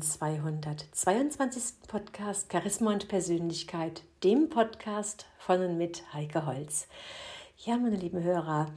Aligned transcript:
222. 0.00 1.88
Podcast 1.88 2.52
Charisma 2.52 2.92
und 2.92 3.08
Persönlichkeit, 3.08 4.02
dem 4.22 4.48
Podcast 4.48 5.26
von 5.38 5.60
und 5.62 5.78
mit 5.78 6.04
Heike 6.12 6.46
Holz. 6.46 6.86
Ja, 7.58 7.76
meine 7.76 7.96
lieben 7.96 8.22
Hörer, 8.22 8.72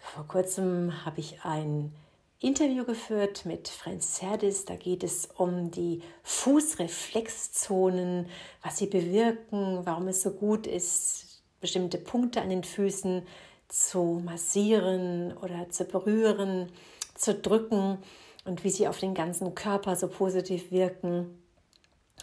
vor 0.00 0.28
kurzem 0.28 1.04
habe 1.04 1.18
ich 1.20 1.44
ein 1.44 1.92
Interview 2.40 2.84
geführt 2.84 3.46
mit 3.46 3.68
Franz 3.68 4.22
Herdis. 4.22 4.64
Da 4.64 4.76
geht 4.76 5.02
es 5.02 5.28
um 5.36 5.70
die 5.70 6.02
Fußreflexzonen, 6.22 8.28
was 8.62 8.78
sie 8.78 8.86
bewirken, 8.86 9.80
warum 9.84 10.08
es 10.08 10.22
so 10.22 10.30
gut 10.30 10.66
ist, 10.66 11.42
bestimmte 11.60 11.98
Punkte 11.98 12.42
an 12.42 12.50
den 12.50 12.64
Füßen 12.64 13.22
zu 13.68 14.22
massieren 14.24 15.36
oder 15.38 15.70
zu 15.70 15.84
berühren, 15.84 16.70
zu 17.14 17.34
drücken 17.34 17.98
und 18.44 18.64
wie 18.64 18.70
sie 18.70 18.88
auf 18.88 18.98
den 18.98 19.14
ganzen 19.14 19.54
Körper 19.54 19.96
so 19.96 20.08
positiv 20.08 20.70
wirken. 20.70 21.42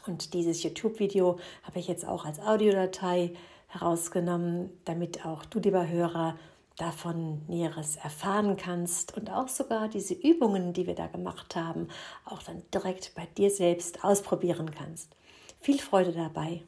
Und 0.08 0.34
dieses 0.34 0.64
YouTube-Video 0.64 1.40
habe 1.64 1.80
ich 1.80 1.88
jetzt 1.88 2.08
auch 2.08 2.26
als 2.26 2.40
Audiodatei 2.40 3.34
herausgenommen, 3.68 4.70
damit 4.86 5.26
auch 5.26 5.46
du, 5.46 5.60
lieber 5.60 5.88
Hörer, 5.88 6.38
davon 6.78 7.41
Näheres 7.48 7.98
erfahren 7.98 8.58
kannst 8.58 9.16
und 9.16 9.30
auch 9.30 9.48
sogar 9.48 9.88
diese 9.88 10.13
Übungen, 10.13 10.74
die 10.74 10.88
wir 10.88 10.96
da 10.96 11.08
gemacht 11.08 11.55
haben, 11.55 11.90
auch 12.26 12.41
dann 12.41 12.63
direkt 12.74 13.13
bei 13.13 13.28
dir 13.38 13.52
selbst 13.52 14.04
ausprobieren 14.04 14.72
kannst. 14.72 15.16
Viel 15.60 15.80
Freude 15.80 16.12
dabei. 16.12 16.63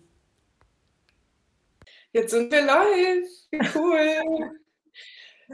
Jetzt 2.11 2.31
sind 2.31 2.51
wir 2.51 2.63
live. 2.63 3.27
Wie 3.49 3.79
cool. 3.79 4.59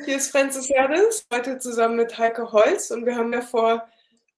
Hier 0.06 0.16
ist 0.16 0.32
Francis 0.32 0.70
Herdes, 0.70 1.26
heute 1.34 1.60
zusammen 1.60 1.98
mit 1.98 2.18
Heike 2.18 2.52
Holz 2.52 2.90
und 2.92 3.06
wir 3.06 3.16
haben 3.16 3.34
ja 3.34 3.42
vor 3.42 3.88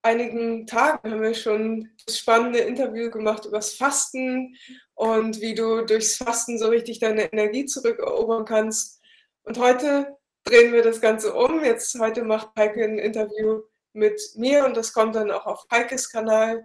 einigen 0.01 0.65
Tagen 0.65 1.11
haben 1.11 1.21
wir 1.21 1.35
schon 1.35 1.89
das 2.05 2.17
spannende 2.17 2.59
Interview 2.59 3.11
gemacht 3.11 3.45
über 3.45 3.57
das 3.57 3.73
Fasten 3.73 4.55
und 4.95 5.39
wie 5.39 5.53
du 5.53 5.85
durchs 5.85 6.17
Fasten 6.17 6.57
so 6.57 6.69
richtig 6.69 6.99
deine 6.99 7.31
Energie 7.31 7.65
zurückerobern 7.65 8.45
kannst. 8.45 9.01
Und 9.43 9.59
heute 9.59 10.17
drehen 10.43 10.73
wir 10.73 10.81
das 10.81 10.99
Ganze 10.99 11.33
um. 11.33 11.63
Jetzt 11.63 11.97
heute 11.99 12.23
macht 12.23 12.49
Heike 12.57 12.83
ein 12.83 12.97
Interview 12.97 13.61
mit 13.93 14.19
mir 14.35 14.65
und 14.65 14.75
das 14.75 14.93
kommt 14.93 15.15
dann 15.15 15.29
auch 15.29 15.45
auf 15.45 15.65
Heikes 15.71 16.09
Kanal, 16.09 16.63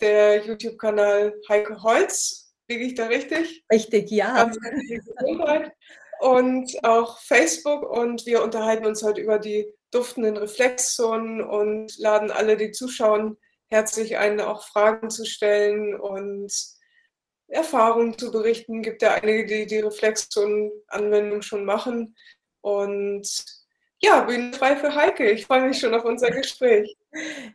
der 0.00 0.44
YouTube-Kanal 0.44 1.34
Heike 1.48 1.82
Holz. 1.82 2.52
Liege 2.68 2.84
ich 2.84 2.94
da 2.94 3.06
richtig? 3.06 3.64
Richtig, 3.70 4.10
ja. 4.10 4.34
Ganz 4.34 4.58
Gesundheit 4.58 5.72
und 6.20 6.72
auch 6.84 7.18
Facebook 7.20 7.88
und 7.88 8.26
wir 8.26 8.42
unterhalten 8.42 8.86
uns 8.86 9.02
heute 9.02 9.20
über 9.20 9.38
die 9.38 9.72
duftenden 9.90 10.36
Reflexzonen 10.36 11.40
und 11.40 11.96
laden 11.98 12.30
alle, 12.30 12.56
die 12.56 12.72
zuschauen, 12.72 13.38
herzlich 13.68 14.18
ein, 14.18 14.40
auch 14.40 14.66
Fragen 14.66 15.10
zu 15.10 15.24
stellen 15.24 15.94
und 15.94 16.52
Erfahrungen 17.48 18.18
zu 18.18 18.30
berichten. 18.30 18.82
Gibt 18.82 19.02
ja 19.02 19.14
einige, 19.14 19.46
die 19.46 19.66
die 19.66 19.80
Reflexzonenanwendung 19.80 21.42
schon 21.42 21.64
machen. 21.64 22.16
Und 22.60 23.44
ja, 24.00 24.22
bin 24.22 24.52
frei 24.52 24.76
für 24.76 24.94
Heike. 24.94 25.30
Ich 25.30 25.46
freue 25.46 25.68
mich 25.68 25.78
schon 25.78 25.94
auf 25.94 26.04
unser 26.04 26.30
Gespräch. 26.30 26.97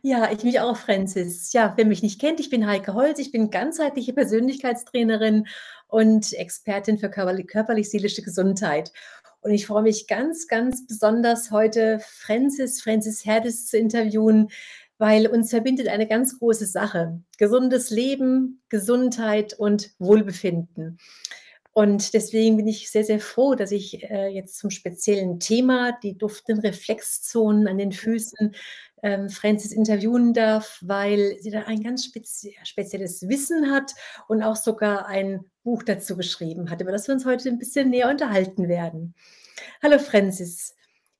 Ja, 0.02 0.30
ich 0.32 0.42
mich 0.42 0.60
auch, 0.60 0.76
Francis. 0.76 1.52
Ja, 1.52 1.72
wer 1.76 1.86
mich 1.86 2.02
nicht 2.02 2.20
kennt, 2.20 2.40
ich 2.40 2.50
bin 2.50 2.66
Heike 2.66 2.94
Holz. 2.94 3.18
Ich 3.18 3.30
bin 3.30 3.50
ganzheitliche 3.50 4.12
Persönlichkeitstrainerin 4.12 5.46
und 5.88 6.32
Expertin 6.32 6.98
für 6.98 7.08
körperlich-seelische 7.08 8.22
Gesundheit. 8.22 8.92
Und 9.40 9.52
ich 9.52 9.66
freue 9.66 9.82
mich 9.82 10.06
ganz, 10.06 10.48
ganz 10.48 10.86
besonders 10.86 11.50
heute 11.50 12.00
Francis, 12.00 12.82
Francis 12.82 13.24
Herdes 13.24 13.66
zu 13.66 13.78
interviewen, 13.78 14.48
weil 14.98 15.26
uns 15.26 15.50
verbindet 15.50 15.88
eine 15.88 16.08
ganz 16.08 16.38
große 16.38 16.66
Sache. 16.66 17.20
Gesundes 17.38 17.90
Leben, 17.90 18.62
Gesundheit 18.68 19.54
und 19.54 19.90
Wohlbefinden. 19.98 20.98
Und 21.74 22.14
deswegen 22.14 22.56
bin 22.56 22.68
ich 22.68 22.90
sehr, 22.90 23.02
sehr 23.02 23.18
froh, 23.18 23.56
dass 23.56 23.72
ich 23.72 24.02
äh, 24.04 24.28
jetzt 24.28 24.58
zum 24.58 24.70
speziellen 24.70 25.40
Thema, 25.40 25.98
die 26.04 26.16
duftenden 26.16 26.64
Reflexzonen 26.64 27.66
an 27.66 27.78
den 27.78 27.90
Füßen, 27.90 28.54
ähm, 29.04 29.28
Francis 29.28 29.70
interviewen 29.70 30.32
darf, 30.32 30.78
weil 30.80 31.36
sie 31.38 31.50
da 31.50 31.64
ein 31.64 31.82
ganz 31.82 32.06
spezi 32.06 32.56
spezielles 32.64 33.28
Wissen 33.28 33.70
hat 33.70 33.92
und 34.28 34.42
auch 34.42 34.56
sogar 34.56 35.06
ein 35.06 35.44
Buch 35.62 35.82
dazu 35.82 36.16
geschrieben 36.16 36.70
hat, 36.70 36.80
über 36.80 36.90
das 36.90 37.06
wir 37.06 37.14
uns 37.14 37.26
heute 37.26 37.50
ein 37.50 37.58
bisschen 37.58 37.90
näher 37.90 38.08
unterhalten 38.08 38.66
werden. 38.66 39.14
Hallo 39.82 39.98
Francis, 39.98 40.74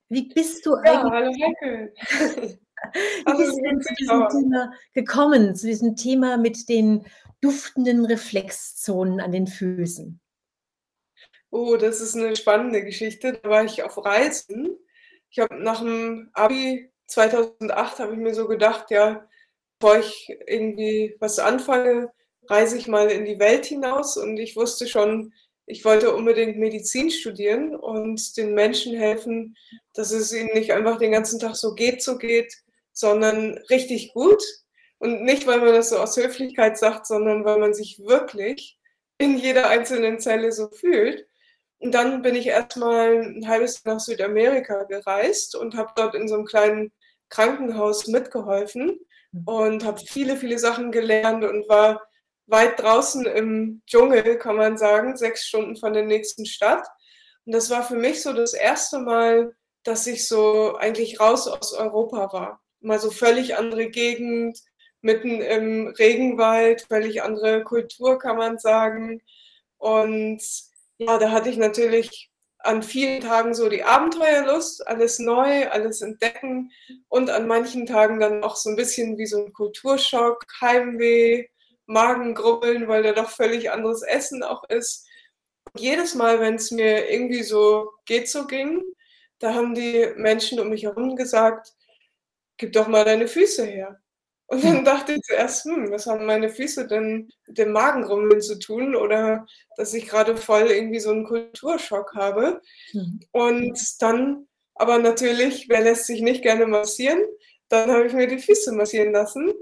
wie 0.08 0.30
bist 0.30 0.64
du 0.64 0.76
ja, 0.82 1.02
eigentlich? 1.02 1.12
Hallo 1.12 1.32
Heike. 1.32 2.58
Wie 2.92 3.36
bist 3.38 3.56
du 3.56 3.62
denn 3.62 3.80
zu 3.80 3.94
diesem 3.94 4.28
Thema 4.28 4.72
gekommen, 4.92 5.54
zu 5.54 5.66
diesem 5.66 5.96
Thema 5.96 6.36
mit 6.36 6.68
den 6.68 7.06
duftenden 7.40 8.04
Reflexzonen 8.04 9.20
an 9.20 9.32
den 9.32 9.46
Füßen? 9.46 10.20
Oh, 11.50 11.76
das 11.76 12.02
ist 12.02 12.14
eine 12.14 12.36
spannende 12.36 12.84
Geschichte. 12.84 13.40
Da 13.42 13.48
war 13.48 13.64
ich 13.64 13.82
auf 13.82 14.04
Reisen. 14.04 14.76
Ich 15.30 15.38
habe 15.38 15.56
nach 15.62 15.80
dem 15.80 16.28
Abi 16.34 16.92
2008 17.06 17.98
habe 17.98 18.12
ich 18.14 18.18
mir 18.18 18.34
so 18.34 18.46
gedacht, 18.46 18.90
ja, 18.90 19.26
bevor 19.78 19.98
ich 19.98 20.36
irgendwie 20.46 21.16
was 21.20 21.38
anfange, 21.38 22.10
reise 22.48 22.76
ich 22.76 22.88
mal 22.88 23.10
in 23.10 23.24
die 23.24 23.38
Welt 23.38 23.66
hinaus 23.66 24.16
und 24.16 24.38
ich 24.38 24.56
wusste 24.56 24.86
schon, 24.86 25.32
ich 25.66 25.84
wollte 25.84 26.14
unbedingt 26.14 26.58
Medizin 26.58 27.10
studieren 27.10 27.74
und 27.74 28.36
den 28.36 28.54
Menschen 28.54 28.96
helfen, 28.96 29.56
dass 29.94 30.10
es 30.10 30.32
ihnen 30.32 30.52
nicht 30.52 30.72
einfach 30.72 30.98
den 30.98 31.12
ganzen 31.12 31.40
Tag 31.40 31.56
so 31.56 31.74
geht, 31.74 32.02
so 32.02 32.18
geht, 32.18 32.52
sondern 32.92 33.58
richtig 33.70 34.12
gut. 34.12 34.42
Und 34.98 35.22
nicht, 35.24 35.46
weil 35.46 35.60
man 35.60 35.72
das 35.74 35.90
so 35.90 35.98
aus 35.98 36.16
Höflichkeit 36.16 36.78
sagt, 36.78 37.06
sondern 37.06 37.44
weil 37.44 37.58
man 37.58 37.74
sich 37.74 37.98
wirklich 37.98 38.78
in 39.18 39.38
jeder 39.38 39.68
einzelnen 39.68 40.18
Zelle 40.18 40.52
so 40.52 40.68
fühlt. 40.68 41.26
Und 41.84 41.92
dann 41.92 42.22
bin 42.22 42.34
ich 42.34 42.46
erstmal 42.46 43.18
ein 43.18 43.46
halbes 43.46 43.84
Jahr 43.84 43.96
nach 43.96 44.00
Südamerika 44.00 44.84
gereist 44.84 45.54
und 45.54 45.76
habe 45.76 45.92
dort 45.94 46.14
in 46.14 46.28
so 46.28 46.34
einem 46.34 46.46
kleinen 46.46 46.92
Krankenhaus 47.28 48.06
mitgeholfen 48.06 48.98
mhm. 49.32 49.42
und 49.44 49.84
habe 49.84 50.00
viele, 50.06 50.38
viele 50.38 50.58
Sachen 50.58 50.92
gelernt 50.92 51.44
und 51.44 51.68
war 51.68 52.00
weit 52.46 52.80
draußen 52.80 53.26
im 53.26 53.82
Dschungel, 53.86 54.38
kann 54.38 54.56
man 54.56 54.78
sagen, 54.78 55.18
sechs 55.18 55.44
Stunden 55.44 55.76
von 55.76 55.92
der 55.92 56.04
nächsten 56.04 56.46
Stadt. 56.46 56.86
Und 57.44 57.52
das 57.52 57.68
war 57.68 57.82
für 57.82 57.96
mich 57.96 58.22
so 58.22 58.32
das 58.32 58.54
erste 58.54 59.00
Mal, 59.00 59.54
dass 59.82 60.06
ich 60.06 60.26
so 60.26 60.76
eigentlich 60.76 61.20
raus 61.20 61.46
aus 61.46 61.74
Europa 61.74 62.32
war. 62.32 62.62
Mal 62.80 62.98
so 62.98 63.10
völlig 63.10 63.56
andere 63.58 63.90
Gegend, 63.90 64.58
mitten 65.02 65.42
im 65.42 65.88
Regenwald, 65.88 66.86
völlig 66.88 67.22
andere 67.22 67.62
Kultur, 67.62 68.18
kann 68.18 68.38
man 68.38 68.58
sagen. 68.58 69.20
Und 69.76 70.40
ja, 70.98 71.18
da 71.18 71.30
hatte 71.30 71.50
ich 71.50 71.56
natürlich 71.56 72.30
an 72.58 72.82
vielen 72.82 73.20
Tagen 73.20 73.54
so 73.54 73.68
die 73.68 73.84
Abenteuerlust, 73.84 74.86
alles 74.86 75.18
neu, 75.18 75.68
alles 75.68 76.00
entdecken 76.00 76.70
und 77.08 77.30
an 77.30 77.46
manchen 77.46 77.86
Tagen 77.86 78.20
dann 78.20 78.42
auch 78.42 78.56
so 78.56 78.70
ein 78.70 78.76
bisschen 78.76 79.18
wie 79.18 79.26
so 79.26 79.44
ein 79.44 79.52
Kulturschock, 79.52 80.44
Heimweh, 80.60 81.46
Magengrubbeln, 81.86 82.88
weil 82.88 83.02
da 83.02 83.12
doch 83.12 83.28
völlig 83.28 83.70
anderes 83.70 84.02
Essen 84.02 84.42
auch 84.42 84.64
ist. 84.70 85.06
Und 85.72 85.80
jedes 85.82 86.14
Mal, 86.14 86.40
wenn 86.40 86.54
es 86.54 86.70
mir 86.70 87.10
irgendwie 87.10 87.42
so 87.42 87.90
geht 88.06 88.28
so 88.30 88.46
ging, 88.46 88.82
da 89.38 89.54
haben 89.54 89.74
die 89.74 90.12
Menschen 90.16 90.58
um 90.60 90.70
mich 90.70 90.84
herum 90.84 91.16
gesagt, 91.16 91.72
gib 92.56 92.72
doch 92.72 92.88
mal 92.88 93.04
deine 93.04 93.28
Füße 93.28 93.64
her. 93.64 94.00
Und 94.46 94.62
dann 94.62 94.84
dachte 94.84 95.14
ich 95.14 95.22
zuerst, 95.22 95.64
hm, 95.64 95.90
was 95.90 96.06
haben 96.06 96.26
meine 96.26 96.50
Füße 96.50 96.86
denn 96.86 97.30
mit 97.46 97.58
dem 97.58 97.72
Magenrummeln 97.72 98.40
zu 98.40 98.58
tun 98.58 98.94
oder 98.94 99.46
dass 99.76 99.94
ich 99.94 100.06
gerade 100.06 100.36
voll 100.36 100.70
irgendwie 100.70 101.00
so 101.00 101.10
einen 101.10 101.24
Kulturschock 101.24 102.14
habe. 102.14 102.60
Mhm. 102.92 103.20
Und 103.32 104.02
dann, 104.02 104.46
aber 104.74 104.98
natürlich, 104.98 105.68
wer 105.68 105.80
lässt 105.80 106.06
sich 106.06 106.20
nicht 106.20 106.42
gerne 106.42 106.66
massieren? 106.66 107.22
Dann 107.68 107.90
habe 107.90 108.06
ich 108.06 108.12
mir 108.12 108.26
die 108.26 108.38
Füße 108.38 108.72
massieren 108.72 109.12
lassen. 109.12 109.52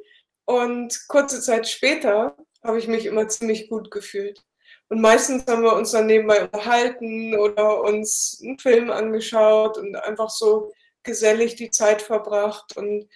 Und 0.45 1.07
kurze 1.09 1.41
Zeit 1.41 1.69
später 1.69 2.37
habe 2.63 2.79
ich 2.79 2.89
mich 2.89 3.07
immer 3.07 3.29
ziemlich 3.29 3.69
gut 3.69 3.91
gefühlt. 3.91 4.43
Und 4.89 5.01
meistens 5.01 5.47
haben 5.47 5.63
wir 5.63 5.75
uns 5.75 5.93
dann 5.93 6.07
nebenbei 6.07 6.43
unterhalten 6.43 7.35
oder 7.35 7.81
uns 7.83 8.41
einen 8.43 8.59
Film 8.59 8.91
angeschaut 8.91 9.79
und 9.79 9.97
einfach 9.97 10.29
so 10.29 10.73
gesellig 11.03 11.57
die 11.57 11.71
Zeit 11.71 12.03
verbracht. 12.03 12.77
Und 12.77 13.09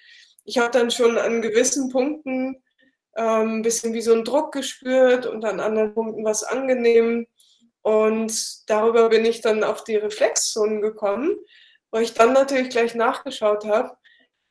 ich 0.46 0.58
habe 0.58 0.70
dann 0.70 0.90
schon 0.90 1.18
an 1.18 1.42
gewissen 1.42 1.90
Punkten 1.90 2.62
ähm, 3.16 3.58
ein 3.58 3.62
bisschen 3.62 3.92
wie 3.92 4.00
so 4.00 4.12
einen 4.12 4.24
Druck 4.24 4.52
gespürt 4.52 5.26
und 5.26 5.44
an 5.44 5.60
anderen 5.60 5.92
Punkten 5.92 6.24
was 6.24 6.44
angenehm. 6.44 7.26
Und 7.82 8.68
darüber 8.68 9.08
bin 9.08 9.24
ich 9.24 9.40
dann 9.40 9.64
auf 9.64 9.84
die 9.84 9.96
Reflexzonen 9.96 10.80
gekommen, 10.80 11.36
wo 11.90 11.98
ich 11.98 12.14
dann 12.14 12.32
natürlich 12.32 12.70
gleich 12.70 12.94
nachgeschaut 12.94 13.64
habe, 13.64 13.96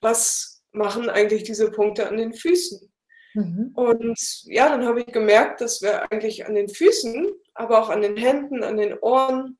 was 0.01 0.63
machen 0.71 1.09
eigentlich 1.09 1.44
diese 1.44 1.71
Punkte 1.71 2.07
an 2.07 2.18
den 2.18 2.33
Füßen. 2.33 2.92
Mhm. 3.33 3.71
Und 3.75 4.44
ja, 4.45 4.69
dann 4.69 4.86
habe 4.86 5.01
ich 5.01 5.07
gemerkt, 5.07 5.62
dass 5.62 5.81
wir 5.81 6.12
eigentlich 6.12 6.45
an 6.45 6.56
den 6.56 6.69
Füßen, 6.69 7.31
aber 7.53 7.81
auch 7.81 7.89
an 7.89 8.01
den 8.01 8.18
Händen, 8.18 8.63
an 8.63 8.77
den 8.77 8.97
Ohren, 9.00 9.57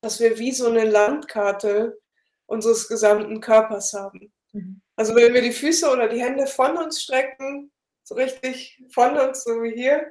dass 0.00 0.20
wir 0.20 0.38
wie 0.38 0.52
so 0.52 0.68
eine 0.68 0.84
Landkarte 0.84 1.98
unseres 2.46 2.88
gesamten 2.88 3.40
Körpers 3.40 3.92
haben. 3.92 4.32
Mhm. 4.52 4.82
Also 4.96 5.14
wenn 5.14 5.34
wir 5.34 5.42
die 5.42 5.52
Füße 5.52 5.88
oder 5.90 6.08
die 6.08 6.20
Hände 6.20 6.46
von 6.46 6.76
uns 6.76 7.02
strecken, 7.02 7.70
so 8.02 8.14
richtig 8.14 8.82
von 8.90 9.16
uns, 9.16 9.44
so 9.44 9.62
wie 9.62 9.74
hier, 9.74 10.10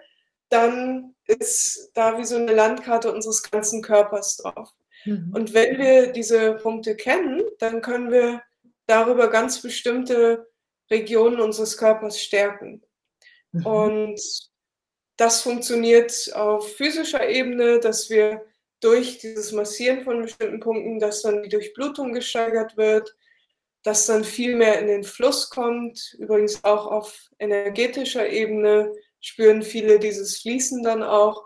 dann 0.50 1.16
ist 1.26 1.92
da 1.94 2.18
wie 2.18 2.26
so 2.26 2.36
eine 2.36 2.54
Landkarte 2.54 3.12
unseres 3.12 3.44
ganzen 3.44 3.82
Körpers 3.82 4.38
drauf. 4.38 4.70
Mhm. 5.06 5.32
Und 5.34 5.54
wenn 5.54 5.78
wir 5.78 6.12
diese 6.12 6.54
Punkte 6.54 6.96
kennen, 6.96 7.42
dann 7.60 7.82
können 7.82 8.12
wir 8.12 8.44
darüber 8.86 9.30
ganz 9.30 9.62
bestimmte 9.62 10.48
Regionen 10.92 11.40
unseres 11.40 11.78
Körpers 11.78 12.22
stärken. 12.22 12.84
Mhm. 13.52 13.66
Und 13.66 14.22
das 15.18 15.42
funktioniert 15.42 16.31
auf 16.36 16.76
physischer 16.76 17.28
Ebene, 17.28 17.80
dass 17.80 18.10
wir 18.10 18.46
durch 18.81 19.18
dieses 19.18 19.52
Massieren 19.52 20.04
von 20.04 20.22
bestimmten 20.22 20.60
Punkten, 20.60 21.00
dass 21.00 21.22
dann 21.22 21.42
die 21.42 21.50
Durchblutung 21.50 22.14
gesteigert 22.14 22.78
wird, 22.78 23.16
dass 23.86 24.08
dann 24.08 24.24
viel 24.24 24.56
mehr 24.56 24.80
in 24.80 24.88
den 24.88 25.04
Fluss 25.04 25.52
kommt. 25.52 26.16
Übrigens 26.18 26.64
auch 26.64 26.88
auf 26.88 27.30
energetischer 27.38 28.28
Ebene 28.28 28.92
spüren 29.22 29.62
viele 29.62 30.00
dieses 30.00 30.42
Fließen 30.42 30.82
dann 30.82 31.04
auch. 31.04 31.46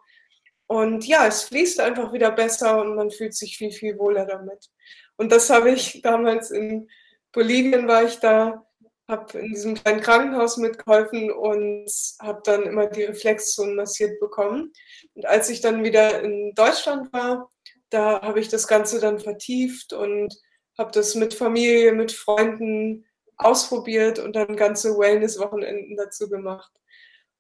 Und 0.65 1.06
ja, 1.06 1.27
es 1.27 1.44
fließt 1.44 1.81
einfach 1.81 2.13
wieder 2.13 2.31
besser 2.31 2.80
und 2.80 2.95
man 2.95 3.12
fühlt 3.12 3.36
sich 3.36 3.57
viel, 3.57 3.71
viel 3.71 3.97
wohler 3.97 4.25
damit. 4.25 4.69
Und 5.18 5.33
das 5.33 5.50
habe 5.50 5.71
ich 5.71 6.01
damals 6.03 6.50
in 6.50 6.89
Bolivien 7.33 7.89
war 7.89 8.06
ich 8.06 8.19
da, 8.19 8.65
habe 9.09 9.38
in 9.38 9.47
diesem 9.47 9.75
kleinen 9.75 10.00
Krankenhaus 10.00 10.56
mitgeholfen 10.56 11.31
und 11.31 11.92
habe 12.21 12.42
dann 12.45 12.63
immer 12.63 12.88
die 12.88 13.03
Reflexzonen 13.03 13.75
massiert 13.75 14.18
bekommen. 14.21 14.71
Und 15.13 15.25
als 15.25 15.50
ich 15.50 15.59
dann 15.59 15.83
wieder 15.83 16.24
in 16.24 16.53
Deutschland 16.56 17.12
war, 17.12 17.50
da 17.89 18.21
habe 18.21 18.39
ich 18.39 18.47
das 18.47 18.65
Ganze 18.68 19.01
dann 19.01 19.19
vertieft 19.19 19.92
und 19.92 20.33
habe 20.79 20.91
das 20.91 21.13
mit 21.13 21.33
Familie, 21.33 21.91
mit 21.91 22.11
Freunden 22.11 23.05
ausprobiert 23.37 24.17
und 24.17 24.35
dann 24.35 24.55
ganze 24.55 24.97
Wellness-Wochenenden 24.97 25.95
dazu 25.97 26.29
gemacht. 26.29 26.71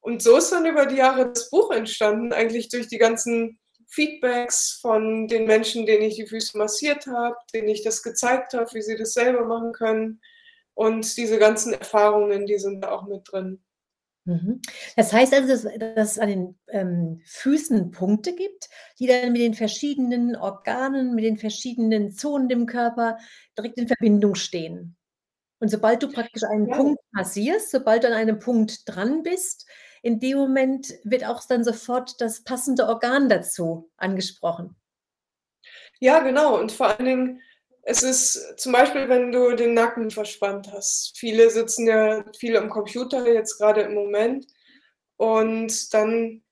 Und 0.01 0.21
so 0.21 0.37
ist 0.37 0.51
dann 0.51 0.65
über 0.65 0.85
die 0.85 0.97
Jahre 0.97 1.29
das 1.29 1.49
Buch 1.49 1.71
entstanden, 1.71 2.31
eigentlich 2.33 2.69
durch 2.69 2.87
die 2.87 2.97
ganzen 2.97 3.59
Feedbacks 3.87 4.79
von 4.81 5.27
den 5.27 5.45
Menschen, 5.45 5.85
denen 5.85 6.03
ich 6.03 6.15
die 6.15 6.27
Füße 6.27 6.57
massiert 6.57 7.07
habe, 7.07 7.35
denen 7.53 7.69
ich 7.69 7.83
das 7.83 8.03
gezeigt 8.03 8.53
habe, 8.53 8.71
wie 8.73 8.81
sie 8.81 8.97
das 8.97 9.13
selber 9.13 9.45
machen 9.45 9.71
können. 9.71 10.21
Und 10.73 11.17
diese 11.17 11.39
ganzen 11.39 11.73
Erfahrungen, 11.73 12.45
die 12.45 12.59
sind 12.59 12.81
da 12.81 12.91
auch 12.91 13.07
mit 13.07 13.31
drin. 13.31 13.61
Mhm. 14.29 14.61
Das 14.95 15.11
heißt 15.11 15.33
also, 15.33 15.47
dass, 15.47 15.63
dass 15.95 16.11
es 16.11 16.19
an 16.19 16.27
den 16.29 16.59
ähm, 16.67 17.21
Füßen 17.25 17.89
Punkte 17.89 18.35
gibt, 18.35 18.69
die 18.99 19.07
dann 19.07 19.31
mit 19.31 19.41
den 19.41 19.55
verschiedenen 19.55 20.35
Organen, 20.35 21.15
mit 21.15 21.23
den 21.23 21.37
verschiedenen 21.37 22.11
Zonen 22.11 22.49
im 22.51 22.67
Körper 22.67 23.17
direkt 23.57 23.79
in 23.79 23.87
Verbindung 23.87 24.35
stehen. 24.35 24.95
Und 25.59 25.69
sobald 25.69 26.03
du 26.03 26.11
praktisch 26.11 26.43
einen 26.43 26.67
ja. 26.67 26.77
Punkt 26.77 27.01
massierst, 27.11 27.71
sobald 27.71 28.03
du 28.03 28.07
an 28.07 28.13
einem 28.13 28.37
Punkt 28.37 28.83
dran 28.85 29.23
bist, 29.23 29.67
in 30.03 30.19
dem 30.19 30.37
Moment 30.37 30.93
wird 31.03 31.25
auch 31.25 31.41
dann 31.47 31.63
sofort 31.63 32.21
das 32.21 32.43
passende 32.43 32.87
Organ 32.87 33.29
dazu 33.29 33.89
angesprochen. 33.97 34.75
Ja, 35.99 36.19
genau. 36.19 36.57
Und 36.57 36.71
vor 36.71 36.87
allen 36.87 37.05
Dingen, 37.05 37.41
es 37.83 38.03
ist 38.03 38.59
zum 38.59 38.71
Beispiel, 38.71 39.09
wenn 39.09 39.31
du 39.31 39.55
den 39.55 39.73
Nacken 39.73 40.11
verspannt 40.11 40.71
hast. 40.71 41.17
Viele 41.17 41.49
sitzen 41.49 41.87
ja 41.87 42.23
viel 42.37 42.57
am 42.57 42.69
Computer, 42.69 43.27
jetzt 43.27 43.57
gerade 43.57 43.81
im 43.81 43.93
Moment. 43.93 44.45
Und 45.17 45.93
dann 45.93 46.43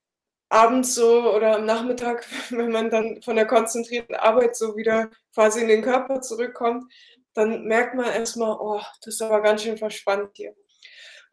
abends 0.50 0.96
so 0.96 1.34
oder 1.34 1.58
am 1.58 1.66
Nachmittag, 1.66 2.26
wenn 2.50 2.72
man 2.72 2.90
dann 2.90 3.22
von 3.22 3.36
der 3.36 3.48
konzentrierten 3.48 4.16
Arbeit 4.16 4.56
so 4.56 4.76
wieder 4.76 5.10
quasi 5.34 5.62
in 5.62 5.68
den 5.68 5.82
Körper 5.82 6.22
zurückkommt, 6.22 6.92
dann 7.34 7.66
merkt 7.66 7.96
man 7.96 8.06
erstmal, 8.08 8.58
oh, 8.60 8.82
das 9.04 9.16
ist 9.16 9.22
aber 9.22 9.42
ganz 9.42 9.64
schön 9.64 9.78
verspannt 9.78 10.32
hier. 10.34 10.56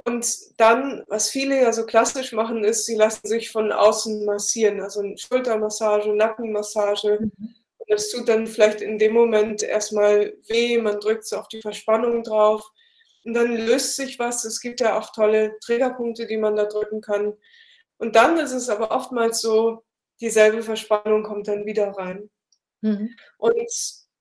Und 0.04 0.26
dann, 0.58 1.02
was 1.08 1.30
viele 1.30 1.62
ja 1.62 1.72
so 1.72 1.86
klassisch 1.86 2.32
machen, 2.32 2.62
ist, 2.62 2.84
sie 2.84 2.94
lassen 2.94 3.26
sich 3.26 3.50
von 3.50 3.72
außen 3.72 4.26
massieren, 4.26 4.80
also 4.80 5.00
eine 5.00 5.16
Schultermassage, 5.16 6.14
Nackenmassage. 6.14 7.20
Mhm. 7.20 7.54
Und 7.86 7.90
das 7.90 8.10
tut 8.10 8.28
dann 8.28 8.46
vielleicht 8.46 8.80
in 8.80 8.98
dem 8.98 9.12
Moment 9.12 9.62
erstmal 9.62 10.34
weh, 10.46 10.78
man 10.78 11.00
drückt 11.00 11.26
so 11.26 11.36
auf 11.36 11.48
die 11.48 11.60
Verspannung 11.60 12.22
drauf 12.22 12.62
und 13.24 13.34
dann 13.34 13.54
löst 13.56 13.96
sich 13.96 14.18
was. 14.18 14.44
Es 14.44 14.60
gibt 14.60 14.80
ja 14.80 14.98
auch 14.98 15.12
tolle 15.12 15.58
Trägerpunkte, 15.60 16.26
die 16.26 16.38
man 16.38 16.56
da 16.56 16.64
drücken 16.64 17.00
kann. 17.00 17.34
Und 17.98 18.16
dann 18.16 18.38
ist 18.38 18.52
es 18.52 18.68
aber 18.68 18.90
oftmals 18.90 19.40
so, 19.40 19.84
dieselbe 20.20 20.62
Verspannung 20.62 21.22
kommt 21.22 21.48
dann 21.48 21.66
wieder 21.66 21.90
rein. 21.90 22.30
Mhm. 22.80 23.14
Und 23.38 23.70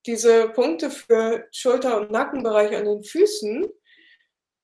diese 0.06 0.50
Punkte 0.50 0.90
für 0.90 1.48
Schulter- 1.52 2.02
und 2.02 2.12
Nackenbereich 2.12 2.76
an 2.76 2.86
den 2.86 3.04
Füßen, 3.04 3.66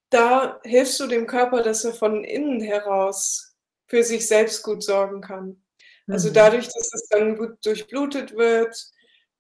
da 0.10 0.60
hilfst 0.64 1.00
du 1.00 1.08
dem 1.08 1.28
Körper, 1.28 1.62
dass 1.62 1.86
er 1.86 1.94
von 1.94 2.24
innen 2.24 2.62
heraus 2.62 3.56
für 3.88 4.04
sich 4.04 4.28
selbst 4.28 4.64
gut 4.64 4.84
sorgen 4.84 5.22
kann. 5.22 5.64
Also 6.10 6.30
mhm. 6.30 6.34
dadurch, 6.34 6.66
dass 6.66 6.94
es 6.94 7.08
dann 7.10 7.38
gut 7.38 7.58
durchblutet 7.64 8.36
wird, 8.36 8.76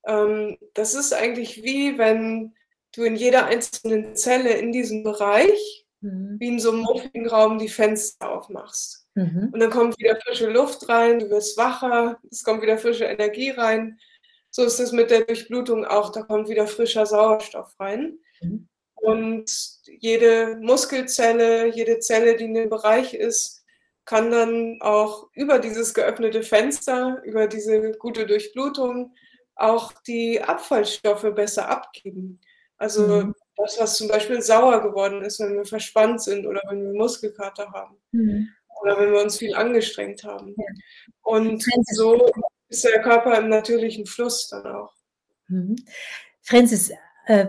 ähm, 0.05 0.57
das 0.73 0.93
ist 0.93 1.13
eigentlich 1.13 1.63
wie 1.63 1.97
wenn 1.97 2.53
du 2.95 3.03
in 3.03 3.15
jeder 3.15 3.45
einzelnen 3.45 4.15
Zelle 4.15 4.51
in 4.51 4.71
diesem 4.71 5.03
Bereich, 5.03 5.85
mhm. 6.01 6.37
wie 6.39 6.47
in 6.47 6.59
so 6.59 6.71
einem 6.71 6.81
muffigen 6.81 7.27
Raum, 7.27 7.59
die 7.59 7.69
Fenster 7.69 8.31
aufmachst. 8.31 9.07
Mhm. 9.15 9.49
Und 9.51 9.59
dann 9.59 9.69
kommt 9.69 9.97
wieder 9.99 10.19
frische 10.21 10.49
Luft 10.49 10.87
rein, 10.89 11.19
du 11.19 11.29
wirst 11.29 11.57
wacher, 11.57 12.19
es 12.31 12.43
kommt 12.43 12.61
wieder 12.61 12.77
frische 12.77 13.05
Energie 13.05 13.51
rein. 13.51 13.99
So 14.51 14.63
ist 14.63 14.79
es 14.79 14.91
mit 14.91 15.11
der 15.11 15.21
Durchblutung 15.21 15.85
auch, 15.85 16.11
da 16.11 16.23
kommt 16.23 16.49
wieder 16.49 16.67
frischer 16.67 17.05
Sauerstoff 17.05 17.73
rein. 17.79 18.17
Mhm. 18.41 18.67
Und 18.95 19.51
jede 19.99 20.57
Muskelzelle, 20.61 21.67
jede 21.67 21.99
Zelle, 21.99 22.35
die 22.35 22.45
in 22.45 22.53
dem 22.53 22.69
Bereich 22.69 23.13
ist, 23.13 23.58
kann 24.09 24.31
dann 24.31 24.81
auch 24.81 25.29
über 25.33 25.59
dieses 25.59 25.93
geöffnete 25.93 26.41
Fenster, 26.41 27.21
über 27.25 27.45
diese 27.45 27.91
gute 27.91 28.25
Durchblutung 28.25 29.13
auch 29.53 29.93
die 30.07 30.41
Abfallstoffe 30.41 31.31
besser 31.35 31.69
abgeben. 31.69 32.41
Also 32.77 33.05
mhm. 33.05 33.35
das, 33.55 33.79
was 33.79 33.97
zum 33.97 34.07
Beispiel 34.07 34.41
sauer 34.41 34.81
geworden 34.81 35.21
ist, 35.21 35.39
wenn 35.39 35.55
wir 35.55 35.63
verspannt 35.63 36.23
sind 36.23 36.47
oder 36.47 36.59
wenn 36.67 36.81
wir 36.81 36.97
Muskelkater 36.97 37.71
haben 37.71 37.97
mhm. 38.11 38.49
oder 38.81 38.99
wenn 38.99 39.11
wir 39.11 39.21
uns 39.21 39.37
viel 39.37 39.53
angestrengt 39.53 40.23
haben. 40.23 40.55
Ja. 40.57 40.65
Und 41.21 41.63
so 41.91 42.31
ist 42.67 42.85
der 42.85 43.03
Körper 43.03 43.37
im 43.37 43.49
natürlichen 43.49 44.07
Fluss 44.07 44.47
dann 44.47 44.65
auch. 44.65 44.95
Mhm. 45.49 45.75
Francis, 46.41 46.91
äh, 47.27 47.45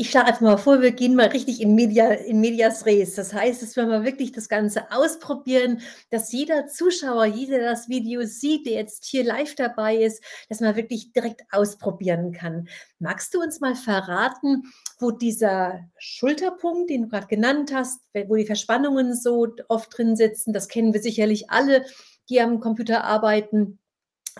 ich 0.00 0.08
schlage 0.08 0.28
einfach 0.28 0.40
mal 0.40 0.56
vor, 0.56 0.80
wir 0.80 0.92
gehen 0.92 1.14
mal 1.14 1.26
richtig 1.26 1.60
in, 1.60 1.74
Media, 1.74 2.10
in 2.10 2.40
Medias 2.40 2.86
Res. 2.86 3.16
Das 3.16 3.34
heißt, 3.34 3.60
dass 3.60 3.76
wir 3.76 3.84
mal 3.84 4.02
wirklich 4.02 4.32
das 4.32 4.48
Ganze 4.48 4.90
ausprobieren, 4.90 5.82
dass 6.08 6.32
jeder 6.32 6.68
Zuschauer, 6.68 7.26
jeder 7.26 7.58
der 7.58 7.70
das 7.72 7.90
Video 7.90 8.22
sieht, 8.24 8.64
der 8.64 8.72
jetzt 8.72 9.04
hier 9.04 9.24
live 9.24 9.56
dabei 9.56 9.96
ist, 9.96 10.24
dass 10.48 10.60
man 10.60 10.74
wirklich 10.74 11.12
direkt 11.12 11.42
ausprobieren 11.50 12.32
kann. 12.32 12.66
Magst 12.98 13.34
du 13.34 13.42
uns 13.42 13.60
mal 13.60 13.74
verraten, 13.74 14.62
wo 14.98 15.10
dieser 15.10 15.80
Schulterpunkt, 15.98 16.88
den 16.88 17.02
du 17.02 17.08
gerade 17.08 17.26
genannt 17.26 17.70
hast, 17.74 18.00
wo 18.26 18.36
die 18.36 18.46
Verspannungen 18.46 19.14
so 19.14 19.48
oft 19.68 19.98
drin 19.98 20.16
sitzen, 20.16 20.54
das 20.54 20.68
kennen 20.68 20.94
wir 20.94 21.02
sicherlich 21.02 21.50
alle, 21.50 21.84
die 22.30 22.40
am 22.40 22.60
Computer 22.60 23.04
arbeiten, 23.04 23.79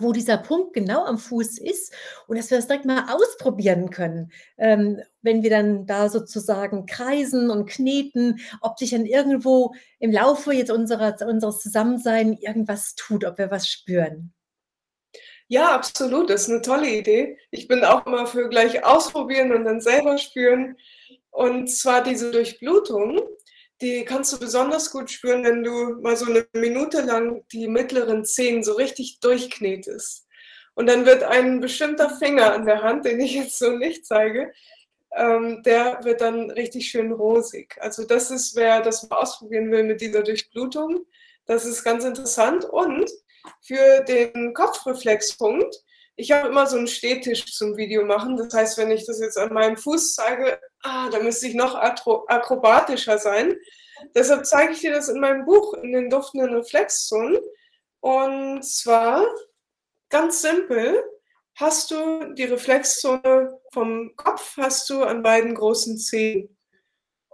wo 0.01 0.13
dieser 0.13 0.37
Punkt 0.37 0.73
genau 0.73 1.05
am 1.05 1.17
Fuß 1.17 1.57
ist 1.57 1.93
und 2.27 2.37
dass 2.37 2.49
wir 2.49 2.57
das 2.57 2.67
direkt 2.67 2.85
mal 2.85 3.05
ausprobieren 3.13 3.89
können, 3.89 4.31
ähm, 4.57 5.01
wenn 5.21 5.43
wir 5.43 5.49
dann 5.49 5.85
da 5.85 6.09
sozusagen 6.09 6.85
kreisen 6.85 7.49
und 7.49 7.67
kneten, 7.67 8.39
ob 8.61 8.79
sich 8.79 8.91
dann 8.91 9.05
irgendwo 9.05 9.73
im 9.99 10.11
Laufe 10.11 10.53
jetzt 10.53 10.71
unserer, 10.71 11.15
unseres 11.27 11.59
Zusammensein 11.59 12.33
irgendwas 12.33 12.95
tut, 12.95 13.25
ob 13.25 13.37
wir 13.37 13.51
was 13.51 13.67
spüren. 13.67 14.33
Ja, 15.47 15.75
absolut. 15.75 16.29
Das 16.29 16.43
ist 16.43 16.49
eine 16.49 16.61
tolle 16.61 16.89
Idee. 16.89 17.37
Ich 17.49 17.67
bin 17.67 17.83
auch 17.83 18.05
immer 18.05 18.25
für 18.25 18.47
gleich 18.47 18.85
ausprobieren 18.85 19.51
und 19.51 19.65
dann 19.65 19.81
selber 19.81 20.17
spüren. 20.17 20.77
Und 21.29 21.67
zwar 21.69 22.03
diese 22.03 22.31
Durchblutung 22.31 23.19
die 23.81 24.05
kannst 24.05 24.31
du 24.31 24.39
besonders 24.39 24.91
gut 24.91 25.09
spüren, 25.09 25.43
wenn 25.43 25.63
du 25.63 25.95
mal 26.01 26.15
so 26.15 26.25
eine 26.25 26.47
Minute 26.53 27.01
lang 27.01 27.43
die 27.51 27.67
mittleren 27.67 28.23
Zehen 28.25 28.63
so 28.63 28.73
richtig 28.73 29.19
durchknetest. 29.19 30.27
Und 30.73 30.87
dann 30.87 31.05
wird 31.05 31.23
ein 31.23 31.59
bestimmter 31.59 32.09
Finger 32.09 32.53
an 32.53 32.65
der 32.65 32.81
Hand, 32.81 33.05
den 33.05 33.19
ich 33.19 33.33
jetzt 33.33 33.59
so 33.59 33.71
nicht 33.71 34.05
zeige, 34.05 34.53
ähm, 35.13 35.61
der 35.63 35.99
wird 36.03 36.21
dann 36.21 36.49
richtig 36.51 36.89
schön 36.89 37.11
rosig. 37.11 37.75
Also 37.81 38.05
das 38.05 38.31
ist, 38.31 38.55
wer 38.55 38.81
das 38.81 39.09
mal 39.09 39.17
ausprobieren 39.17 39.71
will 39.71 39.83
mit 39.83 39.99
dieser 39.99 40.23
Durchblutung, 40.23 41.05
das 41.45 41.65
ist 41.65 41.83
ganz 41.83 42.05
interessant. 42.05 42.65
Und 42.65 43.09
für 43.61 44.03
den 44.07 44.53
Kopfreflexpunkt, 44.53 45.75
ich 46.21 46.31
habe 46.31 46.49
immer 46.49 46.67
so 46.67 46.77
einen 46.77 46.87
Stehtisch 46.87 47.45
zum 47.47 47.75
Video 47.77 48.05
machen. 48.05 48.37
Das 48.37 48.53
heißt, 48.53 48.77
wenn 48.77 48.91
ich 48.91 49.07
das 49.07 49.19
jetzt 49.19 49.39
an 49.39 49.51
meinem 49.53 49.75
Fuß 49.75 50.13
zeige, 50.13 50.59
ah, 50.83 51.09
da 51.09 51.19
müsste 51.19 51.47
ich 51.47 51.55
noch 51.55 51.73
akrobatischer 51.73 53.17
sein. 53.17 53.55
Deshalb 54.13 54.45
zeige 54.45 54.73
ich 54.73 54.81
dir 54.81 54.91
das 54.91 55.09
in 55.09 55.19
meinem 55.19 55.45
Buch, 55.45 55.73
in 55.73 55.93
den 55.93 56.11
duftenden 56.11 56.53
Reflexzonen. 56.53 57.39
Und 58.01 58.63
zwar 58.63 59.25
ganz 60.09 60.43
simpel, 60.43 61.03
hast 61.55 61.89
du 61.89 62.33
die 62.35 62.45
Reflexzone 62.45 63.59
vom 63.73 64.15
Kopf, 64.15 64.57
hast 64.57 64.91
du 64.91 65.03
an 65.03 65.23
beiden 65.23 65.55
großen 65.55 65.97
Zehen. 65.97 66.55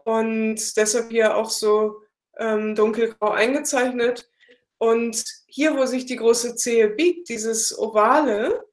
und 0.05 0.77
deshalb 0.77 1.11
hier 1.11 1.35
auch 1.35 1.49
so 1.49 2.01
ähm, 2.37 2.73
dunkelgrau 2.73 3.31
eingezeichnet. 3.31 4.29
Und 4.77 5.23
hier, 5.47 5.75
wo 5.75 5.85
sich 5.85 6.05
die 6.05 6.15
große 6.15 6.55
Zehe 6.55 6.89
biegt, 6.89 7.27
dieses 7.27 7.77
Ovale, 7.77 8.66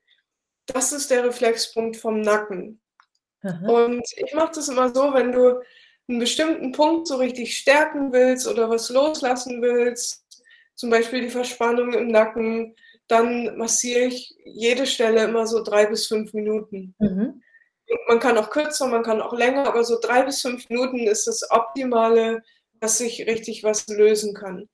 das 0.66 0.92
ist 0.92 1.10
der 1.10 1.24
Reflexpunkt 1.24 1.96
vom 1.96 2.20
Nacken. 2.20 2.80
Aha. 3.42 3.68
Und 3.68 4.04
ich 4.16 4.32
mache 4.34 4.52
das 4.54 4.68
immer 4.68 4.94
so, 4.94 5.12
wenn 5.12 5.32
du 5.32 5.60
einen 6.08 6.18
bestimmten 6.18 6.72
Punkt 6.72 7.06
so 7.06 7.16
richtig 7.16 7.56
stärken 7.56 8.12
willst 8.12 8.46
oder 8.46 8.68
was 8.68 8.90
loslassen 8.90 9.62
willst, 9.62 10.24
zum 10.74 10.90
Beispiel 10.90 11.22
die 11.22 11.30
Verspannung 11.30 11.92
im 11.92 12.08
Nacken, 12.08 12.74
dann 13.08 13.56
massiere 13.56 14.06
ich 14.06 14.34
jede 14.44 14.86
Stelle 14.86 15.24
immer 15.24 15.46
so 15.46 15.62
drei 15.62 15.86
bis 15.86 16.06
fünf 16.06 16.32
Minuten. 16.32 16.94
Mhm. 16.98 17.42
Man 18.08 18.18
kann 18.18 18.38
auch 18.38 18.50
kürzer, 18.50 18.86
man 18.86 19.02
kann 19.02 19.20
auch 19.20 19.34
länger, 19.34 19.66
aber 19.66 19.84
so 19.84 19.98
drei 20.00 20.22
bis 20.22 20.40
fünf 20.40 20.68
Minuten 20.70 21.06
ist 21.06 21.26
das 21.26 21.48
Optimale, 21.50 22.42
dass 22.80 22.98
sich 22.98 23.26
richtig 23.26 23.62
was 23.62 23.86
lösen 23.88 24.34
kann. 24.34 24.68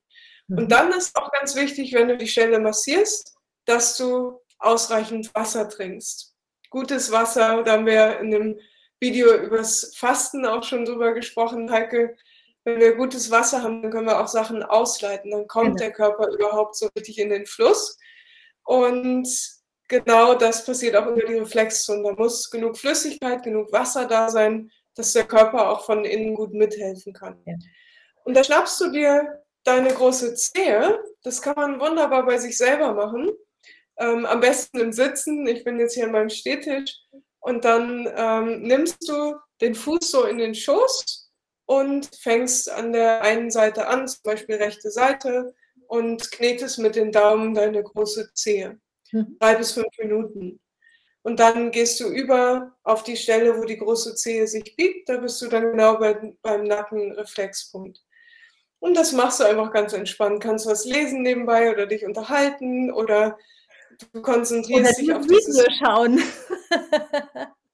Mhm. 0.46 0.58
Und 0.58 0.72
dann 0.72 0.92
ist 0.92 1.16
auch 1.16 1.30
ganz 1.32 1.56
wichtig, 1.56 1.92
wenn 1.92 2.08
du 2.08 2.16
die 2.16 2.28
Stelle 2.28 2.60
massierst, 2.60 3.34
dass 3.64 3.96
du 3.96 4.39
ausreichend 4.60 5.34
Wasser 5.34 5.68
trinkst. 5.68 6.34
Gutes 6.70 7.10
Wasser, 7.10 7.62
da 7.62 7.72
haben 7.72 7.86
wir 7.86 8.20
in 8.20 8.30
dem 8.30 8.60
Video 9.00 9.34
übers 9.34 9.92
Fasten 9.96 10.46
auch 10.46 10.62
schon 10.62 10.84
drüber 10.84 11.12
gesprochen, 11.12 11.70
Heike. 11.70 12.16
Wenn 12.64 12.78
wir 12.78 12.94
gutes 12.94 13.30
Wasser 13.30 13.62
haben, 13.62 13.82
dann 13.82 13.90
können 13.90 14.06
wir 14.06 14.20
auch 14.20 14.28
Sachen 14.28 14.62
ausleiten. 14.62 15.30
Dann 15.30 15.48
kommt 15.48 15.78
genau. 15.78 15.78
der 15.78 15.92
Körper 15.92 16.28
überhaupt 16.28 16.76
so 16.76 16.88
richtig 16.96 17.18
in 17.18 17.30
den 17.30 17.46
Fluss. 17.46 17.98
Und 18.64 19.26
genau 19.88 20.34
das 20.34 20.64
passiert 20.64 20.94
auch 20.94 21.06
über 21.06 21.22
die 21.22 21.38
Reflexzone. 21.38 22.02
Da 22.02 22.12
muss 22.12 22.50
genug 22.50 22.76
Flüssigkeit, 22.76 23.42
genug 23.42 23.72
Wasser 23.72 24.06
da 24.06 24.28
sein, 24.28 24.70
dass 24.94 25.14
der 25.14 25.24
Körper 25.24 25.70
auch 25.70 25.86
von 25.86 26.04
innen 26.04 26.34
gut 26.34 26.52
mithelfen 26.52 27.14
kann. 27.14 27.40
Ja. 27.46 27.54
Und 28.24 28.36
da 28.36 28.44
schnappst 28.44 28.78
du 28.80 28.90
dir 28.90 29.42
deine 29.64 29.92
große 29.92 30.34
Zehe. 30.34 31.02
Das 31.22 31.40
kann 31.40 31.54
man 31.56 31.80
wunderbar 31.80 32.26
bei 32.26 32.38
sich 32.38 32.56
selber 32.56 32.92
machen. 32.92 33.30
Ähm, 34.00 34.26
am 34.26 34.40
besten 34.40 34.80
im 34.80 34.92
Sitzen. 34.92 35.46
Ich 35.46 35.62
bin 35.62 35.78
jetzt 35.78 35.94
hier 35.94 36.06
an 36.06 36.12
meinem 36.12 36.30
Stehtisch. 36.30 36.98
Und 37.40 37.64
dann 37.64 38.08
ähm, 38.16 38.62
nimmst 38.62 39.08
du 39.08 39.34
den 39.60 39.74
Fuß 39.74 40.10
so 40.10 40.24
in 40.24 40.38
den 40.38 40.54
Schoß 40.54 41.30
und 41.66 42.10
fängst 42.16 42.70
an 42.70 42.92
der 42.92 43.22
einen 43.22 43.50
Seite 43.50 43.86
an, 43.86 44.08
zum 44.08 44.22
Beispiel 44.24 44.56
rechte 44.56 44.90
Seite, 44.90 45.54
und 45.86 46.30
knetest 46.32 46.78
mit 46.78 46.96
den 46.96 47.12
Daumen 47.12 47.54
deine 47.54 47.82
große 47.82 48.30
Zehe. 48.34 48.78
Mhm. 49.12 49.36
Drei 49.40 49.56
bis 49.56 49.72
fünf 49.72 49.88
Minuten. 49.98 50.60
Und 51.22 51.40
dann 51.40 51.70
gehst 51.70 52.00
du 52.00 52.08
über 52.08 52.76
auf 52.82 53.02
die 53.02 53.16
Stelle, 53.16 53.58
wo 53.58 53.64
die 53.64 53.76
große 53.76 54.14
Zehe 54.14 54.46
sich 54.46 54.76
biegt. 54.76 55.08
Da 55.08 55.18
bist 55.18 55.42
du 55.42 55.48
dann 55.48 55.72
genau 55.72 55.98
bei, 55.98 56.34
beim 56.42 56.64
Nackenreflexpunkt. 56.64 58.00
Und 58.78 58.96
das 58.96 59.12
machst 59.12 59.40
du 59.40 59.44
einfach 59.44 59.72
ganz 59.72 59.92
entspannt. 59.92 60.42
Kannst 60.42 60.66
was 60.66 60.84
lesen 60.84 61.22
nebenbei 61.22 61.70
oder 61.70 61.86
dich 61.86 62.04
unterhalten 62.04 62.90
oder 62.90 63.36
du 64.12 64.22
konzentrierst 64.22 64.92
oder 64.92 65.00
dich 65.00 65.14
auf 65.14 65.26
dieses... 65.26 65.58
Video 65.58 65.72
schauen. 65.84 66.18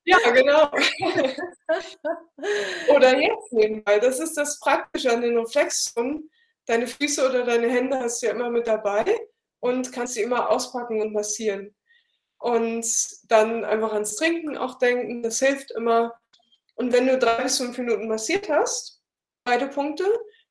ja, 0.04 0.18
genau. 0.30 0.71
oder 2.95 3.18
jetzt 3.18 3.52
nebenbei. 3.52 3.99
Das 3.99 4.21
ist 4.21 4.37
das 4.37 4.61
Praktische 4.61 5.12
an 5.12 5.23
den 5.23 5.38
Reflexzonen. 5.38 6.30
Deine 6.66 6.87
Füße 6.87 7.28
oder 7.28 7.45
deine 7.45 7.71
Hände 7.71 7.99
hast 7.99 8.23
du 8.23 8.26
ja 8.26 8.33
immer 8.33 8.50
mit 8.50 8.66
dabei 8.66 9.04
und 9.61 9.92
kannst 9.92 10.14
sie 10.14 10.23
immer 10.23 10.50
auspacken 10.50 11.00
und 11.00 11.12
massieren. 11.12 11.75
Und 12.38 12.87
dann 13.28 13.64
einfach 13.64 13.92
ans 13.92 14.16
Trinken 14.16 14.56
auch 14.56 14.78
denken, 14.78 15.23
das 15.23 15.38
hilft 15.38 15.71
immer. 15.73 16.14
Und 16.75 16.92
wenn 16.92 17.06
du 17.06 17.18
drei 17.18 17.42
bis 17.42 17.59
fünf 17.59 17.78
Minuten 17.78 18.09
massiert 18.09 18.49
hast, 18.49 19.00
beide 19.45 19.68
Punkte, 19.68 20.04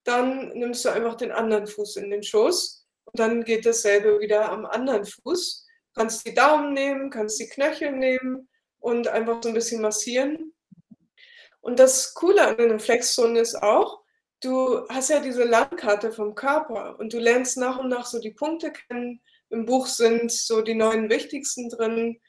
dann 0.03 0.50
nimmst 0.50 0.86
du 0.86 0.89
einfach 0.89 1.15
den 1.15 1.32
anderen 1.32 1.67
Fuß 1.67 1.98
in 1.98 2.10
den 2.10 2.24
Schoß 2.24 2.86
und 3.05 3.20
dann 3.20 3.44
geht 3.44 3.65
dasselbe 3.65 4.20
wieder 4.20 4.51
am 4.51 4.65
anderen 4.65 5.05
Fuß. 5.05 5.64
Kannst 5.96 6.28
die 6.28 6.34
Daumen 6.34 6.74
nehmen, 6.74 7.10
kannst 7.10 7.40
die 7.40 7.48
Knöchel 7.48 7.92
nehmen 7.94 8.50
und 8.80 9.08
einfach 9.08 9.42
so 9.42 9.50
ein 9.50 9.56
bisschen 9.56 9.82
massieren. 9.82 10.54
Und 11.62 11.80
das 11.80 12.14
Coole 12.14 12.46
an 12.46 12.58
den 12.58 12.72
Reflexzonen 12.72 13.38
ist 13.38 13.56
auch, 13.56 14.02
du 14.42 14.88
hast 14.90 15.10
ja 15.10 15.20
diese 15.20 15.44
Landkarte 15.44 16.12
vom 16.12 16.36
Körper 16.36 17.00
und 17.00 17.14
du 17.14 17.18
lernst 17.18 17.58
nach 17.58 17.80
und 17.80 17.90
nach 17.90 18.06
so 18.06 18.20
die 18.20 18.32
Punkte 18.34 18.72
kennen. 18.72 19.22
Im 19.50 19.66
Buch 19.66 19.88
sind 19.88 20.32
so 20.32 20.62
die 20.62 20.75
neun 20.75 21.10
wichtigsten 21.10 21.70
drin, 21.70 22.20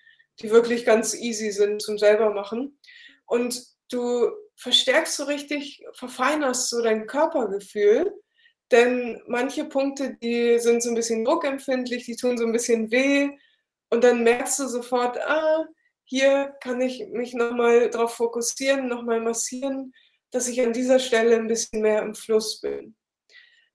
die 0.41 0.51
wirklich 0.51 0.85
ganz 0.85 1.15
easy 1.15 1.51
sind 1.51 1.83
zum 1.83 1.99
selber 1.99 2.33
machen. 2.33 2.79
Und 3.27 3.63
du 3.91 4.31
verstärkst 4.57 5.17
so 5.17 5.25
richtig, 5.25 5.85
verfeinerst 5.95 6.71
so 6.71 6.83
dein 6.83 7.07
Körpergefühl. 7.07 8.13
Denn 8.71 9.21
manche 9.27 9.65
Punkte, 9.65 10.17
die 10.23 10.59
sind 10.59 10.83
so 10.83 10.89
ein 10.89 10.95
bisschen 10.95 11.25
druckempfindlich, 11.25 12.05
die 12.05 12.17
tun 12.17 12.37
so 12.39 12.45
ein 12.45 12.53
bisschen 12.53 12.91
weh. 12.91 13.31
Und 13.91 14.05
dann 14.05 14.25
merkst 14.25 14.59
du 14.59 14.67
sofort, 14.67 15.19
ah, 15.19 15.67
hier 16.05 16.55
kann 16.61 16.81
ich 16.81 17.07
mich 17.09 17.35
nochmal 17.35 17.91
drauf 17.91 18.15
fokussieren, 18.15 18.89
nochmal 18.89 19.21
massieren, 19.21 19.93
dass 20.31 20.49
ich 20.49 20.61
an 20.61 20.73
dieser 20.73 20.99
Stelle 20.99 21.37
ein 21.37 21.49
bisschen 21.49 21.83
mehr 21.83 22.03
im 22.03 22.15
Fluss 22.15 22.61
bin. 22.61 22.97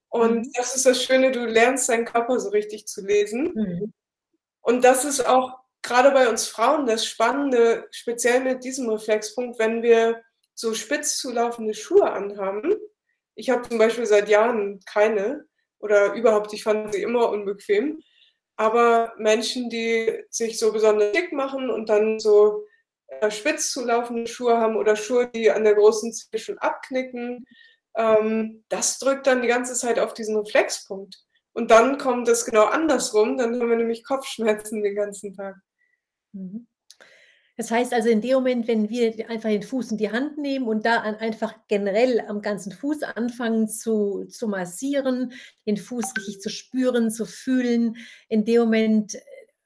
Und 0.09 0.39
mhm. 0.39 0.51
das 0.53 0.75
ist 0.75 0.85
das 0.85 1.03
Schöne, 1.03 1.31
du 1.31 1.45
lernst 1.45 1.89
deinen 1.89 2.05
Körper 2.05 2.39
so 2.39 2.49
richtig 2.49 2.87
zu 2.87 3.05
lesen. 3.05 3.51
Mhm. 3.53 3.93
Und 4.61 4.83
das 4.83 5.05
ist 5.05 5.25
auch 5.25 5.61
gerade 5.81 6.11
bei 6.11 6.29
uns 6.29 6.47
Frauen 6.47 6.85
das 6.85 7.05
Spannende, 7.05 7.87
speziell 7.91 8.41
mit 8.41 8.63
diesem 8.63 8.89
Reflexpunkt, 8.89 9.57
wenn 9.59 9.81
wir 9.81 10.21
so 10.53 10.73
spitz 10.73 11.17
zulaufende 11.17 11.73
Schuhe 11.73 12.11
anhaben. 12.11 12.75
Ich 13.35 13.49
habe 13.49 13.67
zum 13.67 13.77
Beispiel 13.77 14.05
seit 14.05 14.29
Jahren 14.29 14.79
keine 14.85 15.45
oder 15.79 16.13
überhaupt, 16.13 16.53
ich 16.53 16.63
fand 16.63 16.93
sie 16.93 17.01
immer 17.01 17.29
unbequem. 17.29 18.01
Aber 18.55 19.13
Menschen, 19.17 19.69
die 19.69 20.23
sich 20.29 20.59
so 20.59 20.71
besonders 20.71 21.11
dick 21.13 21.31
machen 21.33 21.69
und 21.69 21.89
dann 21.89 22.19
so 22.19 22.65
äh, 23.07 23.31
spitz 23.31 23.71
zulaufende 23.71 24.27
Schuhe 24.27 24.57
haben 24.57 24.75
oder 24.75 24.95
Schuhe, 24.95 25.29
die 25.29 25.49
an 25.51 25.63
der 25.63 25.75
großen 25.75 26.13
Zehe 26.13 26.39
schon 26.39 26.57
abknicken, 26.59 27.45
ähm, 27.95 28.63
das 28.69 28.99
drückt 28.99 29.27
dann 29.27 29.41
die 29.41 29.47
ganze 29.47 29.73
Zeit 29.73 29.99
auf 29.99 30.13
diesen 30.13 30.37
Reflexpunkt. 30.37 31.17
Und 31.53 31.71
dann 31.71 31.97
kommt 31.97 32.27
es 32.29 32.45
genau 32.45 32.65
andersrum, 32.65 33.37
dann 33.37 33.59
haben 33.59 33.69
wir 33.69 33.75
nämlich 33.75 34.05
Kopfschmerzen 34.05 34.83
den 34.83 34.95
ganzen 34.95 35.35
Tag. 35.35 35.57
Mhm. 36.31 36.67
Das 37.61 37.69
heißt 37.69 37.93
also, 37.93 38.09
in 38.09 38.21
dem 38.21 38.33
Moment, 38.33 38.67
wenn 38.67 38.89
wir 38.89 39.29
einfach 39.29 39.49
den 39.49 39.61
Fuß 39.61 39.91
in 39.91 39.99
die 39.99 40.09
Hand 40.09 40.39
nehmen 40.39 40.65
und 40.67 40.83
da 40.83 41.01
einfach 41.01 41.53
generell 41.67 42.19
am 42.21 42.41
ganzen 42.41 42.71
Fuß 42.71 43.03
anfangen 43.03 43.67
zu 43.67 44.25
zu 44.25 44.47
massieren, 44.47 45.31
den 45.67 45.77
Fuß 45.77 46.15
richtig 46.17 46.41
zu 46.41 46.49
spüren, 46.49 47.11
zu 47.11 47.27
fühlen, 47.27 47.97
in 48.29 48.45
dem 48.45 48.61
Moment, 48.61 49.15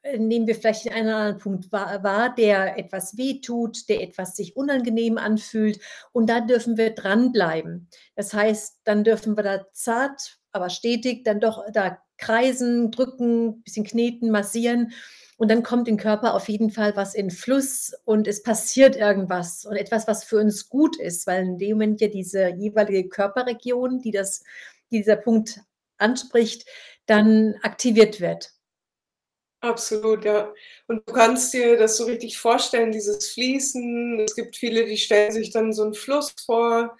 äh, 0.01 0.17
nehmen 0.17 0.45
wir 0.45 0.55
vielleicht 0.55 0.91
einen 0.91 1.07
anderen 1.07 1.37
Punkt 1.37 1.71
wahr, 1.71 2.35
der 2.35 2.77
etwas 2.77 3.15
wehtut, 3.15 3.87
der 3.87 4.01
etwas 4.01 4.35
sich 4.35 4.57
unangenehm 4.57 5.17
anfühlt 5.17 5.79
und 6.11 6.29
da 6.29 6.41
dürfen 6.41 6.75
wir 6.75 6.89
dranbleiben. 6.89 7.87
Das 8.17 8.33
heißt, 8.33 8.81
dann 8.83 9.05
dürfen 9.05 9.37
wir 9.37 9.43
da 9.43 9.67
zart, 9.71 10.37
aber 10.51 10.69
stetig 10.69 11.23
dann 11.23 11.39
doch 11.39 11.63
da 11.71 11.97
kreisen, 12.17 12.91
drücken, 12.91 13.63
bisschen 13.63 13.85
kneten, 13.85 14.31
massieren 14.31 14.91
und 15.38 15.51
dann 15.51 15.63
kommt 15.63 15.88
im 15.88 15.98
Körper 15.98 16.34
auf 16.34 16.48
jeden 16.48 16.72
Fall 16.72 16.96
was 16.96 17.13
in 17.13 17.30
Fluss 17.30 17.94
und 18.06 18.27
es 18.27 18.42
passiert 18.42 18.96
irgendwas 18.96 19.65
und 19.65 19.75
etwas, 19.75 20.08
was 20.08 20.24
für 20.24 20.38
uns 20.38 20.70
gut 20.70 20.98
ist, 20.98 21.27
weil 21.27 21.44
in 21.44 21.58
dem 21.58 21.72
Moment 21.72 22.01
ja 22.01 22.08
diese 22.08 22.50
jeweilige 22.50 23.10
Körperregion, 23.10 24.01
die 24.01 24.12
das, 24.12 24.44
die 24.92 24.98
dieser 24.98 25.18
Punkt 25.18 25.60
anspricht, 25.98 26.65
dann 27.06 27.56
aktiviert 27.62 28.22
wird. 28.22 28.51
Absolut, 29.62 30.24
ja. 30.25 30.54
Und 30.88 31.08
du 31.08 31.13
kannst 31.13 31.54
dir 31.54 31.75
das 31.77 31.98
so 31.98 32.06
richtig 32.06 32.38
vorstellen, 32.38 32.92
dieses 32.92 33.32
Fließen. 33.32 34.20
Es 34.20 34.36
gibt 34.36 34.56
viele, 34.56 34.86
die 34.86 34.98
stellen 34.98 35.32
sich 35.32 35.50
dann 35.51 35.74
so 35.74 35.84
einen 35.84 35.96
Fluss 35.96 36.36
vor. 36.46 36.96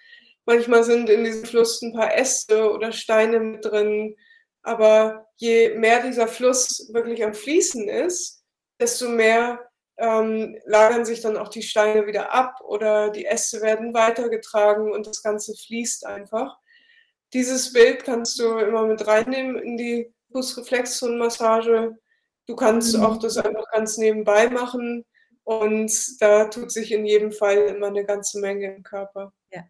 Manchmal 0.46 0.84
sind 0.84 1.10
in 1.10 1.24
diesem 1.24 1.46
Fluss 1.46 1.82
ein 1.82 1.94
paar 1.94 2.16
Äste 2.16 2.72
oder 2.72 2.92
Steine 2.92 3.40
mit 3.40 3.66
drin. 3.66 4.16
Aber 4.64 5.25
je 5.38 5.76
mehr 5.76 6.02
dieser 6.02 6.28
Fluss 6.28 6.90
wirklich 6.94 7.24
am 7.24 7.34
Fließen 7.34 7.88
ist, 7.90 8.44
desto 8.80 9.10
mehr 9.10 9.60
ähm, 9.98 10.58
lagern 10.66 11.06
sich 11.06 11.22
dann 11.22 11.38
auch 11.38 11.50
die 11.50 11.62
Steine 11.62 12.06
wieder 12.08 12.34
ab 12.34 12.60
oder 12.62 13.10
die 13.10 13.26
Äste 13.26 13.62
werden 13.62 13.94
weitergetragen 13.94 14.92
und 14.92 15.08
das 15.08 15.24
Ganze 15.24 15.54
fließt 15.56 16.06
einfach. 16.06 16.58
Dieses 17.34 17.74
Bild 17.74 18.04
kannst 18.04 18.40
du 18.40 18.58
immer 18.58 18.86
mit 18.86 19.06
reinnehmen 19.08 19.58
in 19.58 19.78
die 19.78 20.14
Fußreflexzonenmassage. 20.32 21.98
Du 22.48 22.56
kannst 22.56 22.96
mhm. 22.96 23.04
auch 23.04 23.18
das 23.18 23.38
einfach 23.38 23.70
ganz 23.72 23.98
nebenbei 23.98 24.50
machen 24.50 25.06
und 25.44 26.22
da 26.22 26.46
tut 26.46 26.72
sich 26.72 26.92
in 26.92 27.06
jedem 27.06 27.32
Fall 27.32 27.58
immer 27.58 27.88
eine 27.88 28.06
ganze 28.06 28.40
Menge 28.40 28.76
im 28.76 28.84
Körper. 28.84 29.34
Ja. 29.52 29.64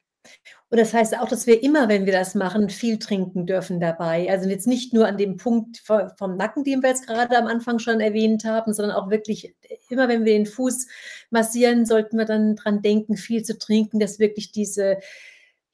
Und 0.69 0.79
das 0.79 0.93
heißt 0.93 1.17
auch, 1.19 1.27
dass 1.27 1.47
wir 1.47 1.63
immer, 1.63 1.87
wenn 1.89 2.05
wir 2.05 2.13
das 2.13 2.35
machen, 2.35 2.69
viel 2.69 2.99
trinken 2.99 3.45
dürfen 3.45 3.79
dabei. 3.79 4.29
Also 4.29 4.49
jetzt 4.49 4.67
nicht 4.67 4.93
nur 4.93 5.07
an 5.07 5.17
dem 5.17 5.37
Punkt 5.37 5.83
vom 6.17 6.37
Nacken, 6.37 6.63
den 6.63 6.81
wir 6.81 6.89
jetzt 6.89 7.07
gerade 7.07 7.37
am 7.37 7.47
Anfang 7.47 7.79
schon 7.79 7.99
erwähnt 7.99 8.45
haben, 8.45 8.73
sondern 8.73 8.95
auch 8.95 9.09
wirklich 9.09 9.55
immer, 9.89 10.07
wenn 10.07 10.25
wir 10.25 10.33
den 10.33 10.45
Fuß 10.45 10.87
massieren, 11.29 11.85
sollten 11.85 12.17
wir 12.17 12.25
dann 12.25 12.55
dran 12.55 12.81
denken, 12.81 13.17
viel 13.17 13.43
zu 13.43 13.57
trinken, 13.57 13.99
dass 13.99 14.19
wirklich 14.19 14.51
diese 14.51 14.97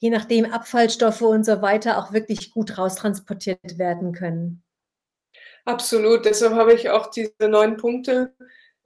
je 0.02 0.10
nachdem 0.10 0.52
Abfallstoffe 0.52 1.22
und 1.22 1.46
so 1.46 1.62
weiter 1.62 2.00
auch 2.00 2.12
wirklich 2.12 2.52
gut 2.52 2.78
raustransportiert 2.78 3.78
werden 3.78 4.14
können. 4.14 4.64
Absolut. 5.64 6.26
Deshalb 6.26 6.54
habe 6.54 6.74
ich 6.74 6.90
auch 6.90 7.12
diese 7.12 7.48
neun 7.48 7.78
Punkte 7.78 8.34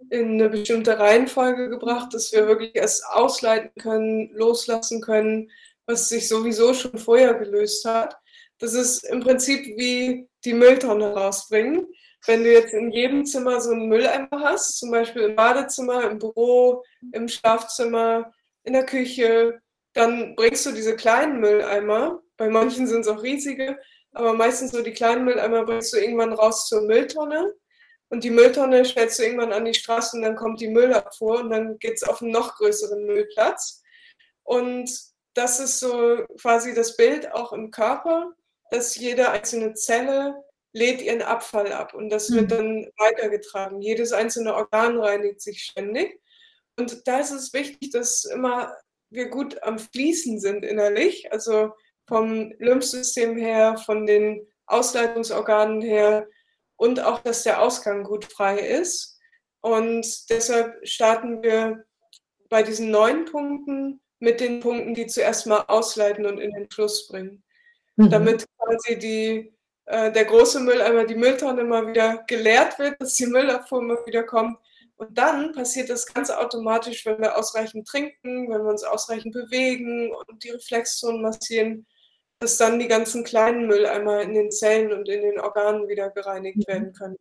in 0.10 0.34
eine 0.34 0.50
bestimmte 0.50 1.00
Reihenfolge 1.00 1.70
gebracht, 1.70 2.14
dass 2.14 2.32
wir 2.32 2.48
wirklich 2.48 2.76
erst 2.76 3.06
ausleiten 3.06 3.72
können, 3.82 4.30
loslassen 4.34 5.02
können, 5.02 5.50
was 5.86 6.10
sich 6.10 6.28
sowieso 6.28 6.74
schon 6.74 6.98
vorher 6.98 7.34
gelöst 7.36 7.86
hat. 7.86 8.18
Das 8.60 8.74
ist 8.74 9.04
im 9.06 9.22
Prinzip 9.22 9.66
wie 9.78 10.28
die 10.44 10.54
Mülltonne 10.54 11.14
rausbringen. 11.14 11.88
Wenn 12.26 12.44
du 12.44 12.52
jetzt 12.52 12.74
in 12.74 12.92
jedem 12.92 13.26
Zimmer 13.26 13.60
so 13.62 13.72
einen 13.72 13.88
Mülleimer 13.88 14.28
hast, 14.32 14.80
zum 14.80 14.92
Beispiel 14.92 15.24
im 15.24 15.36
Badezimmer, 15.36 16.10
im 16.10 16.18
Büro, 16.18 16.84
im 17.12 17.28
Schlafzimmer, 17.28 18.32
in 18.64 18.74
der 18.74 18.86
Küche, 18.86 19.60
dann 19.94 20.36
bringst 20.36 20.66
du 20.66 20.72
diese 20.72 20.96
kleinen 20.96 21.40
Mülleimer, 21.40 22.22
bei 22.38 22.50
manchen 22.50 22.88
sind 22.88 23.02
es 23.02 23.08
auch 23.08 23.22
riesige, 23.22 23.78
aber 24.12 24.34
meistens 24.34 24.72
so 24.72 24.82
die 24.82 24.92
kleinen 24.92 25.26
Mülleimer 25.26 25.66
bringst 25.66 25.94
du 25.94 25.98
irgendwann 25.98 26.34
raus 26.34 26.68
zur 26.68 26.82
Mülltonne 26.82 27.54
und 28.10 28.24
die 28.24 28.30
Mülltonne 28.30 28.86
stellst 28.86 29.20
du 29.20 29.24
irgendwann 29.24 29.54
an 29.54 29.66
die 29.66 29.74
Straße 29.74 30.16
und 30.16 30.24
dann 30.24 30.36
kommt 30.36 30.62
die 30.62 30.70
Müllabfuhr 30.70 31.40
und 31.40 31.50
dann 31.50 31.80
geht 31.80 31.96
es 31.96 32.04
auf 32.04 32.22
einen 32.22 32.32
noch 32.32 32.56
größeren 32.56 33.06
Müllplatz. 33.06 33.82
Und 34.44 34.90
das 35.34 35.60
ist 35.60 35.80
so 35.80 36.24
quasi 36.40 36.74
das 36.74 36.96
Bild 36.98 37.32
auch 37.34 37.52
im 37.52 37.72
Körper, 37.72 38.34
dass 38.70 38.96
jede 38.96 39.30
einzelne 39.30 39.74
Zelle 39.74 40.36
lädt 40.74 41.02
ihren 41.02 41.22
Abfall 41.22 41.72
ab 41.72 41.94
und 41.94 42.10
das 42.10 42.32
wird 42.32 42.46
mhm. 42.46 42.50
dann 42.50 42.92
weitergetragen. 42.98 43.82
Jedes 43.82 44.12
einzelne 44.12 44.54
Organ 44.54 45.00
reinigt 45.00 45.42
sich 45.42 45.64
ständig. 45.64 46.20
Und 46.78 47.08
da 47.08 47.20
ist 47.20 47.32
es 47.32 47.54
wichtig, 47.54 47.92
dass 47.92 48.26
immer 48.26 48.76
wir 49.10 49.30
gut 49.30 49.64
am 49.64 49.80
Fließen 49.80 50.40
sind 50.40 50.66
innerlich, 50.66 51.32
also 51.32 51.72
vom 52.08 52.54
Lymphsystem 52.60 53.38
her, 53.38 53.78
von 53.78 54.06
den 54.06 54.46
Ausleitungsorganen 54.68 55.82
her 55.82 56.28
und 56.78 57.00
auch, 57.00 57.20
dass 57.20 57.44
der 57.44 57.62
Ausgang 57.62 58.04
gut 58.04 58.26
frei 58.26 58.60
ist. 58.60 59.20
Und 59.62 60.30
deshalb 60.30 60.86
starten 60.88 61.42
wir 61.42 61.86
bei 62.50 62.64
diesen 62.64 62.92
neun 62.92 63.26
Punkten 63.26 64.02
mit 64.20 64.40
den 64.40 64.60
Punkten, 64.60 64.94
die 64.94 65.08
zuerst 65.08 65.48
mal 65.48 65.62
ausleiten 65.68 66.26
und 66.26 66.40
in 66.40 66.52
den 66.52 66.70
Fluss 66.70 67.08
bringen. 67.08 67.44
Mhm. 67.96 68.10
Damit 68.10 68.46
quasi 68.58 68.98
die, 68.98 69.54
äh, 69.86 70.12
der 70.12 70.26
große 70.26 70.60
Mülleimer, 70.60 71.06
die 71.06 71.16
Mülltonne 71.16 71.64
mal 71.64 71.88
wieder 71.88 72.24
geleert 72.28 72.78
wird, 72.80 73.02
dass 73.02 73.16
die 73.16 73.28
Müllabfuhr 73.28 73.82
mal 73.82 74.06
wieder 74.06 74.24
kommt. 74.24 74.58
Und 74.98 75.18
dann 75.18 75.52
passiert 75.52 75.90
das 75.90 76.06
ganz 76.06 76.30
automatisch, 76.30 77.06
wenn 77.06 77.20
wir 77.20 77.38
ausreichend 77.38 77.88
trinken, 77.88 78.50
wenn 78.50 78.64
wir 78.64 78.70
uns 78.70 78.84
ausreichend 78.84 79.34
bewegen 79.34 80.14
und 80.14 80.44
die 80.44 80.52
Reflexzonen 80.52 81.22
massieren, 81.22 81.86
dass 82.40 82.58
dann 82.58 82.80
die 82.80 82.88
ganzen 82.88 83.24
kleinen 83.24 83.68
Mülleimer 83.68 84.22
in 84.22 84.34
den 84.34 84.52
Zellen 84.52 84.92
und 84.92 85.08
in 85.10 85.22
den 85.22 85.40
Organen 85.40 85.88
wieder 85.88 86.10
gereinigt 86.10 86.58
mhm. 86.58 86.68
werden 86.68 86.94
können. 86.94 87.18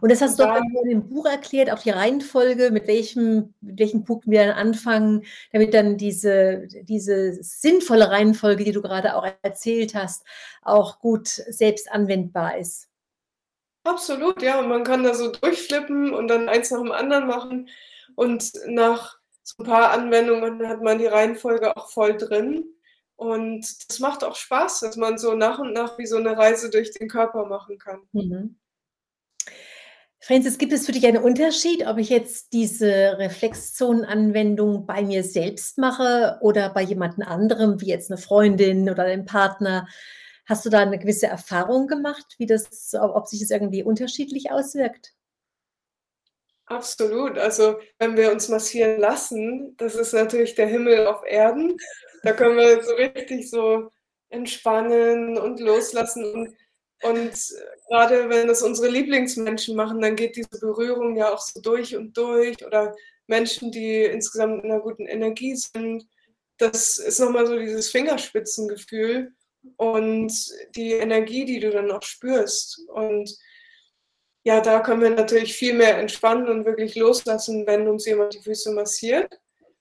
Und 0.00 0.10
das 0.10 0.20
hast 0.20 0.38
du 0.38 0.44
auch 0.44 0.56
in 0.56 0.88
dem 0.88 1.08
Buch 1.08 1.26
erklärt, 1.26 1.70
auch 1.70 1.80
die 1.80 1.90
Reihenfolge, 1.90 2.70
mit 2.70 2.86
welchem, 2.86 3.54
mit 3.60 3.78
welchen 3.78 4.04
Punkten 4.04 4.30
wir 4.30 4.46
dann 4.46 4.56
anfangen, 4.56 5.24
damit 5.52 5.74
dann 5.74 5.96
diese, 5.96 6.66
diese 6.82 7.42
sinnvolle 7.42 8.10
Reihenfolge, 8.10 8.64
die 8.64 8.72
du 8.72 8.82
gerade 8.82 9.16
auch 9.16 9.26
erzählt 9.42 9.94
hast, 9.94 10.24
auch 10.62 10.98
gut 10.98 11.28
selbst 11.28 11.90
anwendbar 11.90 12.58
ist. 12.58 12.88
Absolut, 13.84 14.42
ja. 14.42 14.58
Und 14.58 14.68
man 14.68 14.84
kann 14.84 15.04
da 15.04 15.14
so 15.14 15.30
durchflippen 15.30 16.12
und 16.12 16.28
dann 16.28 16.48
eins 16.48 16.70
nach 16.70 16.80
dem 16.80 16.92
anderen 16.92 17.26
machen. 17.26 17.68
Und 18.16 18.52
nach 18.66 19.18
so 19.42 19.62
ein 19.62 19.66
paar 19.66 19.90
Anwendungen 19.90 20.66
hat 20.66 20.82
man 20.82 20.98
die 20.98 21.06
Reihenfolge 21.06 21.76
auch 21.76 21.90
voll 21.90 22.16
drin. 22.16 22.64
Und 23.16 23.88
das 23.88 23.98
macht 23.98 24.22
auch 24.22 24.36
Spaß, 24.36 24.80
dass 24.80 24.96
man 24.96 25.18
so 25.18 25.34
nach 25.34 25.58
und 25.58 25.72
nach 25.72 25.98
wie 25.98 26.06
so 26.06 26.16
eine 26.16 26.36
Reise 26.36 26.70
durch 26.70 26.92
den 26.92 27.08
Körper 27.08 27.46
machen 27.46 27.78
kann. 27.78 28.02
Mhm. 28.12 28.58
Francis, 30.20 30.58
gibt 30.58 30.72
es 30.72 30.86
für 30.86 30.92
dich 30.92 31.06
einen 31.06 31.22
Unterschied, 31.22 31.86
ob 31.86 31.98
ich 31.98 32.08
jetzt 32.08 32.52
diese 32.52 33.16
Reflexzonenanwendung 33.16 34.84
bei 34.84 35.02
mir 35.02 35.22
selbst 35.22 35.78
mache 35.78 36.38
oder 36.40 36.70
bei 36.70 36.82
jemand 36.82 37.24
anderem, 37.24 37.80
wie 37.80 37.86
jetzt 37.86 38.10
eine 38.10 38.18
Freundin 38.18 38.90
oder 38.90 39.04
ein 39.04 39.24
Partner? 39.24 39.86
Hast 40.44 40.66
du 40.66 40.70
da 40.70 40.80
eine 40.80 40.98
gewisse 40.98 41.26
Erfahrung 41.26 41.86
gemacht, 41.86 42.34
wie 42.38 42.46
das, 42.46 42.92
ob 42.94 43.28
sich 43.28 43.40
das 43.40 43.50
irgendwie 43.50 43.84
unterschiedlich 43.84 44.50
auswirkt? 44.50 45.14
Absolut. 46.66 47.38
Also 47.38 47.78
wenn 47.98 48.16
wir 48.16 48.32
uns 48.32 48.48
massieren 48.48 48.98
lassen, 48.98 49.76
das 49.76 49.94
ist 49.94 50.12
natürlich 50.12 50.56
der 50.56 50.66
Himmel 50.66 51.06
auf 51.06 51.24
Erden. 51.24 51.76
Da 52.26 52.32
können 52.32 52.56
wir 52.56 52.82
so 52.82 52.92
richtig 52.94 53.48
so 53.48 53.92
entspannen 54.30 55.38
und 55.38 55.60
loslassen. 55.60 56.24
Und, 56.24 56.56
und 57.02 57.32
gerade 57.88 58.28
wenn 58.28 58.48
das 58.48 58.62
unsere 58.62 58.88
Lieblingsmenschen 58.88 59.76
machen, 59.76 60.00
dann 60.00 60.16
geht 60.16 60.34
diese 60.34 60.58
Berührung 60.58 61.16
ja 61.16 61.32
auch 61.32 61.38
so 61.38 61.60
durch 61.60 61.94
und 61.94 62.16
durch. 62.16 62.66
Oder 62.66 62.96
Menschen, 63.28 63.70
die 63.70 64.02
insgesamt 64.02 64.64
in 64.64 64.72
einer 64.72 64.80
guten 64.80 65.06
Energie 65.06 65.54
sind. 65.54 66.08
Das 66.58 66.98
ist 66.98 67.20
nochmal 67.20 67.46
so 67.46 67.56
dieses 67.56 67.90
Fingerspitzengefühl 67.90 69.32
und 69.76 70.32
die 70.74 70.94
Energie, 70.94 71.44
die 71.44 71.60
du 71.60 71.70
dann 71.70 71.92
auch 71.92 72.02
spürst. 72.02 72.80
Und 72.88 73.36
ja, 74.42 74.60
da 74.60 74.80
können 74.80 75.02
wir 75.02 75.10
natürlich 75.10 75.54
viel 75.54 75.74
mehr 75.74 75.98
entspannen 75.98 76.48
und 76.48 76.64
wirklich 76.64 76.96
loslassen, 76.96 77.68
wenn 77.68 77.86
uns 77.86 78.04
jemand 78.04 78.34
die 78.34 78.42
Füße 78.42 78.72
massiert. 78.72 79.32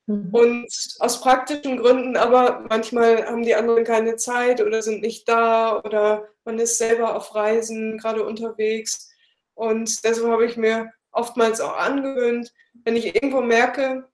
Mhm. 0.08 0.30
Und 0.32 0.96
aus 1.00 1.22
praktischen 1.22 1.78
Gründen, 1.78 2.16
aber 2.16 2.66
manchmal 2.70 3.26
haben 3.26 3.44
die 3.44 3.56
anderen 3.56 3.84
keine 3.84 4.16
Zeit 4.18 4.62
oder 4.62 4.82
sind 4.82 5.02
nicht 5.02 5.28
da 5.28 5.82
oder 5.82 6.28
man 6.44 6.60
ist 6.60 6.78
selber 6.78 7.16
auf 7.16 7.34
Reisen, 7.34 7.98
gerade 7.98 8.24
unterwegs. 8.24 9.10
Und 9.56 10.04
deshalb 10.04 10.28
habe 10.28 10.46
ich 10.46 10.58
mir 10.58 10.92
oftmals 11.12 11.62
auch 11.62 11.78
angewöhnt, 11.78 12.54
wenn 12.84 12.96
ich 12.96 13.16
irgendwo 13.16 13.42
merke, 13.42 14.08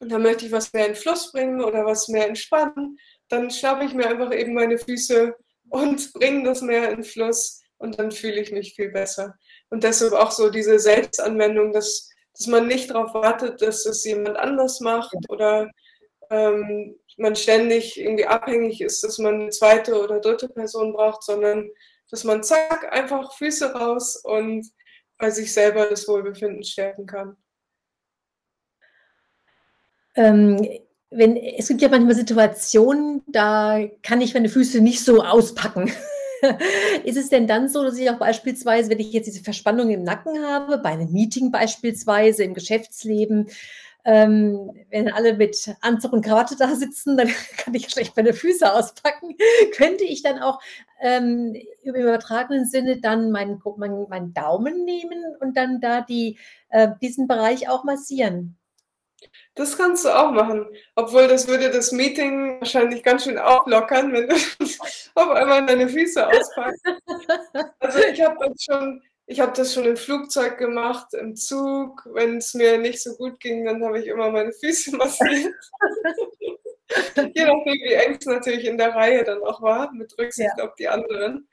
da 0.00 0.18
möchte 0.18 0.46
ich 0.46 0.52
was 0.52 0.72
mehr 0.72 0.88
in 0.88 0.94
Fluss 0.94 1.32
bringen 1.32 1.62
oder 1.62 1.84
was 1.84 2.08
mehr 2.08 2.28
entspannen, 2.28 2.98
dann 3.28 3.50
schnappe 3.50 3.84
ich 3.84 3.94
mir 3.94 4.08
einfach 4.08 4.32
eben 4.32 4.54
meine 4.54 4.78
Füße 4.78 5.34
und 5.68 6.12
bringe 6.14 6.44
das 6.44 6.62
mehr 6.62 6.90
in 6.90 7.04
Fluss 7.04 7.62
und 7.78 7.98
dann 7.98 8.10
fühle 8.10 8.40
ich 8.40 8.52
mich 8.52 8.74
viel 8.74 8.90
besser. 8.90 9.36
Und 9.70 9.84
deshalb 9.84 10.12
auch 10.12 10.30
so 10.30 10.50
diese 10.50 10.78
Selbstanwendung, 10.78 11.72
dass, 11.72 12.10
dass 12.38 12.46
man 12.46 12.68
nicht 12.68 12.90
darauf 12.90 13.14
wartet, 13.14 13.60
dass 13.60 13.84
es 13.84 14.04
jemand 14.04 14.36
anders 14.36 14.80
macht 14.80 15.16
oder 15.28 15.70
ähm, 16.30 16.96
man 17.16 17.34
ständig 17.34 17.98
irgendwie 17.98 18.26
abhängig 18.26 18.80
ist, 18.80 19.02
dass 19.02 19.18
man 19.18 19.34
eine 19.34 19.50
zweite 19.50 20.00
oder 20.00 20.20
dritte 20.20 20.48
Person 20.48 20.92
braucht, 20.92 21.24
sondern 21.24 21.68
dass 22.10 22.24
man 22.24 22.42
zack, 22.42 22.92
einfach 22.92 23.36
Füße 23.36 23.72
raus 23.72 24.16
und 24.16 24.66
bei 25.18 25.30
sich 25.30 25.52
selber 25.52 25.86
das 25.86 26.06
Wohlbefinden 26.06 26.62
stärken 26.62 27.06
kann. 27.06 27.36
Ähm, 30.14 30.80
wenn, 31.10 31.36
es 31.36 31.68
gibt 31.68 31.82
ja 31.82 31.88
manchmal 31.88 32.14
Situationen, 32.14 33.22
da 33.26 33.80
kann 34.02 34.20
ich 34.20 34.34
meine 34.34 34.48
Füße 34.48 34.80
nicht 34.80 35.04
so 35.04 35.22
auspacken. 35.22 35.90
ist 37.04 37.16
es 37.16 37.28
denn 37.28 37.46
dann 37.46 37.68
so, 37.68 37.82
dass 37.84 37.98
ich 37.98 38.10
auch 38.10 38.18
beispielsweise, 38.18 38.90
wenn 38.90 39.00
ich 39.00 39.12
jetzt 39.12 39.26
diese 39.26 39.42
Verspannung 39.42 39.90
im 39.90 40.02
Nacken 40.02 40.44
habe, 40.44 40.78
bei 40.78 40.90
einem 40.90 41.12
Meeting 41.12 41.50
beispielsweise, 41.50 42.44
im 42.44 42.54
Geschäftsleben, 42.54 43.48
ähm, 44.04 44.70
wenn 44.90 45.12
alle 45.12 45.34
mit 45.36 45.74
Anzug 45.80 46.12
und 46.12 46.24
Krawatte 46.24 46.56
da 46.56 46.74
sitzen, 46.74 47.16
dann 47.16 47.28
kann 47.58 47.74
ich 47.74 47.88
schlecht 47.90 48.16
meine 48.16 48.32
Füße 48.32 48.72
auspacken. 48.72 49.36
Könnte 49.76 50.04
ich 50.04 50.22
dann 50.22 50.38
auch 50.38 50.60
ähm, 51.00 51.54
im 51.82 51.94
übertragenen 51.94 52.66
Sinne 52.66 53.00
dann 53.00 53.30
meinen, 53.30 53.60
meinen, 53.76 54.08
meinen 54.08 54.34
Daumen 54.34 54.84
nehmen 54.84 55.22
und 55.40 55.56
dann 55.56 55.80
da 55.80 56.00
die, 56.02 56.38
äh, 56.70 56.88
diesen 57.02 57.28
Bereich 57.28 57.68
auch 57.68 57.84
massieren? 57.84 58.57
Das 59.54 59.76
kannst 59.76 60.04
du 60.04 60.16
auch 60.16 60.30
machen. 60.30 60.66
Obwohl 60.94 61.26
das 61.26 61.48
würde 61.48 61.70
das 61.70 61.92
Meeting 61.92 62.60
wahrscheinlich 62.60 63.02
ganz 63.02 63.24
schön 63.24 63.38
auflockern, 63.38 64.12
wenn 64.12 64.28
du 64.28 64.34
auf 65.14 65.30
einmal 65.30 65.66
deine 65.66 65.88
Füße 65.88 66.26
auspackst. 66.26 66.84
Also 67.80 67.98
ich 67.98 68.22
habe 68.22 68.36
das 68.38 68.62
schon, 68.62 69.02
ich 69.26 69.40
habe 69.40 69.52
das 69.56 69.74
schon 69.74 69.84
im 69.84 69.96
Flugzeug 69.96 70.58
gemacht, 70.58 71.12
im 71.14 71.34
Zug. 71.34 72.06
Wenn 72.12 72.36
es 72.36 72.54
mir 72.54 72.78
nicht 72.78 73.02
so 73.02 73.16
gut 73.16 73.40
ging, 73.40 73.64
dann 73.64 73.84
habe 73.84 74.00
ich 74.00 74.06
immer 74.06 74.30
meine 74.30 74.52
Füße 74.52 74.96
massiert. 74.96 75.54
Je 77.34 77.44
nachdem, 77.44 77.74
wie 77.82 77.92
eng 77.92 78.16
es 78.18 78.26
natürlich 78.26 78.64
in 78.64 78.78
der 78.78 78.94
Reihe 78.94 79.24
dann 79.24 79.42
auch 79.42 79.60
war, 79.60 79.92
mit 79.92 80.16
Rücksicht 80.18 80.52
ja. 80.56 80.64
auf 80.64 80.74
die 80.76 80.88
anderen. 80.88 81.48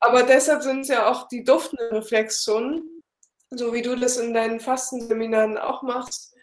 Aber 0.00 0.22
deshalb 0.22 0.62
sind 0.62 0.80
es 0.80 0.88
ja 0.88 1.08
auch 1.08 1.28
die 1.28 1.44
duftenden 1.44 1.88
Reflexzonen, 1.88 3.02
so 3.50 3.72
wie 3.72 3.82
du 3.82 3.96
das 3.96 4.16
in 4.16 4.34
deinen 4.34 4.60
Fastenseminaren 4.60 5.58
auch 5.58 5.82
machst 5.82 6.35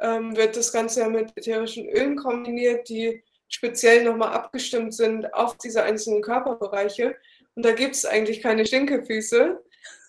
ähm, 0.00 0.36
wird 0.36 0.56
das 0.56 0.72
Ganze 0.72 1.00
ja 1.00 1.08
mit 1.08 1.36
ätherischen 1.36 1.88
Ölen 1.88 2.16
kombiniert, 2.16 2.88
die 2.88 3.22
speziell 3.48 4.04
nochmal 4.04 4.32
abgestimmt 4.32 4.94
sind 4.94 5.32
auf 5.34 5.56
diese 5.58 5.82
einzelnen 5.82 6.22
Körperbereiche. 6.22 7.16
Und 7.54 7.64
da 7.64 7.72
gibt 7.72 7.96
es 7.96 8.06
eigentlich 8.06 8.40
keine 8.40 8.64
Stinkefüße, 8.64 9.60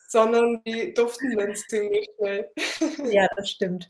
sondern 0.08 0.62
die 0.66 0.94
duften 0.94 1.38
dann 1.38 1.56
ziemlich 1.56 2.08
schnell. 2.18 2.50
Ja, 3.12 3.28
das 3.36 3.50
stimmt. 3.50 3.90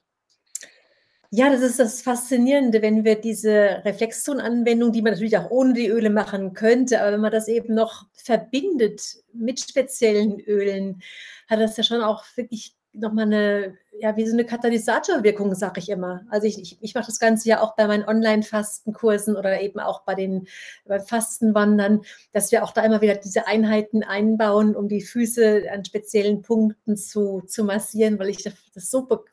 Ja, 1.34 1.50
das 1.50 1.62
ist 1.62 1.80
das 1.80 2.02
Faszinierende, 2.02 2.82
wenn 2.82 3.06
wir 3.06 3.16
diese 3.16 3.82
Reflexzonenanwendung, 3.86 4.92
die 4.92 5.02
man 5.02 5.14
natürlich 5.14 5.38
auch 5.38 5.50
ohne 5.50 5.74
die 5.74 5.88
Öle 5.88 6.10
machen 6.10 6.54
könnte, 6.54 7.02
aber 7.02 7.14
wenn 7.14 7.22
man 7.22 7.32
das 7.32 7.48
eben 7.48 7.74
noch 7.74 8.06
verbindet 8.14 9.02
mit 9.32 9.62
speziellen 9.62 10.42
Ölen, 10.42 11.02
hat 11.48 11.62
das 11.62 11.78
ja 11.78 11.84
schon 11.84 12.02
auch 12.02 12.26
wirklich 12.36 12.76
noch 12.94 13.14
mal 13.14 13.26
'ne 13.26 13.78
ja, 14.00 14.16
wie 14.18 14.26
so 14.26 14.34
eine 14.34 14.46
Katalysatorwirkung, 14.46 15.54
sage 15.56 15.80
ich 15.80 15.90
immer. 15.90 16.22
Also, 16.30 16.48
ich 16.48 16.60
ich 16.62 16.78
ich 16.82 16.96
mache 16.96 17.08
das 17.08 17.20
Ganze 17.20 17.50
ja 17.50 17.62
auch 17.62 17.76
bei 17.76 17.88
meinen 17.88 18.06
Online-Fastenkursen 18.08 19.36
oder 19.38 19.62
eben 19.62 19.80
auch 19.80 20.02
bei 20.04 20.16
den 20.16 20.48
beim 20.86 21.02
Fastenwandern, 21.06 22.02
dass 22.34 22.52
wir 22.52 22.64
auch 22.64 22.72
da 22.74 22.84
immer 22.84 23.02
wieder 23.02 23.16
diese 23.16 23.48
Einheiten 23.48 24.04
einbauen, 24.04 24.76
um 24.76 24.88
die 24.90 25.02
Füße 25.02 25.64
an 25.72 25.86
speziellen 25.86 26.42
Punkten 26.42 26.98
zu 26.98 27.42
zu 27.48 27.64
massieren, 27.64 28.20
weil 28.20 28.30
ich 28.30 28.44
das 28.44 28.54
so 28.92 29.06
be 29.06 29.24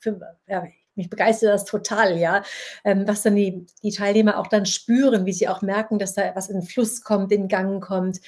ja, 0.48 0.64
mich 0.96 1.08
begeistert 1.10 1.50
das 1.54 1.64
total, 1.64 2.18
ja, 2.18 2.42
ähm, 2.84 3.06
was 3.06 3.22
dann 3.22 3.36
die 3.36 3.66
die 3.82 3.92
Teilnehmer 3.92 4.38
auch 4.38 4.48
dann 4.48 4.66
spüren, 4.66 5.26
wie 5.26 5.32
sie 5.32 5.48
auch 5.48 5.62
merken, 5.62 5.98
dass 5.98 6.14
da 6.14 6.32
was 6.34 6.50
in 6.50 6.62
Fluss 6.62 7.02
kommt, 7.02 7.32
in 7.32 7.48
Gang 7.48 7.82
kommt. 7.82 8.20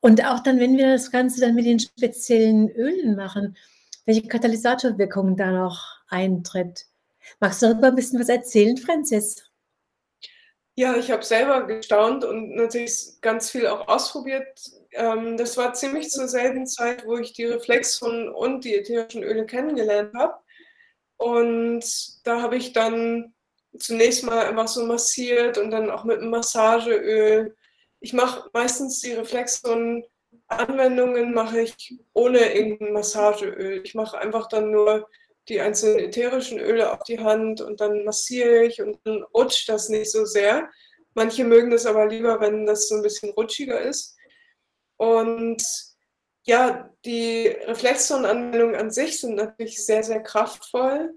Und 0.00 0.24
auch 0.26 0.40
dann, 0.40 0.60
wenn 0.60 0.76
wir 0.76 0.92
das 0.92 1.10
Ganze 1.10 1.40
dann 1.40 1.54
mit 1.54 1.66
den 1.66 1.78
speziellen 1.80 2.68
Ölen 2.70 3.16
machen, 3.16 3.56
welche 4.06 4.26
Katalysatorwirkung 4.28 5.36
da 5.36 5.50
noch 5.50 5.98
eintritt. 6.08 6.86
Magst 7.40 7.62
du 7.62 7.66
darüber 7.66 7.88
ein 7.88 7.94
bisschen 7.94 8.20
was 8.20 8.28
erzählen, 8.28 8.76
Frances? 8.76 9.50
Ja, 10.76 10.96
ich 10.96 11.10
habe 11.10 11.22
selber 11.22 11.66
gestaunt 11.66 12.24
und 12.24 12.56
natürlich 12.56 13.20
ganz 13.20 13.50
viel 13.50 13.66
auch 13.68 13.86
ausprobiert. 13.86 14.58
Ähm, 14.90 15.36
das 15.36 15.56
war 15.56 15.72
ziemlich 15.72 16.10
zur 16.10 16.26
selben 16.26 16.66
Zeit, 16.66 17.06
wo 17.06 17.16
ich 17.16 17.32
die 17.32 17.44
Reflexzonen 17.44 18.28
und 18.28 18.64
die 18.64 18.74
ätherischen 18.74 19.22
Öle 19.22 19.46
kennengelernt 19.46 20.12
habe. 20.16 20.34
Und 21.16 21.84
da 22.24 22.42
habe 22.42 22.56
ich 22.56 22.72
dann 22.72 23.34
zunächst 23.78 24.24
mal 24.24 24.46
einfach 24.46 24.68
so 24.68 24.84
massiert 24.84 25.58
und 25.58 25.70
dann 25.70 25.90
auch 25.90 26.04
mit 26.04 26.18
einem 26.18 26.30
Massageöl. 26.30 27.56
Ich 28.00 28.12
mache 28.12 28.50
meistens 28.52 29.00
die 29.00 29.12
Reflexzonen 29.12 30.04
Anwendungen 30.58 31.32
mache 31.34 31.60
ich 31.60 31.98
ohne 32.12 32.54
irgendein 32.54 32.92
Massageöl. 32.92 33.82
Ich 33.84 33.94
mache 33.94 34.18
einfach 34.18 34.48
dann 34.48 34.70
nur 34.70 35.08
die 35.48 35.60
einzelnen 35.60 35.98
ätherischen 35.98 36.58
Öle 36.58 36.92
auf 36.92 37.02
die 37.04 37.20
Hand 37.20 37.60
und 37.60 37.80
dann 37.80 38.04
massiere 38.04 38.64
ich 38.64 38.80
und 38.80 38.98
dann 39.04 39.22
rutscht 39.34 39.68
das 39.68 39.88
nicht 39.88 40.10
so 40.10 40.24
sehr. 40.24 40.70
Manche 41.14 41.44
mögen 41.44 41.70
das 41.70 41.86
aber 41.86 42.06
lieber, 42.06 42.40
wenn 42.40 42.66
das 42.66 42.88
so 42.88 42.96
ein 42.96 43.02
bisschen 43.02 43.30
rutschiger 43.30 43.80
ist. 43.80 44.16
Und 44.96 45.62
ja, 46.44 46.90
die 47.04 47.48
Reflexzonenanwendungen 47.48 48.74
an 48.74 48.90
sich 48.90 49.20
sind 49.20 49.36
natürlich 49.36 49.84
sehr, 49.84 50.02
sehr 50.02 50.22
kraftvoll, 50.22 51.14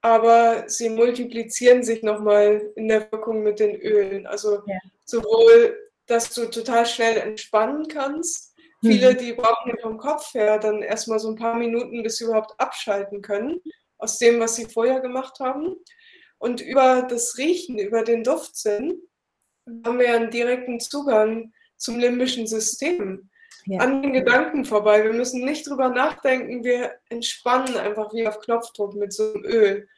aber 0.00 0.64
sie 0.68 0.88
multiplizieren 0.88 1.82
sich 1.82 2.02
nochmal 2.02 2.72
in 2.76 2.88
der 2.88 3.10
Wirkung 3.12 3.42
mit 3.42 3.60
den 3.60 3.76
Ölen. 3.76 4.26
Also 4.26 4.62
ja. 4.66 4.78
sowohl, 5.04 5.90
dass 6.06 6.32
du 6.32 6.46
total 6.46 6.86
schnell 6.86 7.18
entspannen 7.18 7.88
kannst, 7.88 8.49
Viele, 8.82 9.12
mhm. 9.12 9.18
die 9.18 9.32
brauchen 9.34 9.72
vom 9.80 9.98
Kopf 9.98 10.32
her 10.34 10.58
dann 10.58 10.82
erstmal 10.82 11.18
so 11.18 11.28
ein 11.28 11.36
paar 11.36 11.54
Minuten, 11.54 12.02
bis 12.02 12.16
sie 12.16 12.24
überhaupt 12.24 12.58
abschalten 12.58 13.20
können 13.20 13.60
aus 13.98 14.18
dem, 14.18 14.40
was 14.40 14.56
sie 14.56 14.64
vorher 14.64 15.00
gemacht 15.00 15.40
haben. 15.40 15.76
Und 16.38 16.62
über 16.62 17.02
das 17.02 17.36
Riechen, 17.36 17.78
über 17.78 18.02
den 18.02 18.24
Duftsinn, 18.24 19.02
haben 19.84 19.98
wir 19.98 20.14
einen 20.14 20.30
direkten 20.30 20.80
Zugang 20.80 21.52
zum 21.76 21.98
limbischen 21.98 22.46
System. 22.46 23.30
Ja. 23.66 23.80
An 23.80 24.00
den 24.02 24.14
Gedanken 24.14 24.64
vorbei. 24.64 25.04
Wir 25.04 25.12
müssen 25.12 25.44
nicht 25.44 25.68
drüber 25.68 25.90
nachdenken, 25.90 26.64
wir 26.64 26.94
entspannen 27.10 27.76
einfach 27.76 28.12
wie 28.14 28.26
auf 28.26 28.40
Knopfdruck 28.40 28.94
mit 28.94 29.12
so 29.12 29.34
einem 29.34 29.44
Öl. 29.44 29.88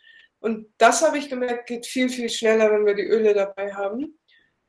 Und 0.41 0.67
das 0.79 1.03
habe 1.03 1.19
ich 1.19 1.29
gemerkt, 1.29 1.69
geht 1.69 1.87
viel, 1.87 2.09
viel 2.09 2.29
schneller, 2.29 2.73
wenn 2.73 2.85
wir 2.85 2.95
die 2.95 3.07
Öle 3.07 3.33
dabei 3.33 3.73
haben. 3.73 4.19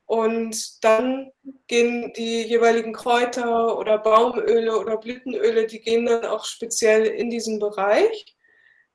Und 0.06 0.84
dann 0.84 1.32
gehen 1.66 2.12
die 2.14 2.42
jeweiligen 2.42 2.92
Kräuter 2.92 3.78
oder 3.78 3.98
Baumöle 3.98 4.78
oder 4.78 4.98
Blütenöle, 4.98 5.66
die 5.66 5.80
gehen 5.80 6.04
dann 6.06 6.26
auch 6.26 6.44
speziell 6.44 7.06
in 7.06 7.30
diesen 7.30 7.58
Bereich. 7.58 8.36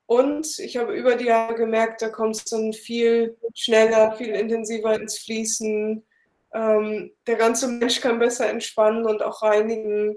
Und 0.06 0.58
ich 0.58 0.76
habe 0.76 0.92
über 0.94 1.16
die 1.16 1.26
Jahre 1.26 1.54
gemerkt, 1.54 2.02
da 2.02 2.08
kommt 2.08 2.36
es 2.36 2.44
dann 2.44 2.72
viel 2.72 3.36
schneller, 3.54 4.16
viel 4.16 4.34
intensiver 4.34 4.94
ins 4.94 5.18
Fließen. 5.18 6.04
Ähm, 6.52 7.12
der 7.26 7.36
ganze 7.36 7.68
Mensch 7.68 8.00
kann 8.00 8.18
besser 8.18 8.48
entspannen 8.48 9.04
und 9.06 9.22
auch 9.22 9.42
reinigen. 9.42 10.16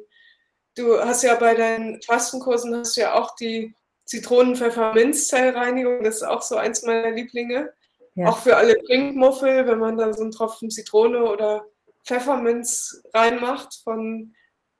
Du 0.75 0.99
hast 0.99 1.23
ja 1.23 1.35
bei 1.35 1.53
deinen 1.53 2.01
Fastenkursen 2.01 2.75
hast 2.75 2.95
ja 2.95 3.13
auch 3.13 3.35
die 3.35 3.75
Zitronen-Pfefferminz-Zellreinigung. 4.05 6.03
Das 6.03 6.15
ist 6.17 6.23
auch 6.23 6.41
so 6.41 6.55
eins 6.55 6.81
meiner 6.83 7.11
Lieblinge. 7.11 7.71
Ja. 8.15 8.29
Auch 8.29 8.39
für 8.39 8.57
alle 8.57 8.77
Trinkmuffel, 8.83 9.65
wenn 9.65 9.79
man 9.79 9.97
da 9.97 10.13
so 10.13 10.21
einen 10.21 10.31
Tropfen 10.31 10.69
Zitrone 10.69 11.23
oder 11.23 11.65
Pfefferminz 12.05 13.01
reinmacht 13.13 13.75
von 13.83 14.35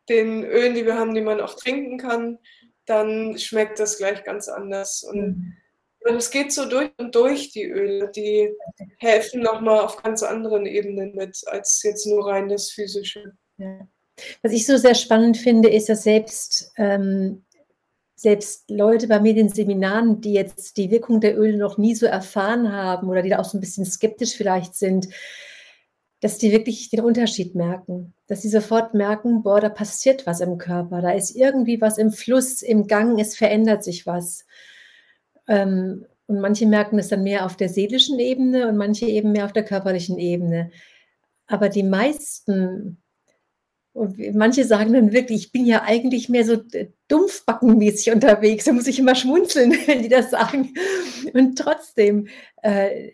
den 0.10 0.44
Ölen, 0.44 0.76
die 0.76 0.86
wir 0.86 0.98
haben, 0.98 1.16
die 1.16 1.22
man 1.22 1.42
auch 1.42 1.56
trinken 1.56 1.98
kann, 1.98 2.38
dann 2.86 3.38
schmeckt 3.38 3.80
das 3.80 3.98
gleich 3.98 4.24
ganz 4.24 4.50
anders. 4.50 5.04
Und 5.04 5.56
mhm. 6.06 6.16
es 6.18 6.30
geht 6.30 6.52
so 6.52 6.66
durch 6.68 6.92
und 6.98 7.16
durch 7.16 7.52
die 7.52 7.66
Öle, 7.66 8.12
die 8.12 8.54
helfen 8.98 9.42
nochmal 9.42 9.80
auf 9.80 10.04
ganz 10.04 10.22
anderen 10.22 10.66
Ebenen 10.66 11.16
mit, 11.16 11.42
als 11.48 11.82
jetzt 11.84 12.06
nur 12.06 12.28
rein 12.28 12.50
das 12.50 12.70
Physische. 12.70 13.34
Ja. 13.58 13.88
Was 14.42 14.52
ich 14.52 14.66
so 14.66 14.78
sehr 14.78 14.96
spannend 14.96 15.38
finde, 15.38 15.70
ist, 15.70 15.90
dass 15.90 16.04
selbst 16.04 16.72
ähm, 16.78 17.44
selbst 18.24 18.70
Leute 18.70 19.10
bei 19.10 19.20
mir 19.20 19.32
in 19.32 19.36
den 19.36 19.50
Seminaren, 19.50 20.22
die 20.22 20.32
jetzt 20.32 20.78
die 20.78 20.90
Wirkung 20.90 21.20
der 21.20 21.38
Öle 21.38 21.58
noch 21.58 21.78
nie 21.78 21.94
so 21.94 22.06
erfahren 22.06 22.72
haben 22.72 23.10
oder 23.10 23.22
die 23.22 23.30
da 23.30 23.40
auch 23.40 23.46
so 23.46 23.58
ein 23.58 23.62
bisschen 23.62 23.84
skeptisch 23.84 24.38
vielleicht 24.38 24.76
sind, 24.76 25.10
dass 26.22 26.38
die 26.38 26.54
wirklich 26.54 26.90
den 26.90 27.02
Unterschied 27.02 27.54
merken. 27.54 28.14
Dass 28.28 28.42
sie 28.42 28.48
sofort 28.48 28.94
merken, 28.94 29.44
boah, 29.44 29.60
da 29.60 29.68
passiert 29.68 30.26
was 30.26 30.40
im 30.40 30.58
Körper, 30.58 31.02
da 31.02 31.12
ist 31.12 31.36
irgendwie 31.36 31.82
was 31.82 31.98
im 31.98 32.12
Fluss, 32.12 32.62
im 32.62 32.88
Gang, 32.88 33.20
es 33.20 33.36
verändert 33.36 33.84
sich 33.84 34.06
was. 34.06 34.46
Ähm, 35.50 36.06
und 36.26 36.40
manche 36.40 36.66
merken 36.66 37.00
es 37.00 37.10
dann 37.10 37.24
mehr 37.24 37.46
auf 37.46 37.58
der 37.58 37.68
seelischen 37.68 38.20
Ebene 38.20 38.70
und 38.70 38.78
manche 38.78 39.06
eben 39.06 39.34
mehr 39.34 39.44
auf 39.44 39.52
der 39.52 39.66
körperlichen 39.66 40.18
Ebene. 40.18 40.72
Aber 41.48 41.68
die 41.68 41.84
meisten 41.84 43.03
und 43.94 44.18
manche 44.34 44.66
sagen 44.66 44.94
dann 44.94 45.14
wirklich, 45.14 45.46
ich 45.46 45.52
bin 45.52 45.68
ja 45.68 45.84
eigentlich 45.84 46.28
mehr 46.28 46.44
so 46.46 46.58
dumpfbackenmäßig 47.10 48.12
unterwegs. 48.12 48.66
Da 48.66 48.74
muss 48.74 48.88
ich 48.88 48.98
immer 48.98 49.14
schmunzeln, 49.14 49.72
wenn 49.86 50.02
die 50.02 50.10
das 50.10 50.32
sagen. 50.32 50.74
Und 51.34 51.58
trotzdem, 51.58 52.28
äh, 52.64 53.12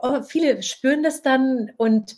oh, 0.00 0.22
viele 0.22 0.62
spüren 0.62 1.02
das 1.02 1.22
dann 1.22 1.72
und 1.76 2.16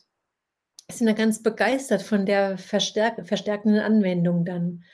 sind 0.92 1.06
dann 1.06 1.16
ganz 1.16 1.42
begeistert 1.42 2.02
von 2.02 2.26
der 2.26 2.58
verstärk 2.58 3.26
verstärkenden 3.26 3.80
Anwendung 3.80 4.44
dann. 4.44 4.84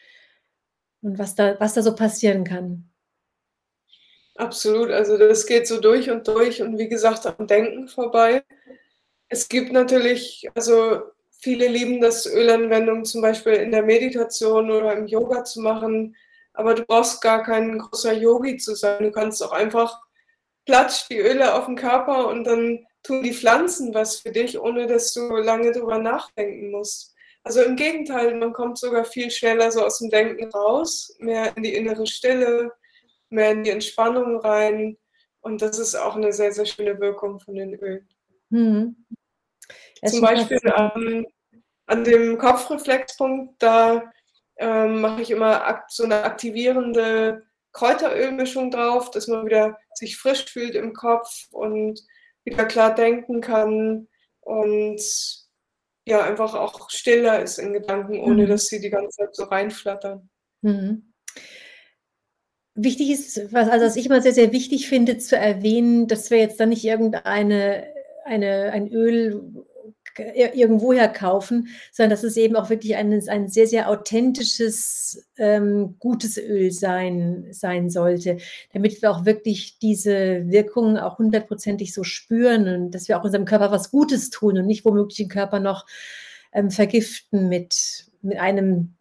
Und 1.02 1.18
was 1.18 1.34
da, 1.34 1.58
was 1.58 1.74
da 1.74 1.82
so 1.82 1.96
passieren 1.96 2.44
kann. 2.44 2.88
Absolut, 4.36 4.90
also 4.90 5.18
das 5.18 5.46
geht 5.46 5.66
so 5.66 5.80
durch 5.80 6.10
und 6.10 6.26
durch 6.28 6.62
und 6.62 6.78
wie 6.78 6.88
gesagt 6.88 7.26
am 7.26 7.46
Denken 7.48 7.88
vorbei. 7.88 8.44
Es 9.28 9.48
gibt 9.48 9.72
natürlich, 9.72 10.48
also 10.54 11.02
Viele 11.42 11.66
lieben 11.66 12.00
das, 12.00 12.24
Ölanwendung 12.24 13.04
zum 13.04 13.20
Beispiel 13.20 13.54
in 13.54 13.72
der 13.72 13.82
Meditation 13.82 14.70
oder 14.70 14.96
im 14.96 15.06
Yoga 15.06 15.42
zu 15.42 15.60
machen. 15.60 16.14
Aber 16.54 16.74
du 16.74 16.84
brauchst 16.84 17.20
gar 17.20 17.42
kein 17.42 17.78
großer 17.78 18.12
Yogi 18.12 18.58
zu 18.58 18.76
sein. 18.76 19.02
Du 19.02 19.10
kannst 19.10 19.42
auch 19.42 19.50
einfach 19.50 20.00
platsch 20.66 21.08
die 21.10 21.18
Öle 21.18 21.54
auf 21.54 21.66
den 21.66 21.74
Körper 21.74 22.28
und 22.28 22.44
dann 22.44 22.86
tun 23.02 23.24
die 23.24 23.34
Pflanzen 23.34 23.92
was 23.92 24.20
für 24.20 24.30
dich, 24.30 24.60
ohne 24.60 24.86
dass 24.86 25.12
du 25.14 25.36
lange 25.36 25.72
drüber 25.72 25.98
nachdenken 25.98 26.70
musst. 26.70 27.12
Also 27.42 27.62
im 27.62 27.74
Gegenteil, 27.74 28.36
man 28.36 28.52
kommt 28.52 28.78
sogar 28.78 29.04
viel 29.04 29.28
schneller 29.28 29.72
so 29.72 29.84
aus 29.84 29.98
dem 29.98 30.10
Denken 30.10 30.48
raus, 30.50 31.12
mehr 31.18 31.56
in 31.56 31.64
die 31.64 31.74
innere 31.74 32.06
Stille, 32.06 32.70
mehr 33.30 33.50
in 33.50 33.64
die 33.64 33.70
Entspannung 33.70 34.36
rein. 34.36 34.96
Und 35.40 35.60
das 35.60 35.80
ist 35.80 35.96
auch 35.96 36.14
eine 36.14 36.32
sehr, 36.32 36.52
sehr 36.52 36.66
schöne 36.66 37.00
Wirkung 37.00 37.40
von 37.40 37.56
den 37.56 37.74
Ölen. 37.74 38.08
Mhm. 38.50 38.96
Zum 40.04 40.20
Beispiel 40.20 40.60
ähm, 40.64 41.26
an 41.86 42.04
dem 42.04 42.38
Kopfreflexpunkt, 42.38 43.62
da 43.62 44.12
ähm, 44.56 45.00
mache 45.00 45.22
ich 45.22 45.30
immer 45.30 45.82
so 45.88 46.04
eine 46.04 46.24
aktivierende 46.24 47.42
Kräuterölmischung 47.72 48.70
drauf, 48.70 49.10
dass 49.10 49.28
man 49.28 49.46
wieder 49.46 49.78
sich 49.94 50.16
frisch 50.16 50.44
fühlt 50.46 50.74
im 50.74 50.92
Kopf 50.92 51.46
und 51.50 52.00
wieder 52.44 52.64
klar 52.64 52.94
denken 52.94 53.40
kann 53.40 54.08
und 54.40 55.00
ja, 56.04 56.22
einfach 56.22 56.54
auch 56.54 56.90
stiller 56.90 57.40
ist 57.40 57.58
in 57.58 57.72
Gedanken, 57.72 58.18
ohne 58.18 58.44
mhm. 58.44 58.48
dass 58.48 58.66
sie 58.66 58.80
die 58.80 58.90
ganze 58.90 59.16
Zeit 59.18 59.36
so 59.36 59.44
reinflattern. 59.44 60.28
Mhm. 60.62 61.12
Wichtig 62.74 63.10
ist, 63.10 63.52
was, 63.52 63.68
also 63.68 63.86
was 63.86 63.96
ich 63.96 64.06
immer 64.06 64.20
sehr, 64.20 64.32
sehr 64.32 64.50
wichtig 64.50 64.88
finde 64.88 65.18
zu 65.18 65.36
erwähnen, 65.36 66.08
dass 66.08 66.30
wir 66.30 66.38
jetzt 66.38 66.58
da 66.58 66.66
nicht 66.66 66.84
irgendeine 66.84 67.86
eine, 68.24 68.72
ein 68.72 68.88
Öl 68.88 69.64
irgendwoher 70.18 71.08
kaufen, 71.08 71.68
sondern 71.90 72.10
dass 72.10 72.24
es 72.24 72.36
eben 72.36 72.56
auch 72.56 72.70
wirklich 72.70 72.96
ein, 72.96 73.12
ein 73.28 73.48
sehr, 73.48 73.66
sehr 73.66 73.88
authentisches, 73.88 75.26
ähm, 75.36 75.96
gutes 75.98 76.36
Öl 76.36 76.70
sein, 76.70 77.46
sein 77.50 77.90
sollte, 77.90 78.38
damit 78.72 79.00
wir 79.00 79.10
auch 79.10 79.24
wirklich 79.24 79.78
diese 79.78 80.48
Wirkung 80.50 80.98
auch 80.98 81.18
hundertprozentig 81.18 81.94
so 81.94 82.04
spüren 82.04 82.68
und 82.68 82.90
dass 82.92 83.08
wir 83.08 83.18
auch 83.18 83.24
unserem 83.24 83.44
Körper 83.44 83.70
was 83.70 83.90
Gutes 83.90 84.30
tun 84.30 84.58
und 84.58 84.66
nicht 84.66 84.84
womöglich 84.84 85.16
den 85.16 85.28
Körper 85.28 85.60
noch 85.60 85.86
ähm, 86.52 86.70
vergiften 86.70 87.48
mit, 87.48 88.06
mit 88.22 88.38
einem 88.38 88.94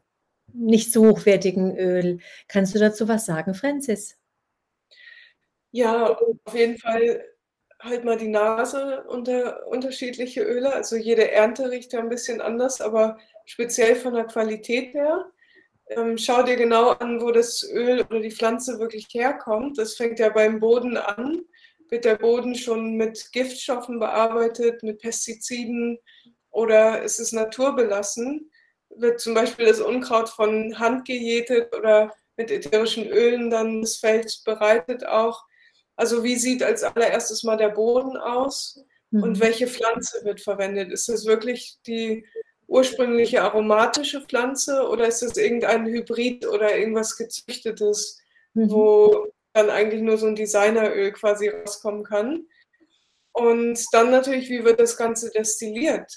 nicht 0.54 0.92
so 0.92 1.10
hochwertigen 1.10 1.78
Öl. 1.78 2.20
Kannst 2.48 2.76
du 2.76 2.80
dazu 2.80 3.08
was 3.08 3.26
sagen, 3.26 3.54
Francis? 3.54 4.18
Ja, 5.72 6.18
auf 6.46 6.54
jeden 6.54 6.78
Fall 6.78 7.24
halt 7.84 8.04
mal 8.04 8.18
die 8.18 8.28
Nase 8.28 9.04
unter 9.08 9.68
unterschiedliche 9.68 10.44
Öle. 10.44 10.74
Also 10.74 10.96
jede 10.96 11.32
Ernte 11.32 11.70
riecht 11.70 11.94
ja 11.94 12.00
ein 12.00 12.10
bisschen 12.10 12.42
anders, 12.42 12.82
aber 12.82 13.18
speziell 13.46 13.96
von 13.96 14.14
der 14.14 14.26
Qualität 14.26 14.94
her. 14.94 15.26
Ähm, 15.88 16.18
schau 16.18 16.44
dir 16.44 16.56
genau 16.56 16.92
an, 16.92 17.22
wo 17.22 17.32
das 17.32 17.64
Öl 17.64 18.02
oder 18.02 18.20
die 18.20 18.32
Pflanze 18.32 18.80
wirklich 18.80 19.08
herkommt. 19.12 19.78
Das 19.78 19.96
fängt 19.96 20.20
ja 20.20 20.30
beim 20.30 20.60
Boden 20.60 20.98
an. 20.98 21.42
Wird 21.90 22.06
der 22.06 22.16
Boden 22.16 22.56
schon 22.56 22.96
mit 22.96 23.32
Giftstoffen 23.34 24.00
bearbeitet, 24.00 24.84
mit 24.84 25.00
Pestiziden 25.00 26.00
oder 26.50 27.02
ist 27.02 27.20
es 27.20 27.34
naturbelassen? 27.34 28.50
Wird 28.90 29.20
zum 29.20 29.34
Beispiel 29.34 29.66
das 29.66 29.82
Unkraut 29.82 30.30
von 30.30 30.80
Hand 30.80 31.06
gejätet 31.06 31.76
oder 31.76 32.14
mit 32.38 32.52
ätherischen 32.52 33.08
Ölen 33.08 33.50
dann 33.50 33.82
das 33.82 33.98
Feld 33.98 34.42
bereitet 34.46 35.06
auch? 35.06 35.44
Also 36.02 36.24
wie 36.24 36.36
sieht 36.36 36.64
als 36.64 36.82
allererstes 36.82 37.44
mal 37.44 37.58
der 37.58 37.70
Boden 37.70 38.18
aus 38.18 38.84
mhm. 39.12 39.22
und 39.22 39.40
welche 39.40 39.68
Pflanze 39.68 40.26
wird 40.26 40.42
verwendet? 40.42 40.92
Ist 40.92 41.10
das 41.10 41.28
wirklich 41.28 41.78
die 41.86 42.26
ursprüngliche 42.66 43.44
aromatische 43.44 44.22
Pflanze 44.22 44.90
oder 44.90 45.08
ist 45.08 45.22
das 45.22 45.38
irgendein 45.38 45.86
Hybrid 45.86 46.48
oder 46.48 46.76
irgendwas 46.76 47.18
gezüchtetes, 47.18 48.20
mhm. 48.56 48.72
wo 48.72 49.28
dann 49.54 49.70
eigentlich 49.70 50.02
nur 50.02 50.18
so 50.18 50.26
ein 50.26 50.36
Designeröl 50.36 51.12
quasi 51.12 51.50
rauskommen 51.50 52.04
kann? 52.04 52.48
Und 53.32 53.86
dann 53.92 54.10
natürlich, 54.10 54.50
wie 54.50 54.66
wird 54.66 54.80
das 54.80 54.98
Ganze 54.98 55.30
destilliert? 55.30 56.12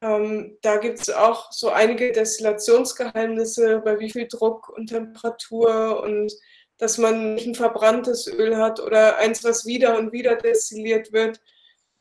Ähm, 0.00 0.56
da 0.62 0.78
gibt 0.78 1.00
es 1.00 1.10
auch 1.10 1.52
so 1.52 1.68
einige 1.68 2.12
Destillationsgeheimnisse, 2.12 3.82
bei 3.84 4.00
wie 4.00 4.10
viel 4.10 4.26
Druck 4.26 4.70
und 4.70 4.86
Temperatur 4.86 6.02
und 6.02 6.32
dass 6.82 6.98
man 6.98 7.34
nicht 7.34 7.46
ein 7.46 7.54
verbranntes 7.54 8.26
Öl 8.26 8.56
hat 8.56 8.80
oder 8.80 9.16
eins, 9.18 9.44
was 9.44 9.66
wieder 9.66 9.96
und 9.96 10.10
wieder 10.10 10.34
destilliert 10.34 11.12
wird. 11.12 11.40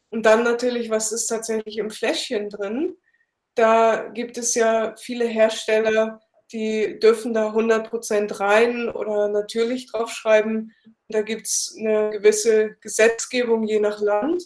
Und 0.10 0.26
dann 0.26 0.44
natürlich, 0.44 0.89
was 0.89 1.12
ist 1.12 1.28
tatsächlich 1.28 1.78
im 1.78 1.91
Fläschchen 1.91 2.50
drin? 2.50 2.98
Da 3.54 4.10
gibt 4.12 4.39
es 4.39 4.56
ja 4.56 4.96
viele 4.98 5.26
Hersteller, 5.26 6.20
die 6.52 6.98
dürfen 6.98 7.32
da 7.32 7.52
100% 7.52 8.39
rein 8.39 8.89
oder 8.89 9.28
natürlich 9.28 9.86
draufschreiben. 9.86 10.74
Da 11.10 11.22
gibt 11.22 11.46
es 11.46 11.76
eine 11.78 12.10
gewisse 12.10 12.76
Gesetzgebung 12.82 13.67
je 13.67 13.80
nach 13.80 14.02
Land, 14.02 14.41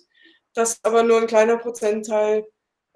dass 0.54 0.84
aber 0.84 1.04
nur 1.04 1.21
ein 1.21 1.28
kleiner 1.28 1.60
Prozentteil 1.60 2.45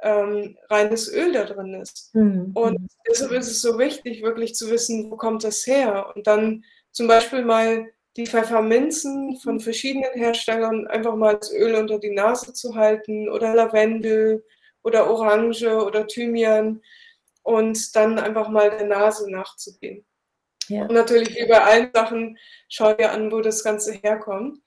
ähm, 0.01 0.57
reines 0.69 1.09
Öl 1.09 1.31
da 1.31 1.45
drin 1.45 1.73
ist. 1.75 2.13
Mhm. 2.13 2.51
Und 2.53 2.85
deshalb 3.09 3.31
ist 3.31 3.47
es 3.47 3.61
so 3.61 3.79
wichtig, 3.79 4.23
wirklich 4.23 4.55
zu 4.55 4.69
wissen, 4.69 5.09
wo 5.09 5.15
kommt 5.15 5.45
das 5.45 5.65
her? 5.65 6.11
Und 6.13 6.27
dann 6.27 6.65
zum 6.91 7.07
Beispiel 7.07 7.43
mal 7.43 7.89
die 8.17 8.27
Pfefferminzen 8.27 9.37
von 9.37 9.59
verschiedenen 9.59 10.13
Herstellern 10.13 10.87
einfach 10.87 11.15
mal 11.15 11.35
als 11.35 11.53
Öl 11.53 11.75
unter 11.75 11.99
die 11.99 12.09
Nase 12.09 12.53
zu 12.53 12.75
halten 12.75 13.29
oder 13.29 13.53
Lavendel 13.53 14.43
oder 14.83 15.09
Orange 15.09 15.67
oder 15.67 16.07
Thymian 16.07 16.81
und 17.43 17.95
dann 17.95 18.19
einfach 18.19 18.49
mal 18.49 18.69
der 18.71 18.87
Nase 18.87 19.31
nachzugehen. 19.31 20.05
Ja. 20.67 20.83
Und 20.83 20.93
natürlich 20.93 21.35
wie 21.35 21.47
bei 21.47 21.63
allen 21.63 21.91
Sachen, 21.93 22.37
schau 22.67 22.93
dir 22.93 23.11
an, 23.11 23.31
wo 23.31 23.41
das 23.41 23.63
Ganze 23.63 23.93
herkommt. 23.93 24.59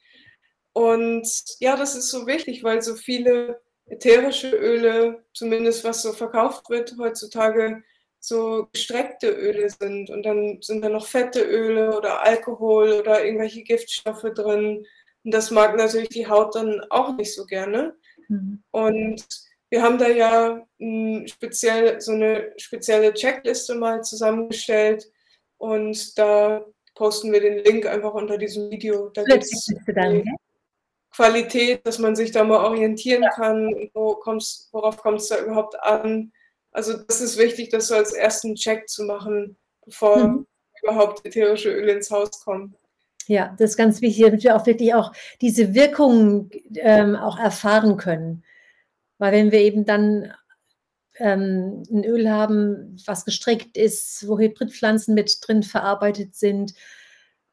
Und 0.73 1.29
ja, 1.61 1.77
das 1.77 1.95
ist 1.95 2.11
so 2.11 2.27
wichtig, 2.27 2.65
weil 2.65 2.83
so 2.83 2.95
viele 2.95 3.61
ätherische 3.87 4.51
Öle, 4.51 5.25
zumindest 5.35 5.85
was 5.85 6.03
so 6.03 6.13
verkauft 6.13 6.71
wird 6.71 6.97
heutzutage, 6.99 7.83
so 8.25 8.69
gestreckte 8.73 9.31
Öle 9.31 9.69
sind 9.69 10.09
und 10.09 10.23
dann 10.23 10.59
sind 10.63 10.85
da 10.85 10.89
noch 10.89 11.07
fette 11.07 11.43
Öle 11.43 11.97
oder 11.97 12.23
Alkohol 12.23 12.93
oder 12.93 13.25
irgendwelche 13.25 13.65
Giftstoffe 13.65 14.23
drin. 14.35 14.87
Und 15.25 15.35
das 15.35 15.51
mag 15.51 15.77
natürlich 15.77 16.11
die 16.11 16.29
Haut 16.29 16.55
dann 16.55 16.81
auch 16.91 17.17
nicht 17.17 17.35
so 17.35 17.45
gerne. 17.45 17.97
Mhm. 18.29 18.63
Und 18.71 19.27
wir 19.71 19.83
haben 19.83 19.99
da 19.99 20.09
ja 20.09 20.65
speziell, 21.27 22.01
so 22.01 22.13
eine 22.13 22.53
spezielle 22.59 23.13
Checkliste 23.13 23.75
mal 23.75 24.03
zusammengestellt 24.03 25.11
und 25.59 26.17
da 26.17 26.65
posten 26.95 27.33
wir 27.33 27.41
den 27.41 27.65
Link 27.65 27.87
einfach 27.87 28.15
unter 28.15 28.39
diesem 28.39 28.71
Video. 28.71 29.09
Da 29.09 29.25
gibt 29.25 29.43
es 29.43 29.67
die 29.67 30.25
Qualität, 31.11 31.85
dass 31.85 31.99
man 31.99 32.15
sich 32.15 32.31
da 32.31 32.45
mal 32.45 32.65
orientieren 32.65 33.25
kann, 33.35 33.91
wo 33.95 34.15
kommt's, 34.15 34.69
worauf 34.71 34.99
kommt 34.99 35.21
es 35.21 35.29
da 35.29 35.43
überhaupt 35.43 35.81
an 35.83 36.33
also 36.73 36.97
das 36.97 37.21
ist 37.21 37.39
wichtig, 37.39 37.69
das 37.69 37.89
so 37.89 37.95
als 37.95 38.13
ersten 38.13 38.55
Check 38.55 38.89
zu 38.89 39.05
machen, 39.05 39.57
bevor 39.85 40.17
mhm. 40.17 40.47
überhaupt 40.83 41.25
ätherische 41.25 41.71
Öle 41.71 41.93
ins 41.93 42.11
Haus 42.11 42.31
kommen. 42.43 42.75
Ja, 43.29 43.55
das 43.59 43.71
ist 43.71 43.77
ganz 43.77 44.01
wichtig, 44.01 44.25
damit 44.25 44.43
wir 44.43 44.57
auch 44.57 44.67
wirklich 44.67 44.95
auch 44.95 45.13
diese 45.41 45.75
Wirkung 45.75 46.51
ähm, 46.75 47.15
auch 47.15 47.39
erfahren 47.39 47.97
können. 47.97 48.43
Weil 49.19 49.33
wenn 49.33 49.53
wir 49.53 49.61
eben 49.61 49.85
dann 49.85 50.33
ähm, 51.19 51.85
ein 51.91 52.05
Öl 52.05 52.29
haben, 52.31 52.97
was 53.07 53.25
gestreckt 53.25 53.77
ist, 53.77 54.27
wo 54.27 54.39
Hybridpflanzen 54.39 55.15
mit 55.15 55.39
drin 55.43 55.63
verarbeitet 55.63 56.35
sind 56.35 56.75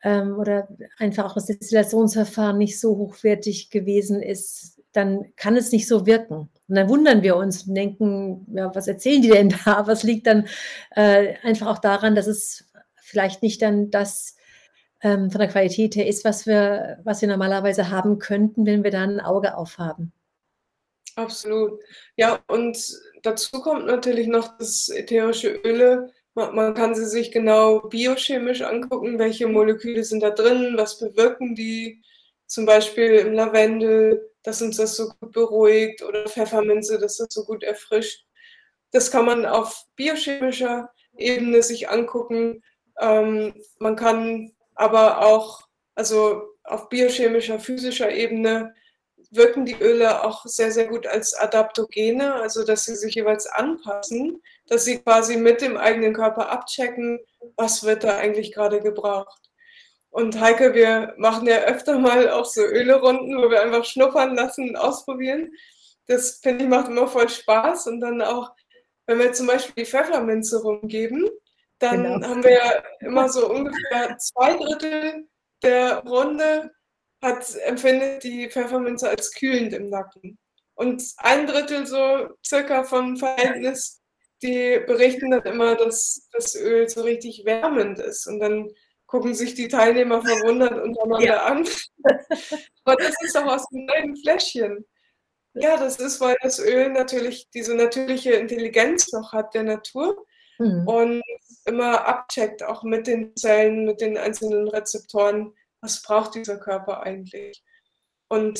ähm, 0.01 0.37
oder 0.37 0.67
einfach 0.97 1.25
auch 1.25 1.33
das 1.35 1.45
Destillationsverfahren 1.45 2.57
nicht 2.57 2.79
so 2.79 2.97
hochwertig 2.97 3.69
gewesen 3.69 4.23
ist, 4.23 4.78
dann 4.93 5.33
kann 5.35 5.55
es 5.55 5.71
nicht 5.71 5.87
so 5.87 6.05
wirken. 6.05 6.49
Und 6.67 6.75
dann 6.75 6.89
wundern 6.89 7.23
wir 7.23 7.35
uns 7.35 7.63
und 7.63 7.75
denken, 7.75 8.47
ja, 8.53 8.73
was 8.73 8.87
erzählen 8.87 9.21
die 9.21 9.29
denn 9.29 9.49
da? 9.65 9.87
Was 9.87 10.03
liegt 10.03 10.27
dann 10.27 10.47
äh, 10.95 11.35
einfach 11.43 11.67
auch 11.67 11.79
daran, 11.79 12.15
dass 12.15 12.27
es 12.27 12.65
vielleicht 13.01 13.41
nicht 13.41 13.61
dann 13.61 13.89
das 13.91 14.35
ähm, 15.01 15.31
von 15.31 15.39
der 15.39 15.49
Qualität 15.49 15.95
her 15.95 16.07
ist, 16.07 16.25
was 16.25 16.45
wir, 16.45 16.99
was 17.03 17.21
wir 17.21 17.29
normalerweise 17.29 17.89
haben 17.89 18.19
könnten, 18.19 18.65
wenn 18.65 18.83
wir 18.83 18.91
da 18.91 19.03
ein 19.03 19.19
Auge 19.19 19.55
aufhaben. 19.57 20.11
Absolut. 21.15 21.79
Ja, 22.15 22.39
und 22.47 22.77
dazu 23.23 23.61
kommt 23.61 23.85
natürlich 23.85 24.27
noch 24.27 24.57
das 24.57 24.89
ätherische 24.89 25.49
Öle. 25.49 26.11
Man, 26.33 26.55
man 26.55 26.73
kann 26.73 26.95
sie 26.95 27.05
sich 27.05 27.31
genau 27.31 27.81
biochemisch 27.81 28.61
angucken, 28.61 29.19
welche 29.19 29.47
Moleküle 29.47 30.03
sind 30.03 30.21
da 30.21 30.29
drin, 30.29 30.73
was 30.75 30.99
bewirken 30.99 31.55
die. 31.55 32.01
Zum 32.45 32.65
Beispiel 32.65 33.15
im 33.15 33.33
Lavendel 33.33 34.28
dass 34.43 34.61
uns 34.61 34.77
das 34.77 34.95
so 34.95 35.09
gut 35.09 35.31
beruhigt 35.31 36.01
oder 36.03 36.27
Pfefferminze, 36.27 36.99
dass 36.99 37.17
das 37.17 37.27
so 37.31 37.45
gut 37.45 37.63
erfrischt. 37.63 38.25
Das 38.91 39.11
kann 39.11 39.25
man 39.25 39.45
auf 39.45 39.85
biochemischer 39.95 40.91
Ebene 41.17 41.61
sich 41.61 41.89
angucken. 41.89 42.63
Ähm, 42.99 43.53
man 43.79 43.95
kann 43.95 44.51
aber 44.75 45.25
auch, 45.25 45.61
also 45.95 46.41
auf 46.63 46.89
biochemischer, 46.89 47.59
physischer 47.59 48.11
Ebene 48.11 48.73
wirken 49.31 49.65
die 49.65 49.75
Öle 49.75 50.23
auch 50.23 50.45
sehr, 50.45 50.71
sehr 50.71 50.87
gut 50.87 51.05
als 51.05 51.33
Adaptogene, 51.35 52.33
also 52.33 52.63
dass 52.63 52.85
sie 52.85 52.95
sich 52.95 53.15
jeweils 53.15 53.45
anpassen, 53.45 54.41
dass 54.67 54.85
sie 54.85 54.99
quasi 54.99 55.37
mit 55.37 55.61
dem 55.61 55.77
eigenen 55.77 56.13
Körper 56.13 56.49
abchecken, 56.49 57.19
was 57.55 57.83
wird 57.83 58.03
da 58.03 58.17
eigentlich 58.17 58.53
gerade 58.53 58.81
gebraucht. 58.81 59.48
Und 60.11 60.39
Heike, 60.39 60.73
wir 60.73 61.13
machen 61.17 61.47
ja 61.47 61.59
öfter 61.59 61.99
mal 61.99 62.29
auch 62.29 62.45
so 62.45 62.61
Ölerunden, 62.61 63.37
wo 63.37 63.49
wir 63.49 63.61
einfach 63.61 63.85
schnuppern 63.85 64.35
lassen 64.35 64.69
und 64.69 64.75
ausprobieren. 64.75 65.51
Das 66.07 66.39
finde 66.41 66.63
ich 66.63 66.69
macht 66.69 66.87
immer 66.87 67.07
voll 67.07 67.29
Spaß. 67.29 67.87
Und 67.87 68.01
dann 68.01 68.21
auch, 68.21 68.51
wenn 69.05 69.19
wir 69.19 69.33
zum 69.33 69.47
Beispiel 69.47 69.83
die 69.83 69.89
Pfefferminze 69.89 70.61
rumgeben, 70.61 71.29
dann 71.77 72.03
genau. 72.03 72.27
haben 72.27 72.43
wir 72.43 72.53
ja 72.53 72.83
immer 73.01 73.29
so 73.29 73.49
ungefähr 73.49 74.17
zwei 74.17 74.53
Drittel 74.53 75.27
der 75.61 75.99
Runde 75.99 76.71
hat, 77.21 77.55
empfindet 77.65 78.23
die 78.23 78.49
Pfefferminze 78.49 79.09
als 79.09 79.31
kühlend 79.33 79.73
im 79.73 79.89
Nacken. 79.89 80.37
Und 80.75 81.03
ein 81.17 81.45
Drittel 81.45 81.85
so 81.85 82.29
circa 82.45 82.83
vom 82.83 83.17
Verhältnis, 83.17 84.01
die 84.41 84.79
berichten 84.87 85.31
dann 85.31 85.43
immer, 85.43 85.75
dass 85.75 86.29
das 86.31 86.55
Öl 86.55 86.87
so 86.87 87.01
richtig 87.01 87.43
wärmend 87.45 87.99
ist. 87.99 88.27
Und 88.27 88.39
dann 88.39 88.69
gucken 89.09 89.33
sich 89.33 89.55
die 89.55 89.67
Teilnehmer 89.67 90.21
verwundert 90.21 90.83
untereinander 90.83 91.25
ja. 91.25 91.45
an. 91.45 91.67
Aber 92.83 92.95
das 92.95 93.15
ist 93.21 93.35
doch 93.35 93.45
aus 93.45 93.67
dem 93.69 93.85
neuen 93.85 94.15
Fläschchen. 94.15 94.85
Ja, 95.55 95.77
das 95.77 95.97
ist, 95.99 96.21
weil 96.21 96.37
das 96.43 96.59
Öl 96.59 96.89
natürlich 96.89 97.49
diese 97.49 97.73
natürliche 97.73 98.33
Intelligenz 98.33 99.11
noch 99.11 99.33
hat 99.33 99.55
der 99.55 99.63
Natur 99.63 100.25
mhm. 100.59 100.87
und 100.87 101.23
immer 101.65 102.05
abcheckt, 102.05 102.61
auch 102.61 102.83
mit 102.83 103.07
den 103.07 103.35
Zellen, 103.35 103.85
mit 103.85 103.99
den 103.99 104.15
einzelnen 104.15 104.67
Rezeptoren, 104.67 105.55
was 105.81 106.03
braucht 106.03 106.35
dieser 106.35 106.59
Körper 106.59 107.01
eigentlich. 107.01 107.63
Und 108.27 108.59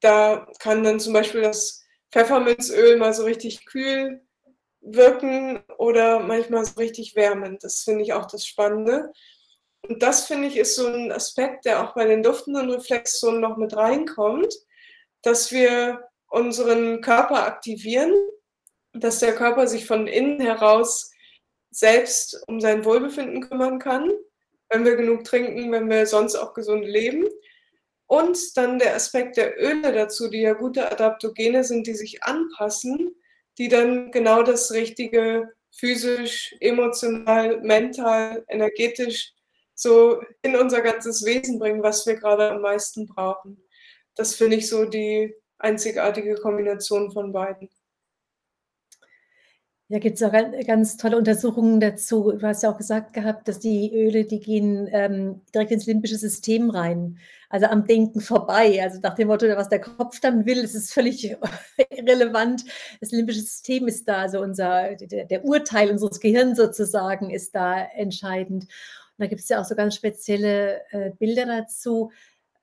da 0.00 0.46
kann 0.60 0.84
dann 0.84 1.00
zum 1.00 1.12
Beispiel 1.12 1.42
das 1.42 1.84
Pfefferminzöl 2.12 2.96
mal 2.98 3.12
so 3.12 3.24
richtig 3.24 3.66
kühl 3.66 4.22
wirken 4.80 5.64
oder 5.76 6.20
manchmal 6.20 6.64
so 6.64 6.74
richtig 6.74 7.16
wärmend. 7.16 7.64
Das 7.64 7.82
finde 7.82 8.04
ich 8.04 8.12
auch 8.12 8.26
das 8.26 8.46
Spannende. 8.46 9.12
Und 9.82 10.02
das 10.02 10.26
finde 10.26 10.48
ich 10.48 10.56
ist 10.56 10.76
so 10.76 10.86
ein 10.86 11.12
Aspekt, 11.12 11.64
der 11.64 11.82
auch 11.82 11.94
bei 11.94 12.06
den 12.06 12.22
duftenden 12.22 12.70
Reflexzonen 12.70 13.40
noch 13.40 13.56
mit 13.56 13.76
reinkommt, 13.76 14.52
dass 15.22 15.52
wir 15.52 16.08
unseren 16.28 17.00
Körper 17.00 17.44
aktivieren, 17.44 18.12
dass 18.92 19.20
der 19.20 19.34
Körper 19.34 19.66
sich 19.66 19.86
von 19.86 20.06
innen 20.06 20.40
heraus 20.40 21.10
selbst 21.70 22.42
um 22.48 22.60
sein 22.60 22.84
Wohlbefinden 22.84 23.48
kümmern 23.48 23.78
kann, 23.78 24.10
wenn 24.68 24.84
wir 24.84 24.96
genug 24.96 25.24
trinken, 25.24 25.70
wenn 25.72 25.88
wir 25.88 26.06
sonst 26.06 26.34
auch 26.34 26.54
gesund 26.54 26.84
leben. 26.84 27.24
Und 28.06 28.56
dann 28.56 28.78
der 28.78 28.94
Aspekt 28.94 29.36
der 29.36 29.60
Öle 29.60 29.92
dazu, 29.92 30.28
die 30.28 30.40
ja 30.40 30.54
gute 30.54 30.90
Adaptogene 30.90 31.62
sind, 31.62 31.86
die 31.86 31.94
sich 31.94 32.22
anpassen, 32.22 33.14
die 33.58 33.68
dann 33.68 34.10
genau 34.10 34.42
das 34.42 34.72
Richtige 34.72 35.52
physisch, 35.76 36.54
emotional, 36.60 37.60
mental, 37.60 38.44
energetisch 38.48 39.34
so 39.78 40.20
in 40.42 40.56
unser 40.56 40.80
ganzes 40.80 41.24
Wesen 41.24 41.58
bringen, 41.60 41.82
was 41.82 42.04
wir 42.04 42.16
gerade 42.16 42.50
am 42.50 42.62
meisten 42.62 43.06
brauchen. 43.06 43.62
Das 44.16 44.34
finde 44.34 44.56
ich 44.56 44.68
so 44.68 44.84
die 44.84 45.32
einzigartige 45.58 46.34
Kombination 46.34 47.12
von 47.12 47.32
beiden. 47.32 47.70
Ja, 49.90 50.00
gibt 50.00 50.16
es 50.16 50.22
auch 50.22 50.32
ganz 50.66 50.98
tolle 50.98 51.16
Untersuchungen 51.16 51.80
dazu. 51.80 52.32
Du 52.32 52.46
hast 52.46 52.62
ja 52.62 52.70
auch 52.70 52.76
gesagt 52.76 53.14
gehabt, 53.14 53.48
dass 53.48 53.58
die 53.58 53.90
Öle, 53.94 54.24
die 54.24 54.40
gehen 54.40 54.86
ähm, 54.92 55.40
direkt 55.54 55.70
ins 55.70 55.86
limbische 55.86 56.16
System 56.16 56.68
rein, 56.68 57.18
also 57.48 57.66
am 57.66 57.86
Denken 57.86 58.20
vorbei. 58.20 58.82
Also 58.82 58.98
nach 59.00 59.14
dem 59.14 59.28
Motto, 59.28 59.46
was 59.46 59.70
der 59.70 59.80
Kopf 59.80 60.20
dann 60.20 60.44
will, 60.44 60.58
ist 60.58 60.74
es 60.74 60.92
völlig 60.92 61.34
irrelevant. 61.90 62.64
Das 63.00 63.12
limbische 63.12 63.40
System 63.40 63.88
ist 63.88 64.06
da, 64.06 64.22
also 64.22 64.40
unser, 64.40 64.96
der, 64.96 65.24
der 65.24 65.44
Urteil 65.44 65.90
unseres 65.90 66.20
Gehirns 66.20 66.58
sozusagen 66.58 67.30
ist 67.30 67.54
da 67.54 67.82
entscheidend. 67.82 68.66
Und 69.18 69.24
da 69.24 69.26
gibt 69.26 69.40
es 69.40 69.48
ja 69.48 69.60
auch 69.60 69.64
so 69.64 69.74
ganz 69.74 69.96
spezielle 69.96 70.80
äh, 70.90 71.10
Bilder 71.18 71.46
dazu, 71.46 72.10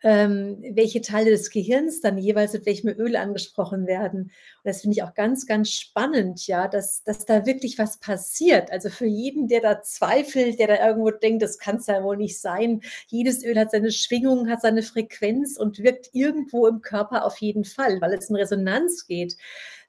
ähm, 0.05 0.63
welche 0.73 1.01
Teile 1.01 1.31
des 1.31 1.49
Gehirns 1.49 1.99
dann 1.99 2.19
jeweils 2.19 2.53
mit 2.53 2.67
welchem 2.67 2.89
Öl 2.89 3.15
angesprochen 3.15 3.87
werden. 3.87 4.23
Und 4.25 4.31
das 4.63 4.81
finde 4.81 4.95
ich 4.95 5.03
auch 5.03 5.15
ganz, 5.15 5.47
ganz 5.47 5.71
spannend, 5.71 6.45
ja, 6.45 6.67
dass, 6.67 7.03
dass 7.03 7.25
da 7.25 7.47
wirklich 7.47 7.79
was 7.79 7.99
passiert. 7.99 8.71
Also 8.71 8.89
für 8.89 9.07
jeden, 9.07 9.47
der 9.47 9.61
da 9.61 9.81
zweifelt, 9.81 10.59
der 10.59 10.67
da 10.67 10.87
irgendwo 10.87 11.09
denkt, 11.09 11.41
das 11.41 11.57
kann 11.57 11.77
es 11.77 11.87
ja 11.87 12.03
wohl 12.03 12.17
nicht 12.17 12.39
sein. 12.39 12.81
Jedes 13.07 13.43
Öl 13.43 13.57
hat 13.57 13.71
seine 13.71 13.91
Schwingung, 13.91 14.47
hat 14.47 14.61
seine 14.61 14.83
Frequenz 14.83 15.57
und 15.57 15.79
wirkt 15.79 16.09
irgendwo 16.13 16.67
im 16.67 16.81
Körper 16.81 17.25
auf 17.25 17.37
jeden 17.37 17.65
Fall, 17.65 17.99
weil 17.99 18.13
es 18.13 18.29
in 18.29 18.35
Resonanz 18.35 19.07
geht 19.07 19.35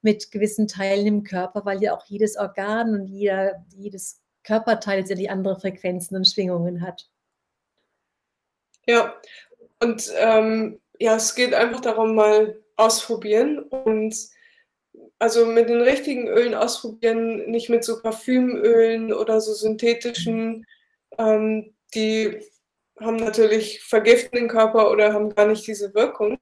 mit 0.00 0.30
gewissen 0.30 0.66
Teilen 0.66 1.06
im 1.06 1.22
Körper, 1.24 1.66
weil 1.66 1.82
ja 1.82 1.94
auch 1.94 2.06
jedes 2.06 2.38
Organ 2.38 2.94
und 2.94 3.06
jeder, 3.06 3.66
jedes 3.76 4.22
Körperteil 4.46 5.00
letztendlich 5.00 5.30
andere 5.30 5.58
Frequenzen 5.58 6.16
und 6.16 6.26
Schwingungen 6.26 6.80
hat. 6.80 7.08
Ja, 8.86 9.14
und 9.82 10.12
ähm, 10.16 10.80
ja, 10.98 11.16
es 11.16 11.34
geht 11.34 11.52
einfach 11.52 11.80
darum, 11.80 12.14
mal 12.14 12.62
ausprobieren 12.76 13.58
und 13.58 14.14
also 15.18 15.46
mit 15.46 15.68
den 15.68 15.80
richtigen 15.80 16.28
Ölen 16.28 16.54
ausprobieren, 16.54 17.50
nicht 17.50 17.68
mit 17.68 17.84
so 17.84 18.00
Parfümölen 18.00 19.12
oder 19.12 19.40
so 19.40 19.52
synthetischen, 19.52 20.66
ähm, 21.18 21.74
die 21.94 22.40
haben 23.00 23.16
natürlich 23.16 23.82
vergiften 23.82 24.38
den 24.38 24.48
Körper 24.48 24.90
oder 24.90 25.12
haben 25.12 25.34
gar 25.34 25.46
nicht 25.46 25.66
diese 25.66 25.92
Wirkung. 25.94 26.38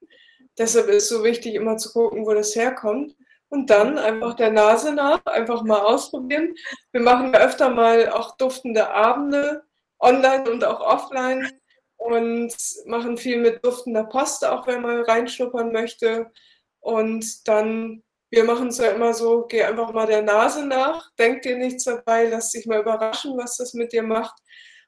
Deshalb 0.59 0.89
ist 0.89 1.05
es 1.05 1.09
so 1.09 1.25
wichtig, 1.25 1.55
immer 1.55 1.79
zu 1.79 1.93
gucken, 1.93 2.27
wo 2.27 2.33
das 2.33 2.55
herkommt. 2.55 3.17
Und 3.55 3.71
dann 3.71 3.99
einfach 3.99 4.35
der 4.35 4.51
Nase 4.51 4.93
nach, 4.93 5.25
einfach 5.27 5.63
mal 5.63 5.79
ausprobieren. 5.79 6.57
Wir 6.91 7.03
machen 7.03 7.33
ja 7.33 7.39
öfter 7.39 7.71
mal 7.71 8.11
auch 8.11 8.37
duftende 8.37 8.91
Abende, 8.91 9.63
online 10.01 10.51
und 10.51 10.65
auch 10.65 10.81
offline 10.81 11.49
und 11.97 12.53
machen 12.87 13.17
viel 13.17 13.39
mit 13.39 13.65
duftender 13.65 14.03
Post, 14.07 14.45
auch 14.45 14.67
wenn 14.67 14.83
man 14.83 15.03
reinschnuppern 15.03 15.71
möchte. 15.71 16.33
Und 16.81 17.47
dann, 17.47 18.03
wir 18.33 18.43
machen 18.43 18.69
es 18.69 18.79
ja 18.79 18.89
immer 18.89 19.15
so, 19.15 19.47
geh 19.47 19.63
einfach 19.63 19.93
mal 19.93 20.09
der 20.09 20.23
Nase 20.23 20.67
nach, 20.67 21.13
denk 21.17 21.43
dir 21.43 21.57
nichts 21.57 21.85
dabei, 21.85 22.27
lass 22.27 22.51
dich 22.51 22.67
mal 22.67 22.81
überraschen, 22.81 23.39
was 23.39 23.57
das 23.59 23.73
mit 23.73 23.93
dir 23.93 24.03
macht. 24.03 24.35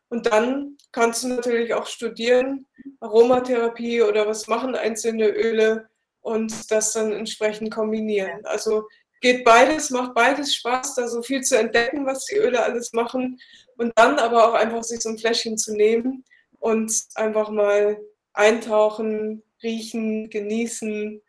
Und 0.08 0.26
dann 0.26 0.76
kannst 0.90 1.22
du 1.22 1.28
natürlich 1.28 1.72
auch 1.72 1.86
studieren, 1.86 2.66
Aromatherapie 2.98 4.02
oder 4.02 4.26
was 4.26 4.48
machen 4.48 4.74
einzelne 4.74 5.28
Öle 5.28 5.88
und 6.26 6.72
das 6.72 6.92
dann 6.92 7.12
entsprechend 7.12 7.72
kombinieren. 7.72 8.44
Also 8.46 8.88
geht 9.20 9.44
beides, 9.44 9.90
macht 9.90 10.12
beides 10.14 10.56
Spaß, 10.56 10.96
da 10.96 11.06
so 11.06 11.22
viel 11.22 11.42
zu 11.42 11.56
entdecken, 11.56 12.04
was 12.04 12.24
die 12.24 12.34
Öle 12.34 12.60
alles 12.64 12.92
machen 12.92 13.38
und 13.76 13.92
dann 13.94 14.18
aber 14.18 14.48
auch 14.48 14.54
einfach 14.54 14.82
sich 14.82 15.00
so 15.00 15.08
ein 15.08 15.18
Fläschchen 15.18 15.56
zu 15.56 15.72
nehmen 15.76 16.24
und 16.58 16.92
einfach 17.14 17.50
mal 17.50 17.96
eintauchen, 18.32 19.44
riechen, 19.62 20.28
genießen. 20.28 21.22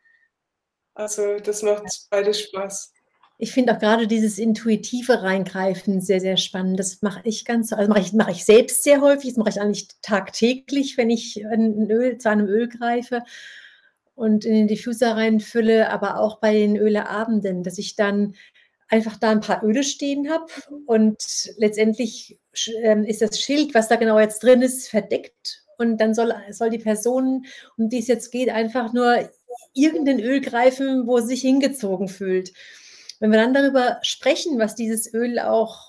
Also 0.95 1.37
das 1.41 1.61
macht 1.61 1.85
beides 2.09 2.41
Spaß. 2.41 2.91
Ich 3.37 3.51
finde 3.51 3.75
auch 3.75 3.79
gerade 3.79 4.07
dieses 4.07 4.39
intuitive 4.39 5.21
Reingreifen 5.21 6.01
sehr, 6.01 6.21
sehr 6.21 6.37
spannend. 6.37 6.79
Das 6.79 7.03
mache 7.03 7.21
ich 7.23 7.45
ganz, 7.45 7.71
also 7.71 7.87
mache 7.87 8.01
ich, 8.01 8.13
mache 8.13 8.31
ich 8.31 8.45
selbst 8.45 8.81
sehr 8.81 9.01
häufig, 9.01 9.29
das 9.29 9.37
mache 9.37 9.49
ich 9.49 9.61
eigentlich 9.61 9.89
tagtäglich, 10.01 10.97
wenn 10.97 11.11
ich 11.11 11.45
ein 11.45 11.87
Öl, 11.91 12.17
zu 12.17 12.31
einem 12.31 12.47
Öl 12.47 12.67
greife 12.67 13.21
und 14.17 14.45
in 14.45 14.53
den 14.53 14.67
Diffuser 14.67 15.15
reinfülle, 15.15 15.89
aber 15.91 16.19
auch 16.19 16.39
bei 16.39 16.53
den 16.53 16.75
Öleabenden, 16.75 17.63
dass 17.63 17.77
ich 17.77 17.95
dann 17.95 18.35
einfach 18.89 19.17
da 19.17 19.29
ein 19.29 19.41
paar 19.41 19.63
Öle 19.63 19.83
stehen 19.83 20.29
habe 20.29 20.45
und 20.87 21.51
letztendlich 21.57 22.39
ähm, 22.81 23.03
ist 23.03 23.21
das 23.21 23.39
Schild, 23.39 23.75
was 23.75 23.89
da 23.89 23.95
genau 23.95 24.19
jetzt 24.19 24.41
drin 24.43 24.63
ist, 24.63 24.89
verdeckt 24.89 25.63
und 25.77 25.97
dann 26.01 26.15
soll, 26.15 26.33
soll 26.49 26.71
die 26.71 26.79
Person, 26.79 27.45
um 27.77 27.89
die 27.89 27.99
es 27.99 28.07
jetzt 28.07 28.31
geht, 28.31 28.49
einfach 28.49 28.91
nur 28.91 29.29
irgendein 29.73 30.19
Öl 30.19 30.41
greifen, 30.41 31.05
wo 31.05 31.19
sie 31.19 31.27
sich 31.27 31.41
hingezogen 31.41 32.07
fühlt. 32.07 32.53
Wenn 33.19 33.31
wir 33.31 33.37
dann 33.37 33.53
darüber 33.53 33.99
sprechen, 34.01 34.57
was 34.57 34.73
dieses 34.73 35.13
Öl 35.13 35.37
auch 35.39 35.86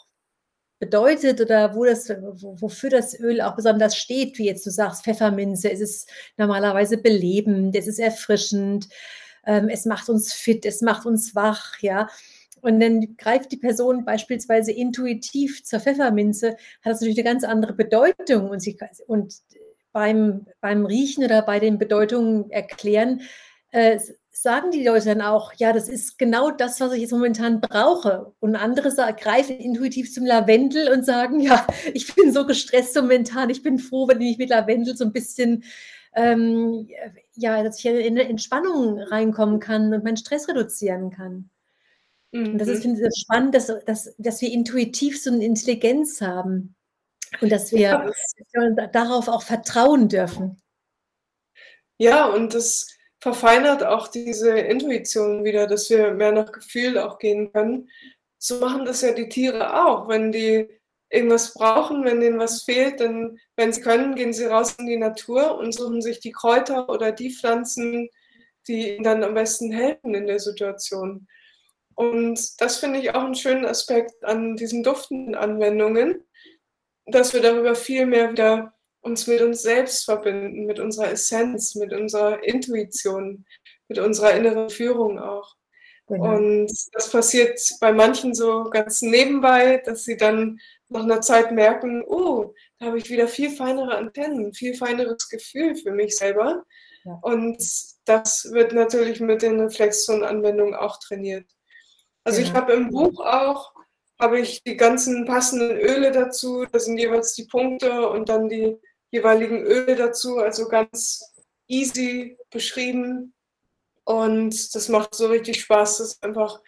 bedeutet 0.79 1.41
oder 1.41 1.75
wo 1.75 1.85
das, 1.85 2.09
wofür 2.09 2.91
das 2.91 3.19
Öl 3.19 3.41
auch 3.41 3.57
besonders 3.57 3.97
steht, 3.97 4.38
wie 4.38 4.47
jetzt 4.47 4.64
du 4.67 4.71
sagst, 4.71 5.05
Pfefferminze, 5.05 5.71
es 5.71 5.81
ist 5.81 6.11
normalerweise 6.37 6.99
belebend, 6.99 7.75
es 7.75 7.87
ist 7.87 7.99
erfrischend, 7.99 8.88
ähm, 9.47 9.69
es 9.69 9.85
macht 9.85 10.09
uns 10.09 10.33
fit, 10.33 10.64
es 10.67 10.81
macht 10.81 11.07
uns 11.07 11.35
wach, 11.35 11.79
ja. 11.81 12.09
Und 12.61 12.81
dann 12.81 13.17
greift 13.17 13.53
die 13.53 13.57
Person 13.57 14.05
beispielsweise 14.05 14.73
intuitiv 14.73 15.64
zur 15.64 15.81
Pfefferminze, 15.81 16.51
hat 16.51 16.93
das 16.93 17.01
natürlich 17.01 17.19
eine 17.19 17.31
ganz 17.33 17.45
andere 17.45 17.73
Bedeutung. 17.73 18.51
Und, 18.51 18.61
sie, 18.61 18.77
und 19.07 19.35
beim, 19.93 20.47
beim 20.61 20.85
Riechen 20.87 21.25
oder 21.25 21.43
bei 21.43 21.61
den 21.61 21.79
Bedeutungen 21.79 22.51
erklären, 22.51 23.23
äh, 23.71 23.99
sagen 24.42 24.70
die 24.70 24.85
Leute 24.85 25.07
dann 25.07 25.22
auch, 25.22 25.53
ja, 25.55 25.72
das 25.72 25.88
ist 25.88 26.18
genau 26.18 26.51
das, 26.51 26.81
was 26.81 26.92
ich 26.92 27.03
jetzt 27.03 27.12
momentan 27.12 27.61
brauche. 27.61 28.33
Und 28.40 28.57
andere 28.57 28.90
greifen 29.14 29.59
intuitiv 29.59 30.12
zum 30.12 30.24
Lavendel 30.24 30.90
und 30.92 31.05
sagen, 31.05 31.40
ja, 31.40 31.66
ich 31.94 32.14
bin 32.14 32.33
so 32.33 32.46
gestresst 32.46 32.94
momentan, 32.94 33.51
ich 33.51 33.62
bin 33.62 33.79
froh, 33.79 34.09
wenn 34.09 34.20
ich 34.20 34.38
mit 34.38 34.51
Lavendel 34.51 34.96
so 34.96 35.05
ein 35.05 35.12
bisschen, 35.12 35.64
ähm, 36.14 36.88
ja, 37.35 37.62
dass 37.62 37.79
ich 37.79 37.87
in 37.87 38.18
eine 38.18 38.29
Entspannung 38.29 38.98
reinkommen 38.98 39.61
kann 39.61 39.92
und 39.92 40.05
meinen 40.05 40.16
Stress 40.16 40.48
reduzieren 40.48 41.11
kann. 41.11 41.51
Mhm. 42.33 42.53
Und 42.53 42.59
das 42.59 42.68
ist, 42.68 42.78
mhm. 42.78 42.97
finde 42.97 43.09
ich, 43.09 43.20
spannend, 43.20 43.55
dass, 43.55 43.72
dass, 43.86 44.14
dass 44.18 44.41
wir 44.41 44.53
intuitiv 44.53 45.22
so 45.22 45.30
eine 45.30 45.45
Intelligenz 45.45 46.20
haben 46.20 46.74
und 47.41 47.51
dass 47.51 47.72
wir, 47.72 47.80
ja. 47.80 48.05
dass 48.05 48.34
wir 48.53 48.89
darauf 48.89 49.28
auch 49.28 49.43
vertrauen 49.43 50.09
dürfen. 50.09 50.61
Ja, 51.99 52.26
und 52.26 52.55
das 52.55 52.97
verfeinert 53.21 53.85
auch 53.85 54.09
diese 54.09 54.59
Intuition 54.59 55.45
wieder, 55.45 55.66
dass 55.66 55.91
wir 55.91 56.12
mehr 56.12 56.33
nach 56.33 56.53
Gefühl 56.53 56.99
auch 56.99 57.19
gehen 57.19 57.53
können. 57.53 57.91
So 58.39 58.61
machen 58.61 58.85
das 58.85 59.03
ja 59.03 59.12
die 59.12 59.29
Tiere 59.29 59.85
auch. 59.85 60.09
Wenn 60.09 60.31
die 60.33 60.69
irgendwas 61.11 61.55
brauchen, 61.55 62.05
wenn 62.05 62.21
denen 62.21 62.39
was 62.39 62.62
fehlt, 62.62 63.01
dann, 63.01 63.39
wenn 63.57 63.73
sie 63.73 63.81
können, 63.81 64.14
gehen 64.14 64.33
sie 64.33 64.45
raus 64.45 64.77
in 64.79 64.87
die 64.87 64.97
Natur 64.97 65.59
und 65.59 65.73
suchen 65.73 66.03
sich 66.03 66.21
die 66.21 66.33
Kräuter 66.33 66.89
oder 66.89 67.12
die 67.12 67.33
Pflanzen, 67.33 68.09
die 68.69 68.95
ihnen 68.95 69.05
dann 69.05 69.25
am 69.25 69.35
besten 69.35 69.73
helfen 69.73 70.14
in 70.14 70.27
der 70.27 70.39
Situation. 70.39 71.27
Und 71.95 72.61
das 72.61 72.77
finde 72.77 73.01
ich 73.01 73.14
auch 73.14 73.25
einen 73.25 73.35
schönen 73.35 73.64
Aspekt 73.64 74.23
an 74.23 74.57
diesen 74.57 74.85
duftenden 74.85 75.35
Anwendungen, 75.35 76.25
dass 77.07 77.33
wir 77.33 77.41
darüber 77.41 77.75
viel 77.75 78.07
mehr 78.07 78.31
wieder 78.31 78.78
uns 79.09 79.27
mit 79.27 79.41
uns 79.41 79.63
selbst 79.63 80.05
verbinden, 80.05 80.67
mit 80.67 80.79
unserer 80.79 81.11
Essenz, 81.11 81.75
mit 81.75 81.93
unserer 81.93 82.43
Intuition, 82.45 83.45
mit 83.89 83.99
unserer 83.99 84.35
inneren 84.35 84.71
Führung 84.71 85.19
auch. 85.19 85.57
Genau. 86.07 86.37
Und 86.37 86.73
das 86.93 87.11
passiert 87.11 87.61
bei 87.81 87.93
manchen 87.93 88.35
so 88.35 88.65
ganz 88.71 89.03
nebenbei, 89.03 89.83
dass 89.85 90.05
sie 90.05 90.17
dann 90.17 90.59
nach 90.89 91.03
einer 91.03 91.21
Zeit 91.21 91.53
merken, 91.53 92.03
oh, 92.07 92.55
da 92.79 92.87
habe 92.87 92.99
ich 92.99 93.11
wieder 93.11 93.29
viel 93.29 93.51
feinere 93.51 93.97
Antennen, 93.97 94.55
viel 94.55 94.75
feineres 94.75 95.29
Gefühl 95.29 95.77
für 95.77 95.93
mich 95.93 96.17
selber. 96.17 96.65
Ja. 97.05 97.19
Und 97.23 97.63
das 98.07 98.49
wird 98.53 98.73
natürlich 98.73 99.21
mit 99.21 99.43
den 99.43 99.61
Reflexzonenanwendungen 99.61 100.75
auch 100.75 100.99
trainiert. 100.99 101.47
Also 102.25 102.41
ja. 102.41 102.47
ich 102.47 102.53
habe 102.55 102.73
im 102.73 102.91
Buch 102.91 103.21
auch, 103.21 103.73
habe 104.19 104.41
ich 104.41 104.63
die 104.65 104.77
ganzen 104.77 105.27
passenden 105.27 105.77
Öle 105.77 106.11
dazu, 106.11 106.65
da 106.73 106.79
sind 106.79 106.99
jeweils 106.99 107.35
die 107.35 107.45
Punkte 107.45 108.09
und 108.09 108.31
dann 108.31 108.49
die 108.49 108.79
jeweiligen 109.11 109.63
Öle 109.65 109.97
dazu, 109.97 110.39
also 110.39 110.69
ganz 110.69 111.35
easy 111.67 112.39
beschrieben. 112.51 113.35
Und 114.05 114.75
das 114.75 114.89
macht 114.89 115.15
so 115.15 115.27
richtig 115.27 115.61
Spaß, 115.61 115.99
das 115.99 116.23
einfach 116.23 116.61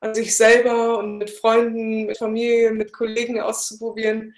an 0.00 0.14
sich 0.14 0.36
selber 0.36 0.98
und 0.98 1.18
mit 1.18 1.30
Freunden, 1.30 2.06
mit 2.06 2.18
Familie, 2.18 2.72
mit 2.72 2.92
Kollegen 2.92 3.40
auszuprobieren 3.40 4.34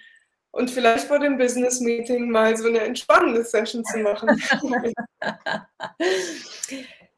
und 0.51 0.69
vielleicht 0.69 1.07
vor 1.07 1.19
dem 1.19 1.37
Business 1.37 1.79
Meeting 1.79 2.29
mal 2.29 2.55
so 2.57 2.67
eine 2.67 2.81
entspannende 2.81 3.43
Session 3.43 3.83
zu 3.85 3.99
machen. 3.99 4.41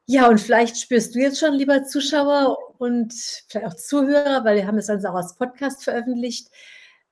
ja, 0.05 0.27
und 0.27 0.39
vielleicht 0.39 0.77
spürst 0.77 1.15
du 1.15 1.19
jetzt 1.19 1.39
schon, 1.39 1.53
lieber 1.53 1.83
Zuschauer 1.83 2.57
und 2.77 3.13
vielleicht 3.49 3.67
auch 3.67 3.75
Zuhörer, 3.75 4.45
weil 4.45 4.57
wir 4.57 4.67
haben 4.67 4.77
es 4.77 4.87
dann 4.87 5.03
auch 5.05 5.15
als 5.15 5.35
Podcast 5.35 5.83
veröffentlicht, 5.83 6.49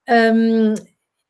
ähm, 0.05 0.75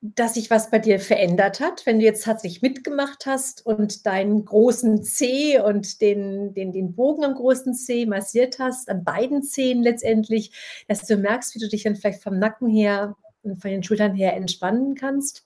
dass 0.02 0.34
sich 0.34 0.50
was 0.50 0.72
bei 0.72 0.80
dir 0.80 1.00
verändert 1.00 1.60
hat, 1.60 1.86
wenn 1.86 2.00
du 2.00 2.06
jetzt 2.06 2.24
tatsächlich 2.24 2.64
mitgemacht 2.64 3.28
hast 3.28 3.64
und 3.64 4.08
deinen 4.08 4.44
großen 4.44 5.04
C 5.04 5.60
und 5.60 6.02
den, 6.02 6.56
den, 6.56 6.72
den 6.72 6.96
Bogen 6.96 7.24
am 7.24 7.36
großen 7.36 7.76
C 7.76 8.08
massiert 8.08 8.58
hast, 8.58 8.90
an 8.90 9.04
beiden 9.04 9.44
Zehen 9.44 9.84
letztendlich, 9.84 10.54
dass 10.88 11.06
du 11.06 11.18
merkst, 11.18 11.54
wie 11.54 11.60
du 11.60 11.70
dich 11.70 11.84
dann 11.84 11.96
vielleicht 11.96 12.24
vom 12.24 12.40
Nacken 12.40 12.68
her 12.68 13.16
und 13.44 13.62
von 13.62 13.70
den 13.70 13.84
Schultern 13.84 14.16
her 14.16 14.36
entspannen 14.36 14.96
kannst. 14.96 15.46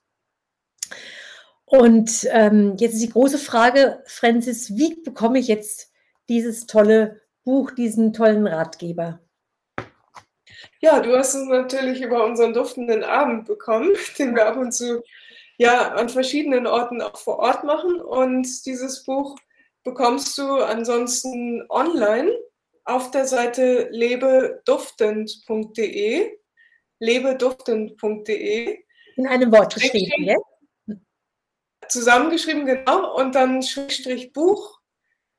Und 1.66 2.26
ähm, 2.32 2.76
jetzt 2.80 2.94
ist 2.94 3.04
die 3.04 3.10
große 3.10 3.40
Frage, 3.40 4.02
Francis, 4.06 4.78
wie 4.78 5.02
bekomme 5.02 5.40
ich 5.40 5.48
jetzt 5.48 5.92
dieses 6.30 6.66
tolle 6.66 7.22
Buch, 7.44 7.72
diesen 7.72 8.14
tollen 8.14 8.48
Ratgeber? 8.48 9.20
Ja, 10.82 11.00
du 11.00 11.18
hast 11.18 11.34
es 11.34 11.48
natürlich 11.48 12.02
über 12.02 12.26
unseren 12.26 12.54
duftenden 12.54 13.04
Abend 13.04 13.46
bekommen, 13.46 13.96
den 14.20 14.36
wir 14.36 14.48
ab 14.48 14.58
und 14.58 14.72
zu 14.72 15.02
ja 15.58 15.94
an 15.94 16.10
verschiedenen 16.10 16.68
Orten 16.68 17.02
auch 17.02 17.18
vor 17.18 17.40
Ort 17.40 17.64
machen. 17.64 18.02
Und 18.02 18.66
dieses 18.66 19.04
Buch 19.04 19.38
bekommst 19.84 20.38
du 20.38 20.58
ansonsten 20.58 21.64
online 21.70 22.32
auf 22.84 23.10
der 23.12 23.26
Seite 23.26 23.88
lebeduftend.de. 23.92 26.38
lebeduftend.de. 27.00 28.84
In 29.16 29.28
einem 29.28 29.50
Wort 29.52 29.76
geschrieben, 29.76 30.24
ja? 30.24 30.36
Zusammengeschrieben, 31.88 32.66
genau. 32.66 33.16
Und 33.16 33.36
dann 33.36 33.62
Schrägstrich 33.62 34.34
Buch, 34.34 34.82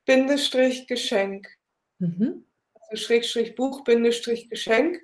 Bindestrich 0.05 0.87
Geschenk. 0.87 1.49
Mhm. 1.99 2.47
Also 2.75 3.05
Schrägstrich 3.05 3.57
Buch, 3.57 3.83
Bindestrich 3.85 4.49
Geschenk. 4.49 5.03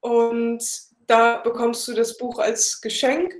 Und 0.00 0.64
da 1.06 1.38
bekommst 1.38 1.86
du 1.88 1.94
das 1.94 2.16
Buch 2.16 2.38
als 2.38 2.80
Geschenk. 2.80 3.34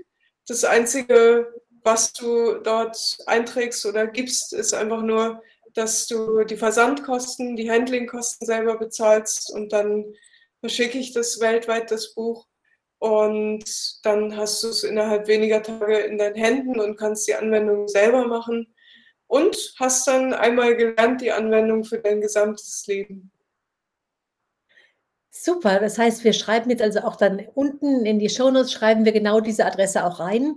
Das 0.47 0.65
Einzige, 0.65 1.55
was 1.83 2.13
du 2.13 2.55
dort 2.55 3.19
einträgst 3.27 3.87
oder 3.87 4.07
gibst, 4.07 4.53
ist 4.53 4.75
einfach 4.75 5.03
nur, 5.03 5.43
dass 5.75 6.07
du 6.07 6.45
die 6.45 6.57
Versandkosten, 6.57 7.57
die 7.57 7.71
Handlingkosten 7.71 8.47
selber 8.47 8.77
bezahlst 8.77 9.53
und 9.53 9.73
dann 9.73 10.05
verschicke 10.61 10.99
ich 10.99 11.13
das 11.13 11.41
weltweit, 11.41 11.91
das 11.91 12.15
Buch. 12.15 12.47
Und 12.99 13.65
dann 14.05 14.37
hast 14.37 14.63
du 14.63 14.69
es 14.69 14.85
innerhalb 14.85 15.27
weniger 15.27 15.63
Tage 15.63 15.99
in 16.01 16.19
deinen 16.19 16.35
Händen 16.35 16.79
und 16.81 16.97
kannst 16.99 17.27
die 17.29 17.35
Anwendung 17.35 17.89
selber 17.89 18.27
machen 18.27 18.75
und 19.27 19.75
hast 19.79 20.07
dann 20.07 20.35
einmal 20.35 20.77
gelernt 20.77 21.23
die 21.23 21.33
Anwendung 21.33 21.85
für 21.85 21.99
dein 21.99 22.21
gesamtes 22.21 22.87
Leben. 22.87 23.31
Super, 25.31 25.79
das 25.79 25.97
heißt, 25.97 26.25
wir 26.25 26.33
schreiben 26.33 26.71
jetzt 26.71 26.83
also 26.83 27.01
auch 27.01 27.15
dann 27.15 27.41
unten 27.55 28.05
in 28.05 28.19
die 28.19 28.29
Shownotes, 28.29 28.73
schreiben 28.73 29.05
wir 29.05 29.13
genau 29.13 29.41
diese 29.41 29.65
Adresse 29.65 30.05
auch 30.05 30.19
rein, 30.19 30.57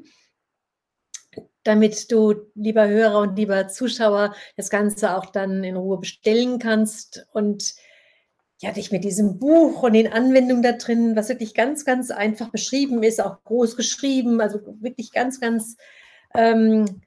damit 1.63 2.11
du, 2.11 2.33
lieber 2.55 2.87
Hörer 2.87 3.19
und 3.19 3.35
lieber 3.37 3.67
Zuschauer, 3.67 4.35
das 4.57 4.71
Ganze 4.71 5.15
auch 5.15 5.27
dann 5.27 5.63
in 5.63 5.75
Ruhe 5.75 5.99
bestellen 5.99 6.57
kannst 6.57 7.25
und 7.33 7.75
ja, 8.61 8.71
dich 8.71 8.91
mit 8.91 9.03
diesem 9.03 9.39
Buch 9.39 9.83
und 9.83 9.93
den 9.93 10.11
Anwendungen 10.11 10.63
da 10.63 10.71
drin, 10.71 11.15
was 11.15 11.29
wirklich 11.29 11.53
ganz, 11.53 11.85
ganz 11.85 12.11
einfach 12.11 12.49
beschrieben 12.49 13.03
ist, 13.03 13.21
auch 13.21 13.43
groß 13.43 13.75
geschrieben, 13.75 14.41
also 14.41 14.59
wirklich 14.79 15.11
ganz, 15.11 15.39
ganz 15.39 15.75
ähm, 16.33 17.01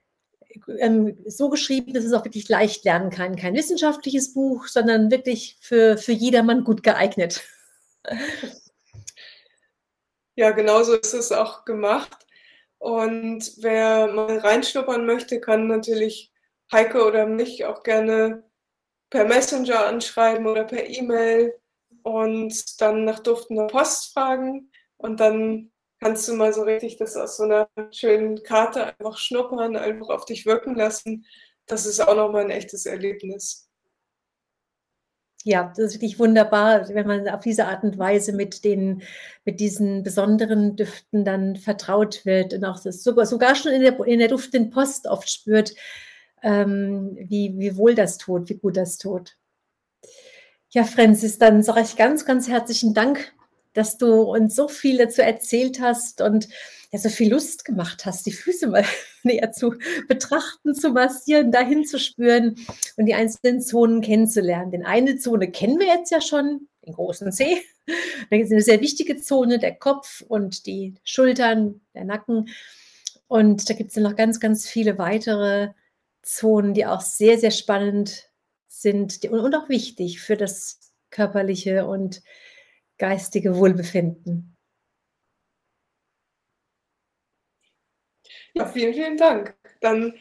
ähm, 0.79 1.19
so 1.27 1.49
geschrieben, 1.49 1.95
dass 1.95 2.05
es 2.05 2.13
auch 2.13 2.25
wirklich 2.25 2.49
leicht 2.49 2.85
lernen 2.85 3.11
kann. 3.11 3.37
Kein 3.37 3.55
wissenschaftliches 3.55 4.35
Buch, 4.35 4.67
sondern 4.67 5.11
wirklich 5.11 5.57
für, 5.61 5.99
für 5.99 6.13
jedermann 6.13 6.63
gut 6.63 6.83
geeignet. 6.83 7.43
Ja, 10.35 10.51
genau 10.51 10.83
so 10.83 10.95
ist 10.95 11.15
es 11.15 11.33
auch 11.33 11.65
gemacht. 11.65 12.27
Und 12.79 13.53
wer 13.59 14.09
mal 14.09 14.39
reinschnuppern 14.39 15.07
möchte, 15.07 15.41
kann 15.41 15.67
natürlich 15.67 16.33
Heike 16.73 17.05
oder 17.07 17.27
mich 17.27 17.65
auch 17.65 17.83
gerne 17.83 18.45
per 19.11 19.25
Messenger 19.27 19.87
anschreiben 19.87 20.47
oder 20.47 20.65
per 20.65 20.89
E-Mail 20.89 21.55
und 22.03 22.81
dann 22.81 23.05
nach 23.05 23.21
duftender 23.21 23.67
Post 23.69 24.13
fragen. 24.15 24.71
Und 24.99 25.21
dann 25.21 25.73
kannst 26.01 26.29
du 26.29 26.35
mal 26.35 26.53
so 26.53 26.63
richtig 26.63 26.99
das 26.99 27.17
aus 27.17 27.37
so 27.39 27.45
einer 27.45 27.69
schönen 27.93 28.43
Karte 28.45 28.87
einfach 28.99 29.19
schnuppern, 29.19 29.77
einfach 29.77 30.11
auf 30.11 30.27
dich 30.27 30.47
wirken 30.47 30.75
lassen. 30.77 31.27
Das 31.67 31.87
ist 31.87 32.01
auch 32.01 32.17
nochmal 32.17 32.45
ein 32.45 32.51
echtes 32.51 32.87
Erlebnis. 32.87 33.66
Ja, 35.49 35.73
das 35.77 35.79
ist 35.87 35.95
wirklich 35.95 36.19
wunderbar, 36.19 36.89
wenn 36.89 37.07
man 37.07 37.29
auf 37.29 37.43
diese 37.43 37.67
Art 37.67 37.85
und 37.85 37.99
Weise 37.99 38.33
mit 38.33 38.65
den 38.65 39.03
mit 39.45 39.61
diesen 39.61 40.03
besonderen 40.03 40.75
Düften 40.75 41.25
dann 41.25 41.55
vertraut 41.55 42.27
wird 42.27 42.53
und 42.53 42.65
auch 42.65 42.83
das 42.83 43.05
sogar 43.05 43.27
sogar 43.27 43.55
schon 43.55 43.71
in 43.71 43.83
der 43.83 43.97
in 44.07 44.19
der 44.19 44.27
duftenden 44.27 44.71
Post 44.71 45.07
oft 45.07 45.31
spürt, 45.31 45.73
ähm, 46.43 47.17
wie 47.21 47.55
wie 47.59 47.77
wohl 47.77 47.95
das 47.95 48.19
tut, 48.19 48.49
wie 48.49 48.57
gut 48.59 48.77
das 48.77 48.99
tut. 48.99 49.37
Ja, 50.71 50.83
Francis, 50.83 51.39
dann 51.39 51.63
sage 51.63 51.83
ich 51.83 51.95
ganz, 51.95 52.25
ganz 52.25 52.49
herzlichen 52.49 52.93
Dank, 52.93 53.33
dass 53.77 53.99
du 53.99 54.23
uns 54.23 54.55
so 54.55 54.69
viel 54.69 54.97
dazu 54.99 55.23
erzählt 55.23 55.81
hast 55.81 56.23
und 56.23 56.49
ja 56.93 56.99
so 56.99 57.11
viel 57.11 57.31
Lust 57.31 57.65
gemacht 57.65 58.07
hast, 58.07 58.25
die 58.25 58.33
Füße 58.33 58.69
mal 58.69 58.85
näher 59.23 59.53
zu 59.53 59.75
betrachten, 60.09 60.75
zu 60.75 60.91
massieren, 60.91 61.53
dahin 61.53 61.85
zu 61.85 61.99
spüren 61.99 62.57
und 62.97 63.07
die 63.07 63.15
einzelnen 63.15 63.61
Zonen 63.61 64.01
kennenzulernen. 64.01 64.71
Denn 64.71 64.85
eine 64.85 65.19
Zone 65.19 65.51
kennen 65.51 65.79
wir 65.79 65.87
jetzt 65.87 66.11
ja 66.11 66.21
schon, 66.21 66.69
den 66.87 66.95
großen 66.95 67.33
Zeh. 67.33 67.59
Da 68.31 68.37
ist 68.37 68.51
eine 68.51 68.63
sehr 68.63 68.81
wichtige 68.81 69.17
Zone, 69.17 69.61
der 69.61 69.75
Kopf 69.75 70.21
und 70.27 70.67
die 70.67 70.95
Schultern, 71.05 71.83
der 71.95 72.05
Nacken. 72.05 72.49
Und 73.29 73.71
da 73.71 73.75
gibt 73.75 73.91
es 73.91 73.97
noch 73.97 74.17
ganz, 74.17 74.41
ganz 74.41 74.69
viele 74.69 74.99
weitere 74.99 75.69
Zonen, 76.23 76.75
die 76.75 76.87
auch 76.87 77.01
sehr, 77.01 77.39
sehr 77.39 77.53
spannend 77.53 78.29
sind 78.67 79.25
und 79.27 79.55
auch 79.55 79.69
wichtig 79.69 80.21
für 80.21 80.37
das 80.37 80.81
körperliche 81.11 81.87
und 81.87 82.23
geistige 82.99 83.57
Wohlbefinden. 83.57 84.57
Ja, 88.55 88.67
vielen, 88.67 88.95
vielen 88.95 89.17
Dank. 89.17 89.55
Dann 89.81 90.15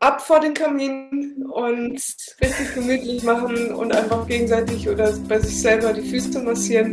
ab 0.00 0.20
vor 0.20 0.40
den 0.40 0.54
Kamin 0.54 1.46
und 1.50 2.00
richtig 2.40 2.74
gemütlich 2.74 3.22
machen 3.22 3.74
und 3.74 3.92
einfach 3.92 4.26
gegenseitig 4.26 4.88
oder 4.88 5.12
bei 5.28 5.38
sich 5.38 5.60
selber 5.60 5.92
die 5.92 6.08
Füße 6.08 6.42
massieren. 6.42 6.92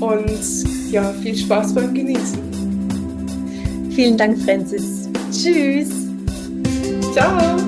Und 0.00 0.90
ja, 0.90 1.12
viel 1.22 1.36
Spaß 1.36 1.74
beim 1.74 1.94
Genießen. 1.94 2.50
Vielen 3.94 4.16
Dank, 4.16 4.38
Francis. 4.42 5.08
Tschüss. 5.30 6.08
Ciao. 7.12 7.59